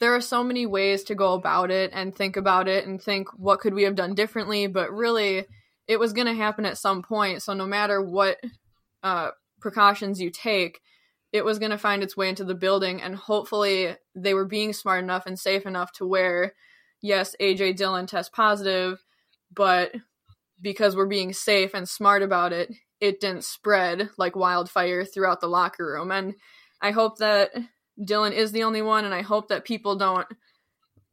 there 0.00 0.14
are 0.14 0.20
so 0.20 0.42
many 0.42 0.66
ways 0.66 1.04
to 1.04 1.14
go 1.14 1.34
about 1.34 1.70
it 1.70 1.90
and 1.92 2.14
think 2.14 2.36
about 2.36 2.68
it 2.68 2.86
and 2.86 3.00
think 3.00 3.28
what 3.36 3.60
could 3.60 3.74
we 3.74 3.84
have 3.84 3.94
done 3.94 4.14
differently, 4.14 4.66
but 4.66 4.90
really 4.90 5.44
it 5.86 6.00
was 6.00 6.12
going 6.12 6.26
to 6.26 6.34
happen 6.34 6.64
at 6.64 6.78
some 6.78 7.02
point. 7.02 7.42
So 7.42 7.52
no 7.52 7.66
matter 7.66 8.02
what 8.02 8.38
uh, 9.02 9.30
precautions 9.60 10.20
you 10.20 10.30
take, 10.30 10.80
it 11.32 11.44
was 11.44 11.58
going 11.58 11.70
to 11.70 11.78
find 11.78 12.02
its 12.02 12.16
way 12.16 12.28
into 12.28 12.44
the 12.44 12.54
building 12.54 13.00
and 13.00 13.14
hopefully 13.14 13.94
they 14.14 14.34
were 14.34 14.46
being 14.46 14.72
smart 14.72 15.04
enough 15.04 15.26
and 15.26 15.38
safe 15.38 15.66
enough 15.66 15.92
to 15.92 16.06
where 16.06 16.54
yes, 17.02 17.36
AJ 17.40 17.76
Dillon 17.76 18.06
test 18.06 18.32
positive, 18.32 19.02
but 19.54 19.94
because 20.60 20.96
we're 20.96 21.06
being 21.06 21.32
safe 21.32 21.72
and 21.74 21.88
smart 21.88 22.22
about 22.22 22.52
it, 22.52 22.70
it 23.00 23.20
didn't 23.20 23.44
spread 23.44 24.10
like 24.18 24.36
wildfire 24.36 25.04
throughout 25.04 25.40
the 25.40 25.46
locker 25.46 25.86
room. 25.86 26.10
And 26.10 26.34
I 26.82 26.90
hope 26.90 27.18
that 27.18 27.50
Dillon 28.02 28.32
is 28.32 28.52
the 28.52 28.64
only 28.64 28.82
one, 28.82 29.04
and 29.04 29.14
I 29.14 29.22
hope 29.22 29.48
that 29.48 29.64
people 29.64 29.96
don't 29.96 30.26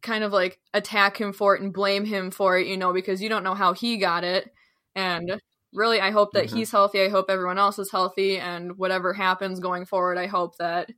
kind 0.01 0.23
of 0.23 0.31
like 0.31 0.59
attack 0.73 1.19
him 1.19 1.33
for 1.33 1.55
it 1.55 1.61
and 1.61 1.73
blame 1.73 2.05
him 2.05 2.31
for 2.31 2.57
it, 2.57 2.67
you 2.67 2.77
know, 2.77 2.93
because 2.93 3.21
you 3.21 3.29
don't 3.29 3.43
know 3.43 3.55
how 3.55 3.73
he 3.73 3.97
got 3.97 4.23
it. 4.23 4.51
And 4.95 5.41
really, 5.73 5.99
I 5.99 6.11
hope 6.11 6.33
that 6.33 6.47
mm-hmm. 6.47 6.57
he's 6.57 6.71
healthy. 6.71 7.01
I 7.01 7.09
hope 7.09 7.25
everyone 7.29 7.57
else 7.57 7.79
is 7.79 7.91
healthy. 7.91 8.37
And 8.37 8.77
whatever 8.77 9.13
happens 9.13 9.59
going 9.59 9.85
forward, 9.85 10.17
I 10.17 10.27
hope 10.27 10.57
that 10.57 10.89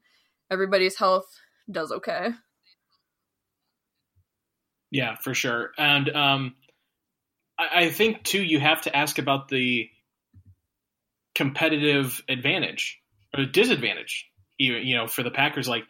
everybody's 0.52 0.98
health 0.98 1.26
does 1.72 1.92
okay. 1.92 2.30
Yeah, 4.92 5.16
for 5.16 5.34
sure. 5.34 5.72
And 5.78 6.10
um, 6.10 6.56
I, 7.58 7.86
I 7.86 7.90
think 7.90 8.24
too, 8.24 8.42
you 8.42 8.60
have 8.60 8.82
to 8.84 8.96
ask 8.96 9.18
about 9.18 9.48
the 9.48 9.90
competitive 11.36 12.22
advantage 12.28 13.00
or 13.38 13.46
disadvantage. 13.46 14.30
You 14.60 14.98
know 14.98 15.08
for 15.08 15.24
the 15.24 15.32
Packers, 15.32 15.68
like 15.68 15.86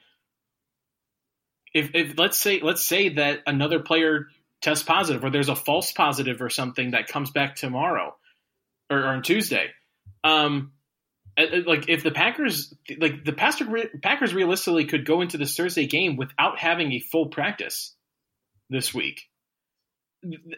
if 1.73 1.91
if 1.93 2.17
let's 2.17 2.37
say 2.37 2.61
let's 2.61 2.85
say 2.85 3.09
that 3.09 3.39
another 3.45 3.79
player 3.79 4.27
tests 4.61 4.83
positive 4.83 5.23
or 5.23 5.29
there's 5.29 5.49
a 5.49 5.55
false 5.55 5.91
positive 5.91 6.41
or 6.41 6.49
something 6.49 6.91
that 6.91 7.07
comes 7.07 7.31
back 7.31 7.55
tomorrow 7.55 8.15
or, 8.89 8.99
or 8.99 9.07
on 9.07 9.21
Tuesday. 9.21 9.67
Um, 10.23 10.73
like 11.37 11.87
if 11.87 12.03
the 12.03 12.11
Packers 12.11 12.73
like 12.97 13.23
the 13.23 13.33
Packers 13.33 14.33
realistically 14.33 14.85
could 14.85 15.05
go 15.05 15.21
into 15.21 15.37
this 15.37 15.55
Thursday 15.55 15.87
game 15.87 16.17
without 16.17 16.57
having 16.57 16.91
a 16.91 16.99
full 16.99 17.27
practice 17.27 17.95
this 18.69 18.93
week. 18.93 19.21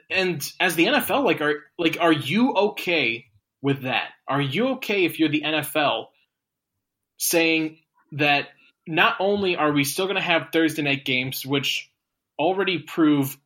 And 0.10 0.52
as 0.60 0.76
the 0.76 0.88
NFL, 0.88 1.24
like 1.24 1.42
are 1.42 1.56
like 1.78 1.98
are 2.00 2.12
you 2.12 2.54
okay 2.54 3.26
with 3.62 3.84
that? 3.84 4.10
Are 4.28 4.42
you 4.42 4.70
okay 4.70 5.06
if 5.06 5.20
you're 5.20 5.30
the 5.30 5.44
NFL 5.44 6.06
saying 7.18 7.78
that 8.14 8.50
not 8.88 9.16
only 9.20 9.56
are 9.56 9.72
we 9.72 9.84
still 9.84 10.06
going 10.06 10.16
to 10.16 10.22
have 10.22 10.50
Thursday 10.52 10.82
night 10.82 11.06
games, 11.06 11.46
which 11.46 11.90
already 12.38 12.80
prove 12.80 13.38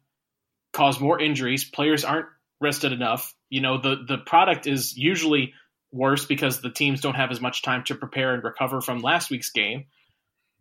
cause 0.74 0.99
more 0.99 1.20
injuries, 1.20 1.63
players 1.63 2.03
aren't 2.03 2.28
rested 2.59 2.91
enough. 2.91 3.36
You 3.49 3.61
know, 3.61 3.80
the 3.80 4.03
the 4.07 4.18
product 4.18 4.68
is 4.68 4.97
usually 4.97 5.53
worse 5.91 6.26
because 6.26 6.61
the 6.61 6.72
teams 6.72 7.01
don't 7.01 7.16
have 7.16 7.32
as 7.32 7.39
much 7.39 7.61
time 7.61 7.84
to 7.86 7.95
prepare 7.95 8.34
and 8.34 8.43
recover 8.43 8.82
from 8.82 8.99
last 8.99 9.30
week's 9.30 9.51
game. 9.51 9.86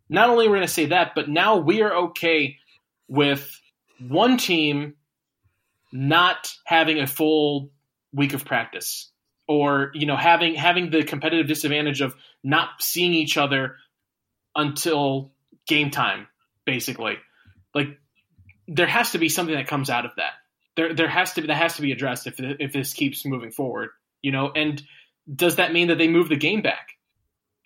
Not 0.07 0.29
only 0.29 0.45
are 0.45 0.49
we 0.49 0.57
going 0.57 0.67
to 0.67 0.73
say 0.73 0.87
that, 0.87 1.13
but 1.15 1.29
now 1.29 1.57
we 1.57 1.81
are 1.81 1.95
okay 2.07 2.57
with 3.07 3.59
one 3.99 4.37
team 4.37 4.95
not 5.91 6.53
having 6.65 6.99
a 6.99 7.07
full 7.07 7.71
week 8.13 8.33
of 8.33 8.45
practice 8.45 9.11
or 9.47 9.91
you 9.93 10.05
know 10.05 10.15
having 10.15 10.55
having 10.55 10.89
the 10.89 11.03
competitive 11.03 11.47
disadvantage 11.47 12.01
of 12.01 12.15
not 12.43 12.69
seeing 12.79 13.13
each 13.13 13.37
other 13.37 13.77
until 14.55 15.31
game 15.67 15.91
time 15.91 16.27
basically. 16.65 17.17
Like 17.73 17.99
there 18.67 18.87
has 18.87 19.11
to 19.11 19.17
be 19.17 19.29
something 19.29 19.55
that 19.55 19.67
comes 19.67 19.89
out 19.89 20.05
of 20.05 20.11
that. 20.17 20.33
There 20.75 20.93
there 20.93 21.09
has 21.09 21.33
to 21.33 21.41
be 21.41 21.47
that 21.47 21.55
has 21.55 21.75
to 21.75 21.81
be 21.81 21.91
addressed 21.91 22.27
if 22.27 22.35
if 22.39 22.73
this 22.73 22.93
keeps 22.93 23.25
moving 23.25 23.51
forward 23.51 23.89
you 24.25 24.31
know? 24.31 24.51
And 24.53 24.81
does 25.33 25.57
that 25.57 25.71
mean 25.71 25.89
that 25.89 25.99
they 25.99 26.07
move 26.07 26.29
the 26.29 26.35
game 26.35 26.63
back? 26.63 26.89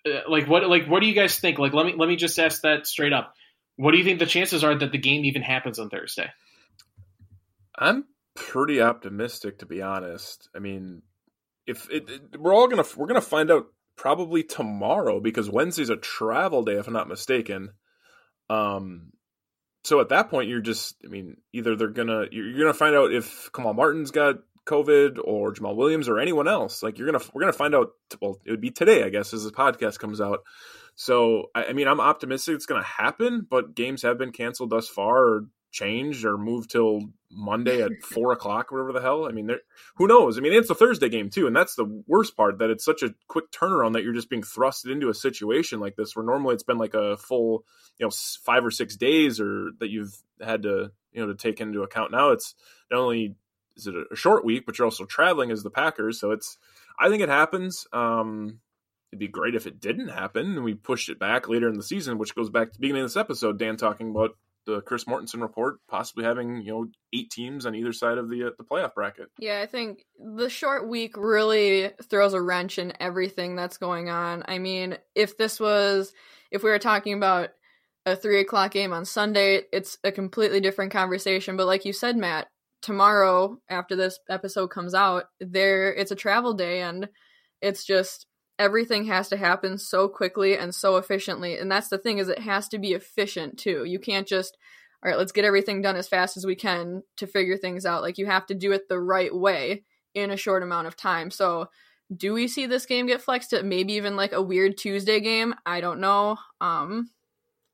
Uh, 0.06 0.20
like 0.28 0.46
what 0.46 0.68
like 0.68 0.86
what 0.86 1.00
do 1.00 1.06
you 1.06 1.14
guys 1.14 1.38
think? 1.38 1.58
Like 1.58 1.72
let 1.72 1.86
me 1.86 1.94
let 1.96 2.08
me 2.08 2.16
just 2.16 2.38
ask 2.38 2.62
that 2.62 2.86
straight 2.86 3.14
up. 3.14 3.34
What 3.76 3.92
do 3.92 3.98
you 3.98 4.04
think 4.04 4.18
the 4.18 4.26
chances 4.26 4.62
are 4.62 4.74
that 4.74 4.92
the 4.92 4.98
game 4.98 5.24
even 5.24 5.42
happens 5.42 5.78
on 5.78 5.88
Thursday? 5.88 6.30
I'm 7.76 8.04
pretty 8.34 8.82
optimistic 8.82 9.60
to 9.60 9.66
be 9.66 9.80
honest. 9.80 10.50
I 10.54 10.58
mean 10.58 11.02
if 11.66 11.88
it, 11.90 12.10
it, 12.10 12.40
we're 12.40 12.54
all 12.54 12.68
gonna 12.68 12.84
we're 12.96 13.06
gonna 13.06 13.22
find 13.22 13.50
out 13.50 13.66
probably 14.00 14.42
tomorrow 14.42 15.20
because 15.20 15.50
Wednesday's 15.50 15.90
a 15.90 15.96
travel 15.96 16.64
day 16.64 16.76
if 16.76 16.86
I'm 16.86 16.94
not 16.94 17.06
mistaken. 17.06 17.68
Um, 18.48 19.12
so 19.84 20.00
at 20.00 20.08
that 20.08 20.30
point 20.30 20.48
you're 20.48 20.62
just 20.62 20.96
I 21.04 21.08
mean 21.08 21.36
either 21.52 21.76
they're 21.76 21.88
gonna 21.88 22.24
you're 22.30 22.58
gonna 22.58 22.72
find 22.72 22.96
out 22.96 23.12
if 23.12 23.50
Kamal 23.52 23.74
Martin's 23.74 24.10
got 24.10 24.36
COVID 24.66 25.18
or 25.22 25.52
Jamaal 25.52 25.76
Williams 25.76 26.08
or 26.08 26.18
anyone 26.18 26.48
else. 26.48 26.82
Like 26.82 26.96
you're 26.96 27.12
gonna 27.12 27.22
we're 27.34 27.42
gonna 27.42 27.52
find 27.52 27.74
out. 27.74 27.90
Well, 28.22 28.40
it 28.46 28.50
would 28.50 28.62
be 28.62 28.70
today, 28.70 29.04
I 29.04 29.10
guess, 29.10 29.34
as 29.34 29.44
the 29.44 29.50
podcast 29.50 29.98
comes 29.98 30.18
out. 30.18 30.44
So 30.94 31.50
I, 31.54 31.66
I 31.66 31.72
mean, 31.74 31.86
I'm 31.86 32.00
optimistic 32.00 32.54
it's 32.54 32.66
gonna 32.66 32.82
happen, 32.82 33.46
but 33.50 33.74
games 33.74 34.00
have 34.00 34.16
been 34.16 34.32
canceled 34.32 34.70
thus 34.70 34.88
far. 34.88 35.18
Or 35.18 35.46
changed 35.70 36.24
or 36.24 36.36
moved 36.36 36.70
till 36.70 37.00
Monday 37.30 37.82
at 37.82 37.92
four 38.02 38.32
o'clock, 38.32 38.70
whatever 38.70 38.92
the 38.92 39.00
hell. 39.00 39.26
I 39.26 39.32
mean, 39.32 39.50
who 39.96 40.06
knows? 40.06 40.36
I 40.36 40.40
mean, 40.40 40.52
it's 40.52 40.70
a 40.70 40.74
Thursday 40.74 41.08
game 41.08 41.30
too, 41.30 41.46
and 41.46 41.54
that's 41.54 41.74
the 41.74 42.02
worst 42.06 42.36
part 42.36 42.58
that 42.58 42.70
it's 42.70 42.84
such 42.84 43.02
a 43.02 43.14
quick 43.28 43.50
turnaround 43.50 43.92
that 43.94 44.04
you're 44.04 44.14
just 44.14 44.30
being 44.30 44.42
thrusted 44.42 44.92
into 44.92 45.08
a 45.08 45.14
situation 45.14 45.80
like 45.80 45.96
this, 45.96 46.14
where 46.14 46.24
normally 46.24 46.54
it's 46.54 46.62
been 46.62 46.78
like 46.78 46.94
a 46.94 47.16
full, 47.16 47.64
you 47.98 48.06
know, 48.06 48.10
five 48.44 48.64
or 48.64 48.70
six 48.70 48.96
days, 48.96 49.40
or 49.40 49.70
that 49.78 49.90
you've 49.90 50.14
had 50.40 50.62
to, 50.62 50.90
you 51.12 51.20
know, 51.20 51.28
to 51.28 51.34
take 51.34 51.60
into 51.60 51.82
account. 51.82 52.12
Now 52.12 52.30
it's 52.30 52.54
not 52.90 53.00
only 53.00 53.36
is 53.76 53.86
it 53.86 53.94
a 54.10 54.16
short 54.16 54.44
week, 54.44 54.66
but 54.66 54.78
you're 54.78 54.86
also 54.86 55.04
traveling 55.04 55.50
as 55.50 55.62
the 55.62 55.70
Packers, 55.70 56.20
so 56.20 56.32
it's. 56.32 56.58
I 57.02 57.08
think 57.08 57.22
it 57.22 57.30
happens. 57.30 57.86
Um, 57.94 58.60
it'd 59.10 59.18
be 59.18 59.28
great 59.28 59.54
if 59.54 59.66
it 59.66 59.80
didn't 59.80 60.08
happen 60.08 60.56
and 60.56 60.64
we 60.64 60.74
pushed 60.74 61.08
it 61.08 61.18
back 61.18 61.48
later 61.48 61.68
in 61.68 61.76
the 61.76 61.82
season, 61.82 62.18
which 62.18 62.34
goes 62.34 62.50
back 62.50 62.68
to 62.68 62.74
the 62.74 62.80
beginning 62.80 63.02
of 63.02 63.08
this 63.08 63.16
episode. 63.16 63.58
Dan 63.58 63.76
talking 63.76 64.10
about 64.10 64.36
the 64.74 64.80
Chris 64.80 65.04
Mortensen 65.04 65.40
report, 65.40 65.78
possibly 65.88 66.24
having 66.24 66.62
you 66.62 66.72
know 66.72 66.86
eight 67.12 67.30
teams 67.30 67.66
on 67.66 67.74
either 67.74 67.92
side 67.92 68.18
of 68.18 68.28
the 68.28 68.44
uh, 68.44 68.50
the 68.58 68.64
playoff 68.64 68.94
bracket. 68.94 69.28
Yeah, 69.38 69.60
I 69.60 69.66
think 69.66 70.04
the 70.18 70.48
short 70.48 70.88
week 70.88 71.16
really 71.16 71.90
throws 72.08 72.34
a 72.34 72.42
wrench 72.42 72.78
in 72.78 72.92
everything 73.00 73.56
that's 73.56 73.78
going 73.78 74.08
on. 74.08 74.44
I 74.46 74.58
mean, 74.58 74.98
if 75.14 75.36
this 75.36 75.58
was 75.60 76.12
if 76.50 76.62
we 76.62 76.70
were 76.70 76.78
talking 76.78 77.14
about 77.14 77.50
a 78.06 78.16
three 78.16 78.40
o'clock 78.40 78.72
game 78.72 78.92
on 78.92 79.04
Sunday, 79.04 79.62
it's 79.72 79.98
a 80.04 80.12
completely 80.12 80.60
different 80.60 80.92
conversation. 80.92 81.56
But 81.56 81.66
like 81.66 81.84
you 81.84 81.92
said, 81.92 82.16
Matt, 82.16 82.48
tomorrow 82.82 83.58
after 83.68 83.96
this 83.96 84.18
episode 84.28 84.68
comes 84.68 84.94
out, 84.94 85.24
there 85.40 85.92
it's 85.92 86.10
a 86.10 86.16
travel 86.16 86.54
day 86.54 86.82
and 86.82 87.08
it's 87.60 87.84
just 87.84 88.26
everything 88.60 89.06
has 89.06 89.30
to 89.30 89.38
happen 89.38 89.78
so 89.78 90.06
quickly 90.06 90.56
and 90.56 90.74
so 90.74 90.98
efficiently. 90.98 91.56
And 91.56 91.72
that's 91.72 91.88
the 91.88 91.96
thing 91.96 92.18
is 92.18 92.28
it 92.28 92.40
has 92.40 92.68
to 92.68 92.78
be 92.78 92.92
efficient 92.92 93.58
too. 93.58 93.84
You 93.84 93.98
can't 93.98 94.28
just 94.28 94.56
all 95.02 95.10
right 95.10 95.18
let's 95.18 95.32
get 95.32 95.46
everything 95.46 95.80
done 95.80 95.96
as 95.96 96.06
fast 96.06 96.36
as 96.36 96.44
we 96.44 96.54
can 96.54 97.02
to 97.16 97.26
figure 97.26 97.56
things 97.56 97.86
out. 97.86 98.02
Like 98.02 98.18
you 98.18 98.26
have 98.26 98.46
to 98.46 98.54
do 98.54 98.72
it 98.72 98.88
the 98.88 99.00
right 99.00 99.34
way 99.34 99.84
in 100.14 100.30
a 100.30 100.36
short 100.36 100.62
amount 100.62 100.86
of 100.88 100.96
time. 100.96 101.30
So 101.30 101.70
do 102.14 102.34
we 102.34 102.48
see 102.48 102.66
this 102.66 102.86
game 102.86 103.06
get 103.06 103.22
flexed 103.22 103.50
to 103.50 103.62
maybe 103.62 103.94
even 103.94 104.14
like 104.14 104.32
a 104.32 104.42
weird 104.42 104.76
tuesday 104.76 105.20
game? 105.20 105.54
I 105.64 105.80
don't 105.80 106.00
know. 106.00 106.36
Um 106.60 107.10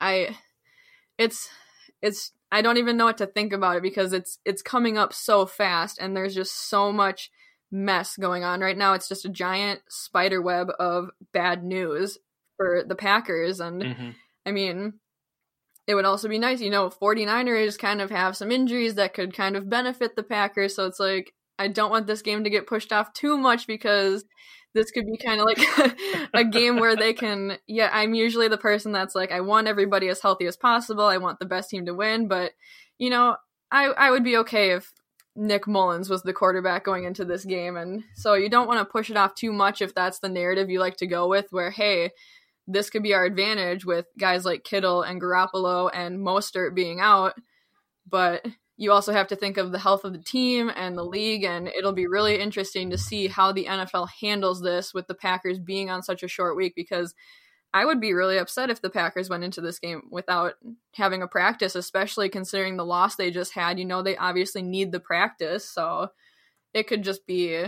i 0.01 0.37
it's 1.16 1.49
it's 2.03 2.32
i 2.53 2.61
don't 2.61 2.76
even 2.76 2.99
know 2.99 3.07
what 3.07 3.16
to 3.16 3.26
think 3.26 3.55
about 3.55 3.76
it 3.76 3.82
because 3.82 4.12
it's 4.12 4.39
it's 4.45 4.61
coming 4.61 4.99
up 4.99 5.14
so 5.14 5.47
fast 5.47 5.99
and 5.99 6.14
there's 6.14 6.34
just 6.34 6.68
so 6.68 6.93
much 6.93 7.30
mess 7.70 8.16
going 8.16 8.44
on 8.44 8.60
right 8.60 8.76
now. 8.76 8.94
It's 8.94 9.08
just 9.08 9.24
a 9.24 9.30
giant 9.30 9.80
spider 9.88 10.40
web 10.40 10.68
of 10.78 11.10
bad 11.32 11.64
news 11.64 12.18
for 12.56 12.84
the 12.86 12.94
Packers. 12.94 13.60
And 13.60 13.82
mm-hmm. 13.82 14.10
I 14.44 14.52
mean, 14.52 14.94
it 15.86 15.94
would 15.94 16.04
also 16.04 16.28
be 16.28 16.38
nice, 16.38 16.60
you 16.60 16.70
know, 16.70 16.90
49ers 16.90 17.78
kind 17.78 18.00
of 18.00 18.10
have 18.10 18.36
some 18.36 18.50
injuries 18.50 18.96
that 18.96 19.14
could 19.14 19.34
kind 19.34 19.56
of 19.56 19.70
benefit 19.70 20.16
the 20.16 20.22
Packers. 20.22 20.74
So 20.74 20.86
it's 20.86 21.00
like, 21.00 21.32
I 21.58 21.68
don't 21.68 21.90
want 21.90 22.06
this 22.06 22.22
game 22.22 22.44
to 22.44 22.50
get 22.50 22.66
pushed 22.66 22.92
off 22.92 23.12
too 23.12 23.38
much 23.38 23.66
because 23.66 24.24
this 24.74 24.90
could 24.90 25.06
be 25.06 25.16
kind 25.16 25.40
of 25.40 25.46
like 25.46 26.28
a 26.34 26.44
game 26.44 26.76
where 26.76 26.96
they 26.96 27.12
can, 27.12 27.58
yeah, 27.66 27.88
I'm 27.92 28.14
usually 28.14 28.48
the 28.48 28.58
person 28.58 28.92
that's 28.92 29.14
like, 29.14 29.32
I 29.32 29.40
want 29.40 29.68
everybody 29.68 30.08
as 30.08 30.20
healthy 30.20 30.46
as 30.46 30.56
possible. 30.56 31.04
I 31.04 31.16
want 31.18 31.38
the 31.38 31.46
best 31.46 31.70
team 31.70 31.86
to 31.86 31.94
win. 31.94 32.28
But, 32.28 32.52
you 32.98 33.08
know, 33.08 33.36
I, 33.70 33.86
I 33.86 34.10
would 34.10 34.24
be 34.24 34.36
okay 34.38 34.72
if 34.72 34.92
Nick 35.37 35.66
Mullens 35.66 36.09
was 36.09 36.22
the 36.22 36.32
quarterback 36.32 36.84
going 36.84 37.05
into 37.05 37.24
this 37.24 37.45
game. 37.45 37.76
And 37.76 38.05
so 38.14 38.34
you 38.34 38.49
don't 38.49 38.66
want 38.66 38.80
to 38.80 38.91
push 38.91 39.11
it 39.11 39.16
off 39.16 39.34
too 39.34 39.53
much 39.53 39.82
if 39.82 39.95
that's 39.95 40.18
the 40.18 40.28
narrative 40.28 40.70
you 40.70 40.80
like 40.80 40.97
to 40.99 41.07
go 41.07 41.28
with, 41.28 41.47
where, 41.51 41.70
hey, 41.70 42.11
this 42.66 42.91
could 42.91 43.03
be 43.03 43.14
our 43.14 43.24
advantage 43.24 43.84
with 43.84 44.07
guys 44.18 44.45
like 44.45 44.64
Kittle 44.64 45.03
and 45.03 45.20
Garoppolo 45.20 45.91
and 45.93 46.18
Mostert 46.18 46.74
being 46.74 47.01
out. 47.01 47.34
But 48.09 48.47
you 48.76 48.93
also 48.93 49.12
have 49.12 49.28
to 49.28 49.37
think 49.37 49.57
of 49.57 49.72
the 49.72 49.78
health 49.78 50.05
of 50.05 50.12
the 50.12 50.22
team 50.22 50.70
and 50.74 50.97
the 50.97 51.05
league, 51.05 51.45
and 51.45 51.68
it'll 51.68 51.93
be 51.93 52.07
really 52.07 52.39
interesting 52.39 52.91
to 52.91 52.99
see 52.99 53.26
how 53.26 53.53
the 53.53 53.66
NFL 53.66 54.09
handles 54.20 54.61
this 54.61 54.93
with 54.93 55.07
the 55.07 55.14
Packers 55.14 55.59
being 55.59 55.91
on 55.91 56.03
such 56.03 56.22
a 56.22 56.28
short 56.28 56.57
week 56.57 56.74
because 56.76 57.14
I 57.76 57.84
would 57.84 58.00
be 58.00 58.14
really 58.14 58.38
upset 58.38 58.70
if 58.70 58.80
the 58.80 58.88
Packers 58.88 59.28
went 59.28 59.44
into 59.44 59.60
this 59.60 59.78
game 59.78 60.04
without 60.10 60.54
having 60.94 61.20
a 61.20 61.28
practice, 61.28 61.74
especially 61.74 62.30
considering 62.30 62.78
the 62.78 62.86
loss 62.86 63.16
they 63.16 63.30
just 63.30 63.52
had. 63.52 63.78
You 63.78 63.84
know, 63.84 64.00
they 64.00 64.16
obviously 64.16 64.62
need 64.62 64.92
the 64.92 64.98
practice, 64.98 65.68
so 65.68 66.08
it 66.72 66.86
could 66.86 67.04
just 67.04 67.26
be 67.26 67.66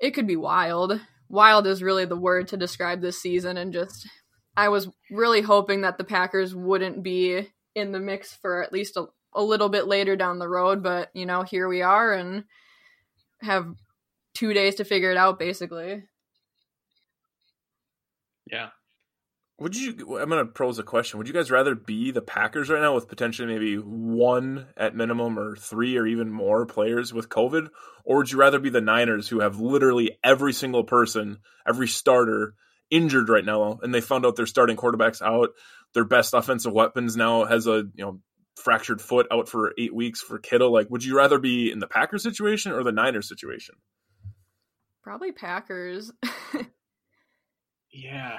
it 0.00 0.10
could 0.12 0.28
be 0.28 0.36
wild. 0.36 1.00
Wild 1.28 1.66
is 1.66 1.82
really 1.82 2.04
the 2.04 2.14
word 2.14 2.46
to 2.48 2.56
describe 2.56 3.00
this 3.00 3.20
season 3.20 3.56
and 3.56 3.72
just 3.72 4.08
I 4.56 4.68
was 4.68 4.88
really 5.10 5.40
hoping 5.40 5.80
that 5.80 5.98
the 5.98 6.04
Packers 6.04 6.54
wouldn't 6.54 7.02
be 7.02 7.48
in 7.74 7.90
the 7.90 7.98
mix 7.98 8.32
for 8.36 8.62
at 8.62 8.72
least 8.72 8.96
a, 8.96 9.06
a 9.34 9.42
little 9.42 9.68
bit 9.68 9.88
later 9.88 10.14
down 10.14 10.38
the 10.38 10.48
road, 10.48 10.80
but 10.80 11.10
you 11.12 11.26
know, 11.26 11.42
here 11.42 11.66
we 11.66 11.82
are 11.82 12.12
and 12.12 12.44
have 13.42 13.66
2 14.34 14.54
days 14.54 14.76
to 14.76 14.84
figure 14.84 15.10
it 15.10 15.16
out 15.16 15.40
basically. 15.40 16.04
Yeah. 18.46 18.68
Would 19.60 19.74
you? 19.74 20.18
I'm 20.18 20.28
gonna 20.28 20.46
pose 20.46 20.78
a 20.78 20.84
question. 20.84 21.18
Would 21.18 21.26
you 21.26 21.34
guys 21.34 21.50
rather 21.50 21.74
be 21.74 22.12
the 22.12 22.22
Packers 22.22 22.70
right 22.70 22.80
now 22.80 22.94
with 22.94 23.08
potentially 23.08 23.48
maybe 23.48 23.74
one 23.74 24.68
at 24.76 24.94
minimum 24.94 25.36
or 25.36 25.56
three 25.56 25.96
or 25.96 26.06
even 26.06 26.30
more 26.30 26.64
players 26.64 27.12
with 27.12 27.28
COVID, 27.28 27.68
or 28.04 28.18
would 28.18 28.30
you 28.30 28.38
rather 28.38 28.60
be 28.60 28.70
the 28.70 28.80
Niners 28.80 29.26
who 29.28 29.40
have 29.40 29.58
literally 29.58 30.16
every 30.22 30.52
single 30.52 30.84
person, 30.84 31.38
every 31.66 31.88
starter 31.88 32.54
injured 32.88 33.28
right 33.28 33.44
now, 33.44 33.80
and 33.82 33.92
they 33.92 34.00
found 34.00 34.24
out 34.24 34.36
their 34.36 34.46
starting 34.46 34.76
quarterbacks 34.76 35.20
out, 35.20 35.50
their 35.92 36.04
best 36.04 36.34
offensive 36.34 36.72
weapons 36.72 37.16
now 37.16 37.44
has 37.44 37.66
a 37.66 37.82
you 37.94 38.04
know 38.04 38.20
fractured 38.54 39.00
foot 39.00 39.26
out 39.32 39.48
for 39.48 39.72
eight 39.76 39.94
weeks 39.94 40.20
for 40.20 40.38
Kittle. 40.38 40.72
Like, 40.72 40.88
would 40.88 41.04
you 41.04 41.16
rather 41.16 41.40
be 41.40 41.72
in 41.72 41.80
the 41.80 41.88
Packers 41.88 42.22
situation 42.22 42.70
or 42.70 42.84
the 42.84 42.92
Niners 42.92 43.28
situation? 43.28 43.74
Probably 45.02 45.32
Packers. 45.32 46.12
yeah. 47.92 48.38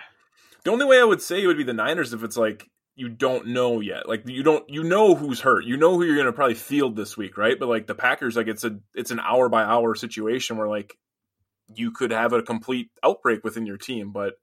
The 0.63 0.71
only 0.71 0.85
way 0.85 0.99
I 0.99 1.03
would 1.03 1.21
say 1.21 1.41
it 1.41 1.47
would 1.47 1.57
be 1.57 1.63
the 1.63 1.73
Niners 1.73 2.13
if 2.13 2.23
it's 2.23 2.37
like 2.37 2.69
you 2.95 3.09
don't 3.09 3.47
know 3.47 3.79
yet. 3.79 4.07
Like 4.07 4.27
you 4.27 4.43
don't 4.43 4.69
you 4.69 4.83
know 4.83 5.15
who's 5.15 5.39
hurt. 5.39 5.65
You 5.65 5.77
know 5.77 5.95
who 5.95 6.03
you're 6.03 6.15
going 6.15 6.25
to 6.25 6.33
probably 6.33 6.55
field 6.55 6.95
this 6.95 7.15
week, 7.15 7.37
right? 7.37 7.57
But 7.59 7.69
like 7.69 7.87
the 7.87 7.95
Packers 7.95 8.35
like 8.35 8.47
it's 8.47 8.63
a 8.63 8.79
it's 8.93 9.11
an 9.11 9.19
hour 9.19 9.49
by 9.49 9.63
hour 9.63 9.95
situation 9.95 10.57
where 10.57 10.67
like 10.67 10.97
you 11.73 11.91
could 11.91 12.11
have 12.11 12.33
a 12.33 12.41
complete 12.41 12.89
outbreak 13.03 13.43
within 13.43 13.65
your 13.65 13.77
team, 13.77 14.11
but 14.11 14.33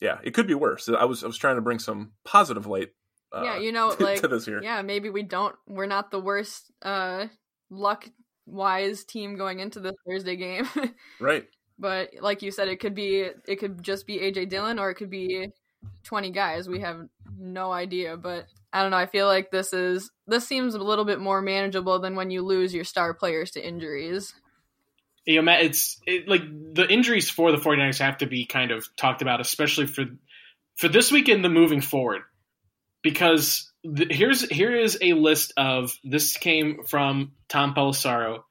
yeah, 0.00 0.18
it 0.22 0.34
could 0.34 0.46
be 0.46 0.54
worse. 0.54 0.88
I 0.88 1.04
was 1.04 1.22
I 1.22 1.26
was 1.26 1.38
trying 1.38 1.56
to 1.56 1.62
bring 1.62 1.78
some 1.78 2.12
positive 2.24 2.66
light 2.66 2.90
uh, 3.32 3.42
yeah, 3.42 3.58
you 3.58 3.72
know, 3.72 3.94
like 4.00 4.20
to 4.20 4.28
this 4.28 4.46
here. 4.46 4.62
yeah, 4.62 4.82
maybe 4.82 5.10
we 5.10 5.22
don't. 5.22 5.54
We're 5.66 5.86
not 5.86 6.10
the 6.10 6.20
worst 6.20 6.70
uh 6.82 7.26
luck 7.70 8.08
wise 8.46 9.04
team 9.04 9.36
going 9.36 9.60
into 9.60 9.80
this 9.80 9.94
Thursday 10.06 10.36
game. 10.36 10.68
Right. 11.20 11.46
But 11.78 12.10
like 12.20 12.42
you 12.42 12.50
said, 12.50 12.68
it 12.68 12.80
could 12.80 12.94
be 12.94 13.28
it 13.46 13.56
could 13.56 13.82
just 13.82 14.06
be 14.06 14.18
AJ 14.18 14.48
Dillon 14.48 14.78
or 14.78 14.90
it 14.90 14.94
could 14.94 15.10
be 15.10 15.48
twenty 16.04 16.30
guys. 16.30 16.68
We 16.68 16.80
have 16.80 17.06
no 17.38 17.70
idea, 17.72 18.16
but 18.16 18.46
I 18.72 18.82
don't 18.82 18.90
know. 18.90 18.96
I 18.96 19.06
feel 19.06 19.26
like 19.26 19.50
this 19.50 19.72
is 19.72 20.10
this 20.26 20.46
seems 20.46 20.74
a 20.74 20.78
little 20.78 21.04
bit 21.04 21.20
more 21.20 21.42
manageable 21.42 21.98
than 21.98 22.16
when 22.16 22.30
you 22.30 22.42
lose 22.42 22.74
your 22.74 22.84
star 22.84 23.14
players 23.14 23.50
to 23.52 23.66
injuries. 23.66 24.34
you 25.26 25.36
know, 25.36 25.42
Matt, 25.42 25.64
it's 25.64 26.00
it, 26.06 26.28
like 26.28 26.42
the 26.74 26.86
injuries 26.88 27.28
for 27.28 27.50
the 27.52 27.58
49ers 27.58 27.98
have 27.98 28.18
to 28.18 28.26
be 28.26 28.46
kind 28.46 28.70
of 28.70 28.88
talked 28.96 29.22
about, 29.22 29.40
especially 29.40 29.86
for 29.86 30.04
for 30.76 30.88
this 30.88 31.10
weekend 31.10 31.44
the 31.44 31.48
moving 31.48 31.80
forward, 31.80 32.22
because 33.02 33.70
the, 33.82 34.06
here's 34.08 34.48
here 34.48 34.74
is 34.74 34.98
a 35.00 35.14
list 35.14 35.52
of 35.56 35.96
this 36.04 36.36
came 36.36 36.84
from 36.84 37.32
Tom 37.48 37.74
Pelissero, 37.74 38.44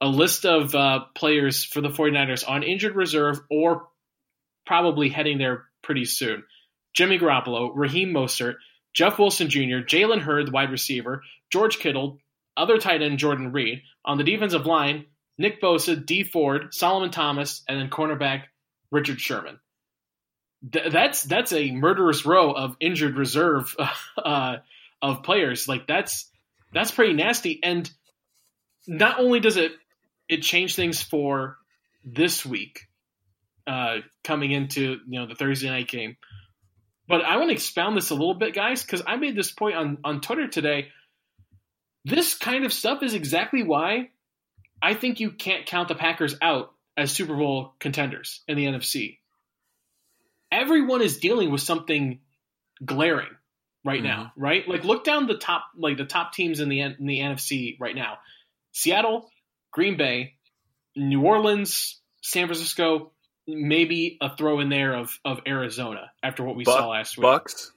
a 0.00 0.06
list 0.08 0.46
of 0.46 0.74
uh, 0.74 1.00
players 1.14 1.64
for 1.64 1.80
the 1.80 1.88
49ers 1.88 2.48
on 2.48 2.62
injured 2.62 2.94
reserve 2.94 3.40
or 3.50 3.88
probably 4.66 5.08
heading 5.08 5.38
there 5.38 5.64
pretty 5.82 6.04
soon. 6.04 6.44
Jimmy 6.94 7.18
Garoppolo, 7.18 7.70
Raheem 7.74 8.10
Mostert, 8.10 8.56
Jeff 8.92 9.18
Wilson 9.18 9.48
Jr., 9.48 9.84
Jalen 9.86 10.20
Hurd, 10.20 10.52
wide 10.52 10.70
receiver, 10.70 11.22
George 11.50 11.78
Kittle, 11.78 12.18
other 12.56 12.78
tight 12.78 13.02
end 13.02 13.18
Jordan 13.18 13.52
Reed. 13.52 13.82
On 14.04 14.18
the 14.18 14.24
defensive 14.24 14.66
line, 14.66 15.06
Nick 15.38 15.62
Bosa, 15.62 16.04
Dee 16.04 16.24
Ford, 16.24 16.74
Solomon 16.74 17.10
Thomas, 17.10 17.62
and 17.68 17.78
then 17.78 17.90
cornerback 17.90 18.44
Richard 18.90 19.20
Sherman. 19.20 19.60
Th- 20.72 20.90
that's 20.90 21.22
that's 21.22 21.52
a 21.52 21.70
murderous 21.70 22.26
row 22.26 22.50
of 22.50 22.76
injured 22.80 23.16
reserve 23.16 23.76
uh, 24.16 24.56
of 25.00 25.22
players. 25.22 25.68
Like 25.68 25.86
that's 25.86 26.28
that's 26.72 26.90
pretty 26.90 27.12
nasty. 27.12 27.60
And 27.62 27.88
not 28.86 29.20
only 29.20 29.38
does 29.38 29.56
it 29.56 29.72
it 30.28 30.42
changed 30.42 30.76
things 30.76 31.02
for 31.02 31.56
this 32.04 32.44
week, 32.44 32.86
uh, 33.66 33.98
coming 34.24 34.52
into 34.52 34.98
you 35.06 35.20
know 35.20 35.26
the 35.26 35.34
Thursday 35.34 35.68
night 35.68 35.88
game, 35.88 36.16
but 37.08 37.24
I 37.24 37.36
want 37.38 37.48
to 37.48 37.54
expound 37.54 37.96
this 37.96 38.10
a 38.10 38.14
little 38.14 38.34
bit, 38.34 38.54
guys, 38.54 38.82
because 38.82 39.02
I 39.06 39.16
made 39.16 39.34
this 39.34 39.50
point 39.50 39.76
on 39.76 39.98
on 40.04 40.20
Twitter 40.20 40.48
today. 40.48 40.88
This 42.04 42.34
kind 42.36 42.64
of 42.64 42.72
stuff 42.72 43.02
is 43.02 43.14
exactly 43.14 43.62
why 43.62 44.10
I 44.80 44.94
think 44.94 45.20
you 45.20 45.30
can't 45.30 45.66
count 45.66 45.88
the 45.88 45.94
Packers 45.94 46.36
out 46.40 46.72
as 46.96 47.12
Super 47.12 47.36
Bowl 47.36 47.74
contenders 47.78 48.42
in 48.46 48.56
the 48.56 48.66
NFC. 48.66 49.18
Everyone 50.50 51.02
is 51.02 51.18
dealing 51.18 51.50
with 51.50 51.60
something 51.60 52.20
glaring 52.84 53.28
right 53.84 54.02
now, 54.02 54.32
right? 54.36 54.66
Like 54.68 54.84
look 54.84 55.04
down 55.04 55.26
the 55.26 55.36
top 55.36 55.64
like 55.76 55.96
the 55.96 56.04
top 56.04 56.32
teams 56.32 56.60
in 56.60 56.68
the 56.68 56.80
in 56.80 56.96
the 57.00 57.20
NFC 57.20 57.76
right 57.80 57.94
now. 57.94 58.18
Seattle, 58.72 59.30
Green 59.72 59.96
Bay, 59.96 60.34
New 60.96 61.22
Orleans, 61.22 62.00
San 62.22 62.46
Francisco, 62.46 63.12
maybe 63.46 64.18
a 64.20 64.34
throw 64.36 64.60
in 64.60 64.68
there 64.68 64.94
of 64.94 65.18
of 65.24 65.40
Arizona 65.46 66.10
after 66.22 66.42
what 66.44 66.56
we 66.56 66.64
Buck- 66.64 66.78
saw 66.78 66.88
last 66.88 67.16
week. 67.16 67.22
Bucks. 67.22 67.72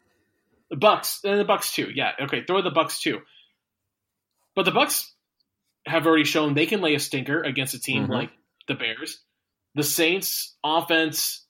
The 0.70 0.78
Bucks 0.78 1.20
and 1.24 1.40
the 1.40 1.46
Bucks 1.46 1.74
too. 1.74 1.90
Yeah, 1.94 2.12
okay, 2.22 2.44
throw 2.46 2.62
the 2.62 2.72
Bucks 2.72 3.00
too. 3.02 3.20
But 4.56 4.64
the 4.66 4.72
Bucks 4.72 5.14
have 5.86 6.06
already 6.06 6.24
shown 6.26 6.54
they 6.54 6.66
can 6.66 6.82
lay 6.82 6.96
a 6.96 7.00
stinker 7.00 7.42
against 7.42 7.74
a 7.74 7.80
team 7.80 8.08
Mhm. 8.08 8.14
like 8.14 8.30
the 8.68 8.76
Bears. 8.76 9.20
The 9.76 9.84
Saints 9.84 10.56
offense 10.64 11.46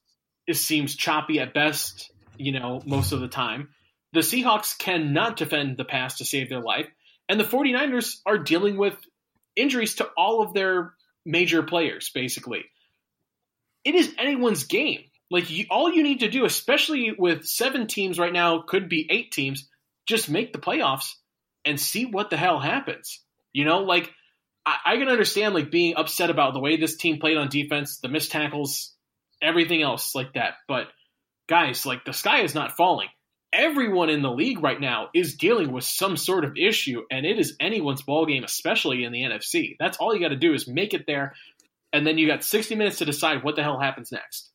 it 0.48 0.56
seems 0.56 0.96
choppy 0.96 1.40
at 1.40 1.54
best, 1.54 2.12
you 2.38 2.52
know, 2.52 2.82
most 2.86 3.12
of 3.12 3.20
the 3.22 3.28
time. 3.28 3.74
The 4.14 4.22
Seahawks 4.22 4.78
cannot 4.78 5.38
defend 5.38 5.78
the 5.78 5.86
pass 5.86 6.18
to 6.18 6.26
save 6.26 6.50
their 6.50 6.60
life, 6.62 6.88
and 7.30 7.40
the 7.40 7.44
49ers 7.46 8.22
are 8.26 8.38
dealing 8.40 8.76
with 8.76 8.98
injuries 9.56 9.96
to 9.96 10.10
all 10.18 10.42
of 10.42 10.54
their 10.54 10.94
major 11.26 11.64
players 11.64 12.10
basically. 12.14 12.64
It 13.84 13.96
is 13.96 14.14
anyone's 14.18 14.66
game. 14.66 15.02
Like 15.30 15.50
you, 15.50 15.66
all 15.70 15.92
you 15.92 16.04
need 16.04 16.20
to 16.20 16.30
do, 16.30 16.46
especially 16.46 17.14
with 17.18 17.46
seven 17.46 17.88
teams 17.88 18.20
right 18.20 18.34
now, 18.34 18.62
could 18.62 18.90
be 18.90 19.08
eight 19.10 19.32
teams, 19.32 19.70
just 20.06 20.30
make 20.30 20.52
the 20.52 20.60
playoffs 20.60 21.14
and 21.64 21.80
see 21.80 22.06
what 22.06 22.30
the 22.30 22.38
hell 22.38 22.60
happens. 22.60 23.22
You 23.54 23.66
know, 23.66 23.80
like 23.80 24.12
I, 24.66 24.78
I 24.86 24.98
can 24.98 25.08
understand 25.08 25.54
like 25.54 25.72
being 25.72 25.96
upset 25.96 26.30
about 26.30 26.54
the 26.54 26.60
way 26.60 26.78
this 26.78 26.98
team 26.98 27.20
played 27.20 27.38
on 27.38 27.50
defense, 27.50 28.00
the 28.00 28.10
missed 28.10 28.32
tackles, 28.32 28.94
everything 29.42 29.82
else 29.82 30.14
like 30.16 30.34
that. 30.34 30.56
But 30.68 30.88
guys, 31.48 31.86
like 31.86 32.06
the 32.06 32.14
sky 32.14 32.42
is 32.42 32.56
not 32.56 32.78
falling. 32.78 33.10
Everyone 33.54 34.10
in 34.10 34.22
the 34.22 34.32
league 34.32 34.64
right 34.64 34.80
now 34.80 35.10
is 35.14 35.36
dealing 35.36 35.72
with 35.72 35.84
some 35.84 36.16
sort 36.16 36.46
of 36.46 36.58
issue, 36.58 37.04
and 37.12 37.26
it 37.26 37.38
is 37.38 37.56
anyone's 37.60 38.02
ball 38.02 38.26
game, 38.26 38.44
especially 38.44 39.04
in 39.04 39.12
the 39.12 39.24
NFC. 39.24 39.76
That's 39.80 39.98
all 39.98 40.14
you 40.14 40.22
got 40.22 40.30
to 40.30 40.38
do 40.38 40.54
is 40.54 40.68
make 40.68 40.94
it 40.94 41.06
there, 41.06 41.34
and 41.92 42.08
then 42.08 42.18
you 42.18 42.28
got 42.28 42.44
60 42.44 42.76
minutes 42.76 43.00
to 43.00 43.06
decide 43.06 43.44
what 43.44 43.56
the 43.56 43.64
hell 43.64 43.80
happens 43.80 44.12
next. 44.12 44.52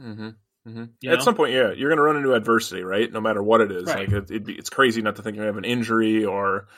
Mm-hmm. 0.00 0.28
Mm-hmm. 0.68 0.84
You 1.00 1.10
At 1.12 1.18
know? 1.18 1.24
some 1.24 1.34
point, 1.34 1.52
yeah, 1.52 1.72
you're 1.72 1.88
going 1.88 1.98
to 1.98 2.02
run 2.02 2.16
into 2.16 2.34
adversity, 2.34 2.82
right? 2.82 3.10
No 3.10 3.20
matter 3.20 3.42
what 3.42 3.60
it 3.60 3.72
is. 3.72 3.84
Right. 3.84 4.08
Like 4.08 4.10
it, 4.10 4.30
it'd 4.30 4.44
be, 4.44 4.54
it's 4.54 4.70
crazy 4.70 5.02
not 5.02 5.16
to 5.16 5.22
think 5.22 5.36
you 5.36 5.42
have 5.42 5.56
an 5.56 5.64
injury 5.64 6.24
or 6.24 6.68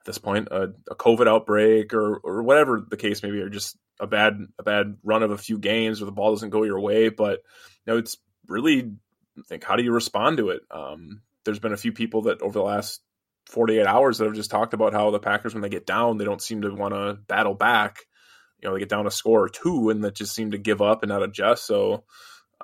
at 0.00 0.06
this 0.06 0.18
point 0.18 0.48
a, 0.50 0.72
a 0.90 0.94
COVID 0.94 1.26
outbreak 1.26 1.94
or 1.94 2.18
or 2.18 2.42
whatever 2.42 2.84
the 2.88 2.96
case 2.96 3.22
may 3.22 3.30
be, 3.30 3.40
or 3.40 3.48
just 3.48 3.76
a 4.00 4.06
bad 4.06 4.38
a 4.58 4.62
bad 4.62 4.96
run 5.02 5.22
of 5.22 5.30
a 5.30 5.38
few 5.38 5.58
games 5.58 6.00
where 6.00 6.06
the 6.06 6.12
ball 6.12 6.32
doesn't 6.32 6.50
go 6.50 6.62
your 6.62 6.80
way. 6.80 7.08
But 7.08 7.40
you 7.86 7.92
know, 7.92 7.98
it's 7.98 8.16
really 8.48 8.92
think 9.42 9.64
how 9.64 9.76
do 9.76 9.82
you 9.82 9.92
respond 9.92 10.38
to 10.38 10.50
it? 10.50 10.62
Um, 10.70 11.22
there's 11.44 11.58
been 11.58 11.72
a 11.72 11.78
few 11.78 11.92
people 11.92 12.22
that 12.22 12.42
over 12.42 12.52
the 12.52 12.64
last 12.64 13.00
48 13.50 13.86
hours 13.86 14.18
that 14.18 14.24
have 14.24 14.34
just 14.34 14.50
talked 14.50 14.74
about 14.74 14.92
how 14.92 15.10
the 15.10 15.18
Packers 15.18 15.54
when 15.54 15.62
they 15.62 15.68
get 15.68 15.86
down, 15.86 16.16
they 16.16 16.24
don't 16.24 16.42
seem 16.42 16.62
to 16.62 16.74
want 16.74 16.94
to 16.94 17.18
battle 17.26 17.54
back. 17.54 17.98
You 18.60 18.68
know, 18.68 18.74
they 18.74 18.80
get 18.80 18.88
down 18.88 19.06
a 19.06 19.10
score 19.10 19.44
or 19.44 19.48
two 19.48 19.90
and 19.90 20.02
that 20.04 20.14
just 20.14 20.34
seem 20.34 20.52
to 20.52 20.58
give 20.58 20.80
up 20.80 21.02
and 21.02 21.10
not 21.10 21.22
adjust. 21.22 21.66
So 21.66 22.04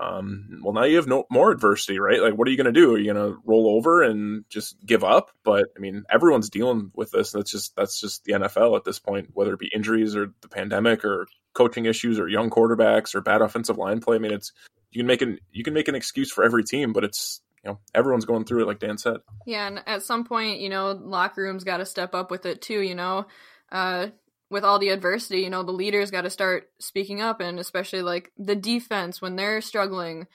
um, 0.01 0.61
well, 0.63 0.73
now 0.73 0.85
you 0.85 0.97
have 0.97 1.07
no 1.07 1.25
more 1.31 1.51
adversity, 1.51 1.99
right? 1.99 2.23
Like, 2.23 2.35
what 2.35 2.49
are 2.49 2.51
you 2.51 2.57
going 2.57 2.73
to 2.73 2.81
do? 2.81 2.95
Are 2.95 2.99
you 2.99 3.13
going 3.13 3.33
to 3.33 3.39
roll 3.45 3.77
over 3.77 4.03
and 4.03 4.45
just 4.49 4.77
give 4.85 5.05
up? 5.05 5.31
But 5.45 5.67
I 5.77 5.81
mean, 5.81 6.05
everyone's 6.09 6.49
dealing 6.49 6.91
with 6.95 7.11
this. 7.11 7.33
That's 7.33 7.51
just 7.51 7.77
that's 7.77 8.01
just 8.01 8.25
the 8.25 8.33
NFL 8.33 8.77
at 8.77 8.85
this 8.85 8.99
point, 8.99 9.29
whether 9.35 9.53
it 9.53 9.61
be 9.61 9.71
injuries 9.75 10.17
or 10.17 10.33
the 10.41 10.49
pandemic 10.49 11.05
or 11.05 11.27
coaching 11.53 11.85
issues 11.85 12.19
or 12.19 12.29
young 12.29 12.49
quarterbacks 12.49 13.15
or 13.15 13.21
bad 13.21 13.43
offensive 13.43 13.77
line 13.77 14.01
play. 14.01 14.17
I 14.17 14.21
mean, 14.21 14.33
it's 14.33 14.53
you 14.91 15.01
can 15.01 15.07
make 15.07 15.23
an 15.23 15.39
you 15.53 15.63
can 15.63 15.75
make 15.75 15.89
an 15.89 15.95
excuse 15.95 16.31
for 16.33 16.45
every 16.45 16.65
team, 16.65 16.93
but 16.93 17.05
it's 17.05 17.41
you 17.65 17.71
know 17.71 17.79
everyone's 17.95 18.25
going 18.25 18.45
through 18.45 18.63
it, 18.63 18.67
like 18.67 18.81
Dan 18.81 18.99
said. 18.99 19.19
Yeah, 19.47 19.67
and 19.67 19.83
at 19.87 20.03
some 20.03 20.25
point, 20.25 20.61
you 20.61 20.69
know, 20.69 20.93
locker 20.93 21.43
rooms 21.43 21.65
got 21.65 21.79
to 21.79 21.87
step 21.87 22.15
up 22.15 22.31
with 22.31 22.47
it 22.47 22.63
too. 22.63 22.81
You 22.81 22.95
know, 22.95 23.27
uh, 23.71 24.09
with 24.51 24.65
all 24.65 24.79
the 24.79 24.89
adversity, 24.89 25.41
you 25.41 25.51
know, 25.51 25.63
the 25.63 25.73
leaders 25.73 26.11
got 26.11 26.23
to 26.23 26.31
start 26.31 26.69
speaking 26.81 27.21
up, 27.21 27.41
and 27.41 27.59
especially 27.59 28.03
like 28.03 28.33
the 28.37 28.57
defense 28.57 29.23
when 29.23 29.37
they're 29.37 29.61
struggling, 29.61 30.27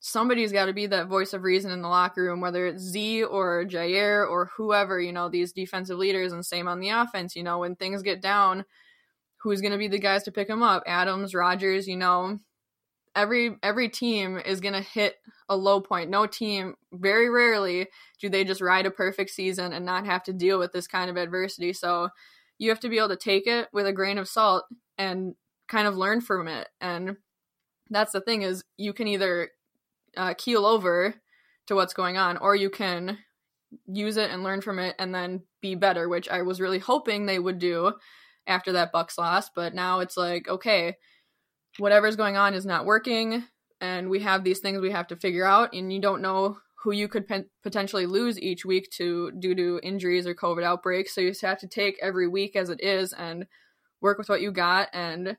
somebody's 0.00 0.52
got 0.52 0.66
to 0.66 0.72
be 0.72 0.86
that 0.86 1.08
voice 1.08 1.34
of 1.34 1.42
reason 1.42 1.70
in 1.70 1.82
the 1.82 1.88
locker 1.88 2.22
room, 2.22 2.40
whether 2.40 2.66
it's 2.66 2.82
Z 2.82 3.24
or 3.24 3.66
Jaire 3.66 4.28
or 4.28 4.50
whoever. 4.56 4.98
You 4.98 5.12
know, 5.12 5.28
these 5.28 5.52
defensive 5.52 5.98
leaders, 5.98 6.32
and 6.32 6.44
same 6.44 6.66
on 6.66 6.80
the 6.80 6.90
offense. 6.90 7.36
You 7.36 7.42
know, 7.42 7.58
when 7.58 7.76
things 7.76 8.02
get 8.02 8.22
down, 8.22 8.64
who's 9.42 9.60
going 9.60 9.72
to 9.72 9.78
be 9.78 9.88
the 9.88 9.98
guys 9.98 10.22
to 10.22 10.32
pick 10.32 10.48
them 10.48 10.62
up? 10.62 10.82
Adams, 10.86 11.34
Rodgers. 11.34 11.86
You 11.86 11.96
know, 11.96 12.38
every 13.18 13.56
every 13.62 13.88
team 13.88 14.40
is 14.44 14.60
going 14.60 14.74
to 14.74 14.80
hit 14.80 15.16
a 15.48 15.56
low 15.56 15.80
point. 15.80 16.08
No 16.08 16.26
team, 16.26 16.74
very 16.92 17.28
rarely 17.28 17.88
do 18.20 18.28
they 18.28 18.44
just 18.44 18.60
ride 18.60 18.86
a 18.86 18.90
perfect 18.90 19.30
season 19.30 19.72
and 19.72 19.84
not 19.84 20.06
have 20.06 20.22
to 20.24 20.32
deal 20.32 20.58
with 20.58 20.72
this 20.72 20.86
kind 20.86 21.10
of 21.10 21.16
adversity. 21.16 21.72
So 21.72 22.10
you 22.58 22.68
have 22.70 22.80
to 22.80 22.88
be 22.88 22.98
able 22.98 23.08
to 23.08 23.16
take 23.16 23.46
it 23.46 23.68
with 23.72 23.86
a 23.86 23.92
grain 23.92 24.18
of 24.18 24.28
salt 24.28 24.64
and 24.96 25.34
kind 25.68 25.88
of 25.88 25.96
learn 25.96 26.20
from 26.20 26.48
it. 26.48 26.68
And 26.80 27.16
that's 27.90 28.12
the 28.12 28.20
thing 28.20 28.42
is 28.42 28.64
you 28.76 28.92
can 28.92 29.08
either 29.08 29.50
uh, 30.16 30.34
keel 30.36 30.64
over 30.64 31.14
to 31.66 31.74
what's 31.74 31.94
going 31.94 32.16
on 32.16 32.36
or 32.36 32.54
you 32.54 32.70
can 32.70 33.18
use 33.86 34.16
it 34.16 34.30
and 34.30 34.42
learn 34.42 34.60
from 34.60 34.78
it 34.78 34.94
and 34.98 35.14
then 35.14 35.42
be 35.60 35.74
better, 35.74 36.08
which 36.08 36.28
I 36.28 36.42
was 36.42 36.60
really 36.60 36.78
hoping 36.78 37.26
they 37.26 37.38
would 37.38 37.58
do 37.58 37.94
after 38.46 38.72
that 38.72 38.92
Bucks 38.92 39.18
loss. 39.18 39.50
But 39.54 39.74
now 39.74 40.00
it's 40.00 40.16
like, 40.16 40.48
okay, 40.48 40.96
whatever's 41.78 42.16
going 42.16 42.36
on 42.36 42.54
is 42.54 42.66
not 42.66 42.86
working 42.86 43.44
and 43.80 44.10
we 44.10 44.20
have 44.20 44.44
these 44.44 44.58
things 44.58 44.80
we 44.80 44.90
have 44.90 45.06
to 45.06 45.16
figure 45.16 45.44
out 45.44 45.72
and 45.72 45.92
you 45.92 46.00
don't 46.00 46.22
know 46.22 46.58
who 46.82 46.92
you 46.92 47.08
could 47.08 47.26
potentially 47.62 48.06
lose 48.06 48.40
each 48.40 48.64
week 48.64 48.88
to 48.90 49.32
due 49.32 49.54
to 49.54 49.80
injuries 49.82 50.26
or 50.26 50.34
covid 50.34 50.62
outbreaks. 50.62 51.14
So 51.14 51.20
you 51.20 51.30
just 51.30 51.42
have 51.42 51.58
to 51.60 51.66
take 51.66 51.98
every 52.00 52.28
week 52.28 52.54
as 52.54 52.70
it 52.70 52.82
is 52.82 53.12
and 53.12 53.46
work 54.00 54.18
with 54.18 54.28
what 54.28 54.40
you 54.40 54.52
got 54.52 54.88
and 54.92 55.36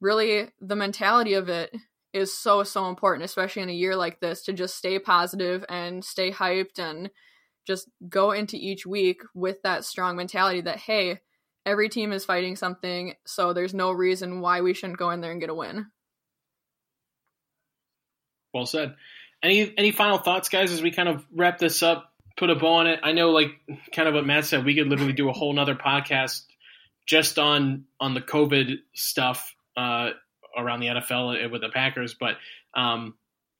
really 0.00 0.50
the 0.60 0.76
mentality 0.76 1.34
of 1.34 1.48
it 1.48 1.74
is 2.12 2.36
so 2.36 2.62
so 2.62 2.88
important 2.88 3.24
especially 3.24 3.62
in 3.62 3.70
a 3.70 3.74
year 3.74 3.96
like 3.96 4.20
this 4.20 4.42
to 4.42 4.52
just 4.52 4.76
stay 4.76 4.98
positive 4.98 5.64
and 5.68 6.04
stay 6.04 6.30
hyped 6.30 6.78
and 6.78 7.10
just 7.66 7.88
go 8.08 8.32
into 8.32 8.56
each 8.56 8.84
week 8.84 9.22
with 9.34 9.62
that 9.62 9.84
strong 9.84 10.16
mentality 10.16 10.60
that 10.60 10.76
hey 10.76 11.20
every 11.66 11.88
team 11.88 12.12
is 12.12 12.24
fighting 12.24 12.56
something 12.56 13.14
so 13.24 13.52
there's 13.52 13.74
no 13.74 13.92
reason 13.92 14.40
why 14.40 14.60
we 14.60 14.74
shouldn't 14.74 14.98
go 14.98 15.10
in 15.10 15.20
there 15.20 15.32
and 15.32 15.40
get 15.40 15.50
a 15.50 15.54
win 15.54 15.86
well 18.52 18.66
said 18.66 18.94
any 19.42 19.72
any 19.76 19.90
final 19.90 20.18
thoughts 20.18 20.48
guys 20.48 20.72
as 20.72 20.82
we 20.82 20.90
kind 20.90 21.08
of 21.08 21.24
wrap 21.34 21.58
this 21.58 21.82
up 21.82 22.12
put 22.36 22.50
a 22.50 22.54
bow 22.54 22.74
on 22.74 22.86
it 22.86 23.00
i 23.02 23.12
know 23.12 23.30
like 23.30 23.50
kind 23.94 24.08
of 24.08 24.14
what 24.14 24.26
matt 24.26 24.44
said 24.44 24.64
we 24.64 24.74
could 24.74 24.88
literally 24.88 25.12
do 25.12 25.28
a 25.28 25.32
whole 25.32 25.52
nother 25.52 25.74
podcast 25.74 26.42
just 27.06 27.38
on 27.38 27.84
on 28.00 28.14
the 28.14 28.20
covid 28.20 28.78
stuff 28.94 29.54
uh 29.76 30.10
around 30.56 30.80
the 30.80 30.86
NFL 30.88 31.50
with 31.50 31.60
the 31.60 31.68
Packers. 31.68 32.14
But 32.14 32.36
um, 32.74 33.14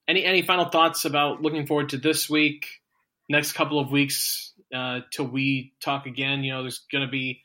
any 0.08 0.24
any 0.24 0.42
final 0.42 0.66
thoughts 0.66 1.04
about 1.04 1.42
looking 1.42 1.66
forward 1.66 1.90
to 1.90 1.98
this 1.98 2.28
week, 2.28 2.66
next 3.28 3.52
couple 3.52 3.78
of 3.78 3.90
weeks 3.90 4.52
uh, 4.74 5.00
till 5.10 5.26
we 5.26 5.72
talk 5.80 6.06
again? 6.06 6.44
You 6.44 6.52
know, 6.52 6.62
there's 6.62 6.80
going 6.90 7.04
to 7.04 7.10
be. 7.10 7.42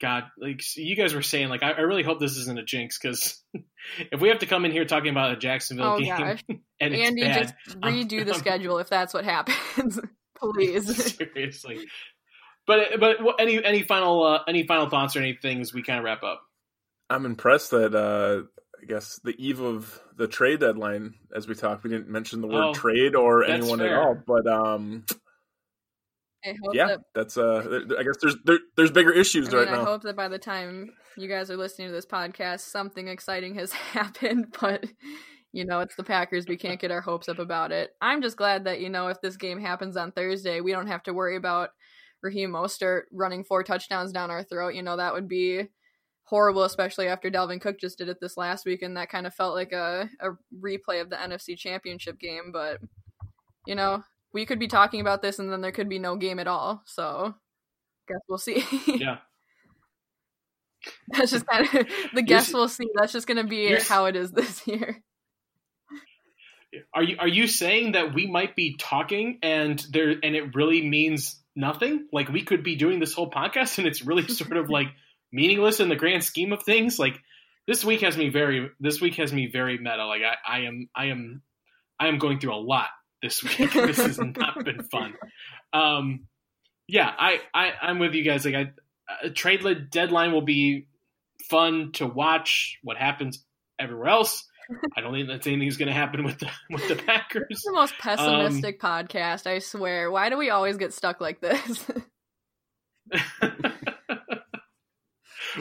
God, 0.00 0.24
like 0.38 0.60
you 0.76 0.96
guys 0.96 1.14
were 1.14 1.22
saying, 1.22 1.48
like 1.48 1.62
I, 1.62 1.72
I 1.72 1.80
really 1.80 2.02
hope 2.02 2.18
this 2.18 2.36
isn't 2.36 2.58
a 2.58 2.64
jinx 2.64 2.98
because 2.98 3.42
if 4.12 4.20
we 4.20 4.28
have 4.28 4.40
to 4.40 4.46
come 4.46 4.64
in 4.64 4.72
here 4.72 4.84
talking 4.84 5.10
about 5.10 5.32
a 5.32 5.36
Jacksonville 5.36 5.94
oh, 5.94 5.98
game 5.98 6.08
gosh. 6.08 6.44
and 6.80 6.94
Andy, 6.94 7.22
bad, 7.22 7.54
just 7.66 7.78
redo 7.80 8.20
I'm, 8.20 8.26
the 8.26 8.34
I'm, 8.34 8.38
schedule 8.38 8.78
if 8.78 8.88
that's 8.88 9.14
what 9.14 9.24
happens, 9.24 10.00
please. 10.36 11.14
Seriously, 11.16 11.86
but 12.66 12.98
but 12.98 13.18
any 13.38 13.64
any 13.64 13.82
final 13.82 14.24
uh, 14.24 14.40
any 14.48 14.66
final 14.66 14.88
thoughts 14.88 15.16
or 15.16 15.20
anything 15.20 15.60
as 15.60 15.72
we 15.72 15.82
kind 15.82 15.98
of 15.98 16.04
wrap 16.04 16.22
up? 16.22 16.42
I'm 17.08 17.24
impressed 17.26 17.70
that 17.70 17.94
uh, 17.94 18.42
I 18.82 18.86
guess 18.86 19.20
the 19.22 19.34
eve 19.38 19.60
of 19.60 20.00
the 20.16 20.26
trade 20.26 20.60
deadline, 20.60 21.14
as 21.34 21.46
we 21.46 21.54
talked, 21.54 21.84
we 21.84 21.90
didn't 21.90 22.08
mention 22.08 22.40
the 22.40 22.48
word 22.48 22.64
Oh, 22.64 22.74
trade 22.74 23.14
or 23.14 23.44
anyone 23.44 23.78
fair. 23.78 23.98
at 23.98 24.06
all. 24.06 24.16
But 24.26 24.46
um, 24.46 25.04
I 25.08 25.14
hope 25.14 25.22
yeah, 26.72 26.86
that 26.86 27.00
that's 27.14 27.36
uh, 27.36 27.80
I 27.98 28.02
guess 28.02 28.16
there's 28.20 28.36
there, 28.44 28.58
there's 28.76 28.90
bigger 28.90 29.12
issues 29.12 29.48
I 29.48 29.50
mean, 29.50 29.58
right 29.58 29.68
I 29.68 29.76
now. 29.78 29.84
hope 29.84 30.02
that 30.02 30.16
by 30.16 30.28
the 30.28 30.38
time 30.38 30.90
you 31.16 31.28
guys 31.28 31.50
are 31.50 31.56
listening 31.56 31.88
to 31.88 31.94
this 31.94 32.06
podcast, 32.06 32.60
something 32.60 33.08
exciting 33.08 33.54
has 33.56 33.72
happened. 33.92 34.56
But 34.60 34.86
you 35.52 35.64
know, 35.64 35.80
it's 35.80 35.94
the 35.96 36.04
Packers. 36.04 36.46
We 36.48 36.56
can't 36.56 36.80
get 36.80 36.90
our 36.90 37.00
hopes 37.00 37.28
up 37.28 37.38
about 37.38 37.72
it. 37.72 37.90
I'm 38.00 38.22
just 38.22 38.36
glad 38.36 38.64
that 38.64 38.80
you 38.80 38.88
know 38.90 39.08
if 39.08 39.20
this 39.20 39.36
game 39.36 39.60
happens 39.60 39.96
on 39.96 40.12
Thursday, 40.12 40.60
we 40.60 40.72
don't 40.72 40.88
have 40.88 41.02
to 41.04 41.14
worry 41.14 41.36
about 41.36 41.70
Raheem 42.22 42.50
Mostert 42.50 43.02
running 43.12 43.44
four 43.44 43.62
touchdowns 43.62 44.12
down 44.12 44.30
our 44.30 44.42
throat. 44.42 44.74
You 44.74 44.82
know, 44.82 44.96
that 44.96 45.14
would 45.14 45.28
be 45.28 45.68
horrible, 46.24 46.64
especially 46.64 47.06
after 47.06 47.30
Dalvin 47.30 47.60
Cook 47.60 47.78
just 47.78 47.98
did 47.98 48.08
it 48.08 48.18
this 48.20 48.36
last 48.36 48.66
week, 48.66 48.82
and 48.82 48.96
that 48.96 49.10
kind 49.10 49.26
of 49.26 49.34
felt 49.34 49.54
like 49.54 49.72
a, 49.72 50.08
a 50.20 50.30
replay 50.58 51.00
of 51.00 51.10
the 51.10 51.16
NFC 51.16 51.56
Championship 51.56 52.18
game. 52.18 52.50
But 52.52 52.80
you 53.66 53.74
know, 53.74 54.02
we 54.34 54.44
could 54.44 54.58
be 54.58 54.66
talking 54.66 55.00
about 55.00 55.22
this, 55.22 55.38
and 55.38 55.50
then 55.50 55.60
there 55.60 55.72
could 55.72 55.88
be 55.88 56.00
no 56.00 56.16
game 56.16 56.40
at 56.40 56.48
all. 56.48 56.82
So, 56.84 57.34
guess 58.08 58.18
we'll 58.28 58.38
see. 58.38 58.64
Yeah. 58.86 59.18
That's 61.08 61.30
just 61.30 61.46
kind 61.46 61.64
of 61.64 61.86
the 62.14 62.20
guess 62.20 62.52
we'll 62.52 62.68
see. 62.68 62.86
That's 62.94 63.12
just 63.12 63.26
going 63.26 63.38
to 63.38 63.44
be 63.44 63.74
how 63.74 64.04
it 64.04 64.16
is 64.16 64.32
this 64.32 64.66
year. 64.66 65.02
Are 66.92 67.02
you 67.02 67.16
are 67.18 67.28
you 67.28 67.46
saying 67.46 67.92
that 67.92 68.12
we 68.12 68.26
might 68.26 68.54
be 68.54 68.76
talking 68.76 69.38
and 69.42 69.78
there 69.90 70.10
and 70.10 70.36
it 70.36 70.54
really 70.54 70.86
means 70.86 71.42
nothing? 71.56 72.06
Like 72.12 72.28
we 72.28 72.42
could 72.42 72.62
be 72.62 72.76
doing 72.76 73.00
this 73.00 73.14
whole 73.14 73.30
podcast 73.30 73.78
and 73.78 73.86
it's 73.86 74.04
really 74.04 74.28
sort 74.28 74.58
of 74.58 74.68
like 74.68 74.88
meaningless 75.32 75.80
in 75.80 75.88
the 75.88 75.96
grand 75.96 76.22
scheme 76.22 76.52
of 76.52 76.64
things. 76.64 76.98
Like 76.98 77.18
this 77.66 77.82
week 77.82 78.02
has 78.02 78.18
me 78.18 78.28
very 78.28 78.70
this 78.78 79.00
week 79.00 79.14
has 79.14 79.32
me 79.32 79.46
very 79.50 79.78
meta. 79.78 80.04
Like 80.04 80.22
I, 80.22 80.56
I 80.56 80.58
am 80.64 80.90
I 80.94 81.06
am 81.06 81.42
I 81.98 82.08
am 82.08 82.18
going 82.18 82.40
through 82.40 82.54
a 82.54 82.56
lot 82.56 82.88
this 83.24 83.42
week. 83.42 83.72
this 83.72 83.96
has 83.96 84.18
not 84.18 84.64
been 84.64 84.82
fun. 84.84 85.14
Um, 85.72 86.26
yeah, 86.86 87.10
I, 87.18 87.40
I 87.52 87.72
I'm 87.80 87.98
with 87.98 88.14
you 88.14 88.22
guys. 88.22 88.44
Like 88.44 88.54
I, 88.54 88.72
a 89.22 89.30
trade 89.30 89.90
deadline 89.90 90.32
will 90.32 90.42
be 90.42 90.86
fun 91.48 91.92
to 91.94 92.06
watch. 92.06 92.78
What 92.82 92.96
happens 92.98 93.42
everywhere 93.78 94.08
else? 94.08 94.46
I 94.96 95.00
don't 95.00 95.12
think 95.12 95.28
that's 95.28 95.46
anything's 95.46 95.76
going 95.76 95.88
to 95.88 95.94
happen 95.94 96.24
with 96.24 96.38
the 96.38 96.50
with 96.70 96.86
the 96.88 96.96
Packers. 96.96 97.46
It's 97.50 97.64
the 97.64 97.72
most 97.72 97.94
Um, 97.94 98.16
pessimistic 98.16 98.80
podcast, 98.80 99.46
I 99.46 99.58
swear. 99.58 100.10
Why 100.10 100.28
do 100.28 100.36
we 100.36 100.50
always 100.50 100.76
get 100.76 100.92
stuck 100.92 101.20
like 101.20 101.40
this? 101.40 101.86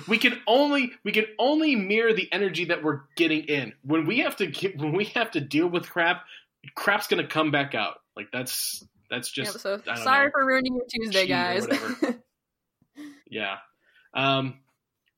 we 0.08 0.18
can 0.18 0.40
only 0.48 0.92
we 1.04 1.12
can 1.12 1.26
only 1.40 1.76
mirror 1.76 2.14
the 2.14 2.32
energy 2.32 2.66
that 2.66 2.84
we're 2.84 3.02
getting 3.16 3.44
in. 3.44 3.74
When 3.84 4.06
we 4.06 4.20
have 4.20 4.38
to 4.38 4.48
get, 4.48 4.78
when 4.78 4.94
we 4.94 5.06
have 5.06 5.32
to 5.32 5.42
deal 5.42 5.68
with 5.68 5.90
crap, 5.90 6.26
crap's 6.76 7.08
going 7.08 7.22
to 7.22 7.28
come 7.28 7.52
back 7.52 7.76
out. 7.76 7.96
Like 8.16 8.28
that's 8.32 8.84
that's 9.10 9.32
just 9.32 9.54
Yep, 9.54 9.62
so 9.62 9.74
I 9.92 9.96
don't 9.96 10.04
sorry 10.04 10.26
know. 10.28 10.32
for 10.34 10.46
ruining 10.46 10.76
your 10.76 10.86
Tuesday, 10.90 11.28
guys. 11.28 11.68
Yeah. 13.30 13.58
Um, 14.14 14.60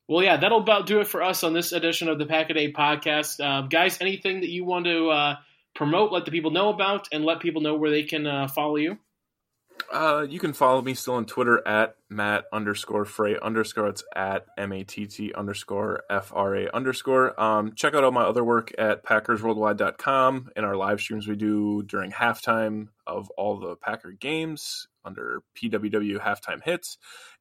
well, 0.07 0.23
yeah, 0.23 0.37
that'll 0.37 0.61
about 0.61 0.87
do 0.87 1.01
it 1.01 1.07
for 1.07 1.21
us 1.21 1.43
on 1.43 1.53
this 1.53 1.73
edition 1.73 2.07
of 2.07 2.17
the 2.17 2.25
Pack 2.25 2.49
a 2.49 2.53
Day 2.53 2.71
podcast. 2.71 3.43
Um, 3.43 3.67
guys, 3.67 3.99
anything 3.99 4.41
that 4.41 4.49
you 4.49 4.63
want 4.63 4.85
to 4.85 5.09
uh, 5.09 5.35
promote, 5.75 6.11
let 6.11 6.25
the 6.25 6.31
people 6.31 6.51
know 6.51 6.69
about, 6.69 7.09
and 7.11 7.25
let 7.25 7.41
people 7.41 7.61
know 7.61 7.75
where 7.75 7.91
they 7.91 8.03
can 8.03 8.25
uh, 8.25 8.47
follow 8.47 8.77
you? 8.77 8.97
Uh, 9.91 10.25
you 10.27 10.39
can 10.39 10.53
follow 10.53 10.81
me 10.81 10.93
still 10.93 11.13
on 11.13 11.25
Twitter 11.25 11.65
at 11.67 11.95
Matt 12.09 12.45
underscore 12.51 13.05
Frey 13.05 13.37
underscore. 13.41 13.87
It's 13.87 14.03
at 14.15 14.45
M 14.57 14.71
A 14.71 14.83
T 14.83 15.05
T 15.05 15.33
underscore 15.33 16.03
F 16.09 16.31
R 16.35 16.55
A 16.55 16.69
underscore. 16.73 17.39
Um, 17.39 17.73
check 17.75 17.93
out 17.93 18.03
all 18.03 18.11
my 18.11 18.23
other 18.23 18.43
work 18.43 18.73
at 18.77 19.05
PackersWorldwide.com 19.05 20.49
and 20.55 20.65
our 20.65 20.75
live 20.75 20.99
streams 20.99 21.27
we 21.27 21.35
do 21.35 21.83
during 21.83 22.11
halftime 22.11 22.87
of 23.05 23.29
all 23.37 23.59
the 23.59 23.75
Packer 23.75 24.11
games 24.11 24.87
under 25.03 25.43
PWW 25.55 26.19
halftime 26.19 26.63
hits 26.63 26.97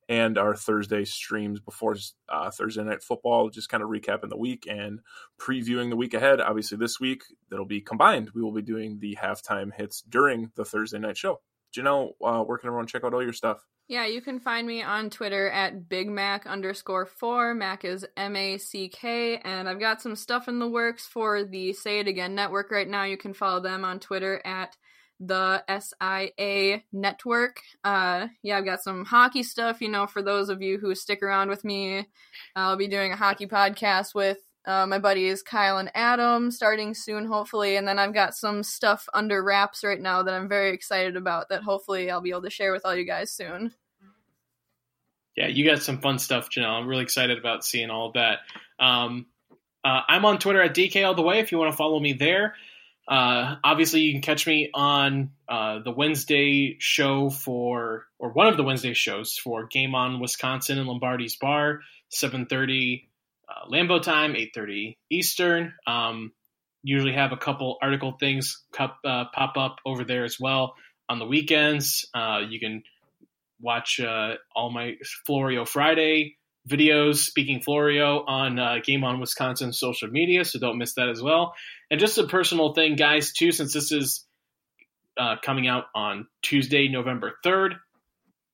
and 0.08 0.36
our 0.36 0.54
Thursday 0.54 1.04
streams 1.04 1.60
before 1.60 1.96
uh, 2.28 2.50
Thursday 2.50 2.84
night 2.84 3.02
football, 3.02 3.48
just 3.48 3.68
kind 3.68 3.82
of 3.82 3.88
recapping 3.88 4.28
the 4.28 4.36
week 4.36 4.66
and 4.68 5.00
previewing 5.40 5.90
the 5.90 5.96
week 5.96 6.14
ahead. 6.14 6.40
Obviously, 6.40 6.76
this 6.76 7.00
week 7.00 7.22
that'll 7.48 7.64
be 7.64 7.80
combined. 7.80 8.30
We 8.34 8.42
will 8.42 8.52
be 8.52 8.62
doing 8.62 8.98
the 8.98 9.16
halftime 9.20 9.72
hits 9.72 10.02
during 10.02 10.50
the 10.56 10.64
Thursday 10.64 10.98
night 10.98 11.16
show. 11.16 11.40
Jenelle, 11.76 12.12
uh, 12.22 12.42
where 12.44 12.58
can 12.58 12.68
everyone 12.68 12.86
check 12.86 13.04
out 13.04 13.14
all 13.14 13.22
your 13.22 13.32
stuff? 13.32 13.64
Yeah, 13.88 14.06
you 14.06 14.22
can 14.22 14.40
find 14.40 14.66
me 14.66 14.82
on 14.82 15.10
Twitter 15.10 15.50
at 15.50 15.88
Big 15.88 16.08
Mac 16.08 16.46
underscore 16.46 17.04
four. 17.04 17.54
Mac 17.54 17.84
is 17.84 18.06
M 18.16 18.34
A 18.36 18.56
C 18.56 18.88
K, 18.88 19.38
and 19.38 19.68
I've 19.68 19.80
got 19.80 20.00
some 20.00 20.16
stuff 20.16 20.48
in 20.48 20.58
the 20.58 20.68
works 20.68 21.06
for 21.06 21.44
the 21.44 21.72
Say 21.74 22.00
It 22.00 22.08
Again 22.08 22.34
network 22.34 22.70
right 22.70 22.88
now. 22.88 23.04
You 23.04 23.18
can 23.18 23.34
follow 23.34 23.60
them 23.60 23.84
on 23.84 24.00
Twitter 24.00 24.40
at 24.44 24.74
the 25.20 25.62
SIA 25.68 26.82
network. 26.92 27.60
Uh, 27.84 28.28
yeah, 28.42 28.58
I've 28.58 28.64
got 28.64 28.82
some 28.82 29.04
hockey 29.04 29.42
stuff, 29.42 29.80
you 29.80 29.88
know, 29.88 30.06
for 30.06 30.22
those 30.22 30.48
of 30.48 30.62
you 30.62 30.78
who 30.78 30.94
stick 30.94 31.22
around 31.22 31.50
with 31.50 31.64
me. 31.64 32.08
I'll 32.56 32.76
be 32.76 32.88
doing 32.88 33.12
a 33.12 33.16
hockey 33.16 33.46
podcast 33.46 34.14
with 34.14 34.38
uh, 34.66 34.86
my 34.86 34.98
buddies 34.98 35.42
Kyle 35.42 35.78
and 35.78 35.90
Adam 35.94 36.50
starting 36.50 36.94
soon, 36.94 37.26
hopefully. 37.26 37.76
And 37.76 37.86
then 37.86 37.98
I've 37.98 38.14
got 38.14 38.34
some 38.34 38.62
stuff 38.62 39.08
under 39.12 39.42
wraps 39.42 39.84
right 39.84 40.00
now 40.00 40.22
that 40.22 40.34
I'm 40.34 40.48
very 40.48 40.72
excited 40.72 41.16
about 41.16 41.48
that 41.50 41.62
hopefully 41.62 42.10
I'll 42.10 42.20
be 42.20 42.30
able 42.30 42.42
to 42.42 42.50
share 42.50 42.72
with 42.72 42.84
all 42.84 42.96
you 42.96 43.04
guys 43.04 43.30
soon. 43.30 43.72
Yeah, 45.36 45.48
you 45.48 45.64
got 45.64 45.82
some 45.82 45.98
fun 45.98 46.18
stuff, 46.18 46.48
Jenelle. 46.48 46.80
I'm 46.80 46.86
really 46.86 47.02
excited 47.02 47.38
about 47.38 47.64
seeing 47.64 47.90
all 47.90 48.08
of 48.08 48.12
that. 48.14 48.38
Um, 48.78 49.26
uh, 49.84 50.00
I'm 50.08 50.24
on 50.24 50.38
Twitter 50.38 50.62
at 50.62 50.74
DK 50.74 51.06
All 51.06 51.14
the 51.14 51.22
Way 51.22 51.40
if 51.40 51.52
you 51.52 51.58
want 51.58 51.72
to 51.72 51.76
follow 51.76 51.98
me 51.98 52.12
there. 52.12 52.54
Uh, 53.06 53.56
obviously, 53.62 54.00
you 54.00 54.12
can 54.12 54.22
catch 54.22 54.46
me 54.46 54.70
on 54.72 55.30
uh, 55.48 55.80
the 55.80 55.90
Wednesday 55.90 56.76
show 56.78 57.28
for, 57.28 58.06
or 58.18 58.30
one 58.30 58.46
of 58.46 58.56
the 58.56 58.62
Wednesday 58.62 58.94
shows 58.94 59.36
for 59.36 59.66
Game 59.66 59.94
On 59.94 60.20
Wisconsin 60.20 60.78
and 60.78 60.88
Lombardi's 60.88 61.36
Bar, 61.36 61.80
7:30 62.10 63.08
uh, 63.54 63.68
Lambeau 63.70 64.02
time, 64.02 64.34
8:30 64.34 64.96
Eastern. 65.10 65.72
Um, 65.86 66.32
usually 66.82 67.12
have 67.12 67.32
a 67.32 67.36
couple 67.36 67.78
article 67.80 68.16
things 68.18 68.64
cup, 68.72 68.98
uh, 69.04 69.24
pop 69.32 69.56
up 69.56 69.76
over 69.86 70.04
there 70.04 70.24
as 70.24 70.38
well 70.38 70.74
on 71.08 71.18
the 71.18 71.26
weekends. 71.26 72.08
Uh, 72.14 72.40
you 72.48 72.60
can 72.60 72.82
watch 73.60 74.00
uh, 74.00 74.34
all 74.54 74.70
my 74.70 74.94
Florio 75.26 75.64
Friday 75.64 76.36
videos 76.68 77.16
speaking 77.16 77.60
Florio 77.60 78.24
on 78.26 78.58
uh, 78.58 78.76
Game 78.82 79.04
On 79.04 79.20
Wisconsin 79.20 79.72
social 79.72 80.08
media, 80.08 80.44
so 80.44 80.58
don't 80.58 80.78
miss 80.78 80.94
that 80.94 81.08
as 81.08 81.22
well. 81.22 81.54
And 81.90 82.00
just 82.00 82.18
a 82.18 82.26
personal 82.26 82.72
thing, 82.72 82.96
guys, 82.96 83.32
too, 83.32 83.52
since 83.52 83.72
this 83.72 83.92
is 83.92 84.24
uh, 85.18 85.36
coming 85.42 85.68
out 85.68 85.84
on 85.94 86.26
Tuesday, 86.42 86.88
November 86.88 87.34
3rd, 87.44 87.74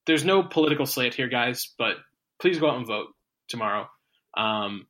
there's 0.07 0.25
no 0.25 0.43
political 0.43 0.87
slate 0.87 1.15
here, 1.15 1.29
guys, 1.29 1.73
but 1.79 1.95
please 2.41 2.59
go 2.59 2.69
out 2.69 2.79
and 2.79 2.87
vote 2.87 3.09
tomorrow. 3.49 3.89
Um, 4.37 4.87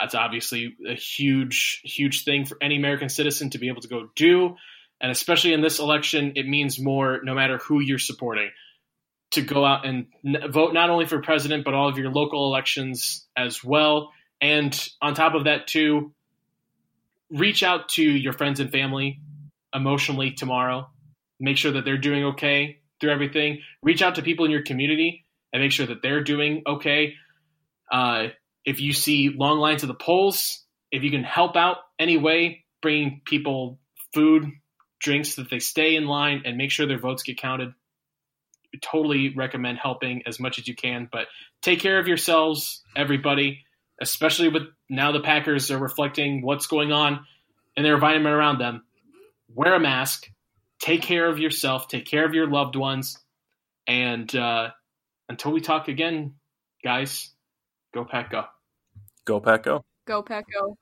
that's 0.00 0.14
obviously 0.14 0.76
a 0.88 0.94
huge, 0.94 1.80
huge 1.84 2.24
thing 2.24 2.46
for 2.46 2.56
any 2.60 2.76
American 2.76 3.08
citizen 3.08 3.50
to 3.50 3.58
be 3.58 3.68
able 3.68 3.82
to 3.82 3.88
go 3.88 4.08
do. 4.16 4.56
And 5.00 5.10
especially 5.10 5.52
in 5.52 5.60
this 5.60 5.78
election, 5.78 6.32
it 6.36 6.46
means 6.46 6.78
more 6.78 7.20
no 7.22 7.34
matter 7.34 7.58
who 7.58 7.80
you're 7.80 7.98
supporting 7.98 8.50
to 9.32 9.42
go 9.42 9.64
out 9.64 9.86
and 9.86 10.06
vote 10.50 10.74
not 10.74 10.90
only 10.90 11.06
for 11.06 11.20
president, 11.22 11.64
but 11.64 11.74
all 11.74 11.88
of 11.88 11.96
your 11.98 12.10
local 12.10 12.46
elections 12.46 13.26
as 13.36 13.62
well. 13.62 14.12
And 14.40 14.76
on 15.00 15.14
top 15.14 15.34
of 15.34 15.44
that, 15.44 15.66
too, 15.66 16.12
reach 17.30 17.62
out 17.62 17.90
to 17.90 18.02
your 18.02 18.32
friends 18.32 18.60
and 18.60 18.70
family 18.70 19.20
emotionally 19.74 20.32
tomorrow. 20.32 20.88
Make 21.38 21.56
sure 21.56 21.72
that 21.72 21.84
they're 21.84 21.98
doing 21.98 22.24
okay 22.24 22.80
through 23.00 23.12
everything. 23.12 23.60
Reach 23.82 24.02
out 24.02 24.16
to 24.16 24.22
people 24.22 24.44
in 24.44 24.50
your 24.50 24.62
community 24.62 25.24
and 25.52 25.62
make 25.62 25.72
sure 25.72 25.86
that 25.86 26.02
they're 26.02 26.24
doing 26.24 26.62
okay. 26.66 27.14
Uh, 27.90 28.28
if 28.64 28.80
you 28.80 28.92
see 28.92 29.30
long 29.30 29.58
lines 29.58 29.82
at 29.82 29.88
the 29.88 29.94
polls, 29.94 30.64
if 30.90 31.02
you 31.02 31.10
can 31.10 31.24
help 31.24 31.56
out 31.56 31.78
any 31.98 32.16
way, 32.16 32.64
bringing 32.82 33.20
people 33.24 33.78
food, 34.12 34.50
drinks, 35.00 35.34
so 35.34 35.42
that 35.42 35.50
they 35.50 35.58
stay 35.58 35.96
in 35.96 36.06
line 36.06 36.42
and 36.44 36.56
make 36.56 36.70
sure 36.70 36.86
their 36.86 36.98
votes 36.98 37.22
get 37.22 37.38
counted. 37.38 37.72
Totally 38.82 39.34
recommend 39.34 39.78
helping 39.78 40.22
as 40.26 40.38
much 40.38 40.58
as 40.58 40.68
you 40.68 40.74
can, 40.74 41.08
but 41.10 41.26
take 41.62 41.80
care 41.80 41.98
of 41.98 42.06
yourselves, 42.06 42.82
everybody, 42.96 43.64
especially 44.00 44.48
with 44.48 44.62
now 44.88 45.12
the 45.12 45.20
Packers 45.20 45.70
are 45.70 45.78
reflecting 45.78 46.42
what's 46.42 46.66
going 46.66 46.92
on 46.92 47.26
in 47.76 47.82
their 47.82 47.94
environment 47.94 48.34
around 48.34 48.58
them. 48.58 48.84
Wear 49.52 49.74
a 49.74 49.80
mask, 49.80 50.28
take 50.80 51.02
care 51.02 51.28
of 51.28 51.38
yourself, 51.38 51.88
take 51.88 52.06
care 52.06 52.24
of 52.24 52.34
your 52.34 52.48
loved 52.48 52.76
ones, 52.76 53.18
and 53.88 54.34
uh, 54.36 54.70
until 55.28 55.52
we 55.52 55.60
talk 55.60 55.88
again, 55.88 56.34
guys, 56.84 57.30
go 57.92 58.04
pack 58.04 58.30
go. 58.30 58.44
Go 59.24 59.40
pack 59.40 59.64
go. 59.64 59.84
Go 60.06 60.22
Pack 60.22 60.46
Go. 60.52 60.76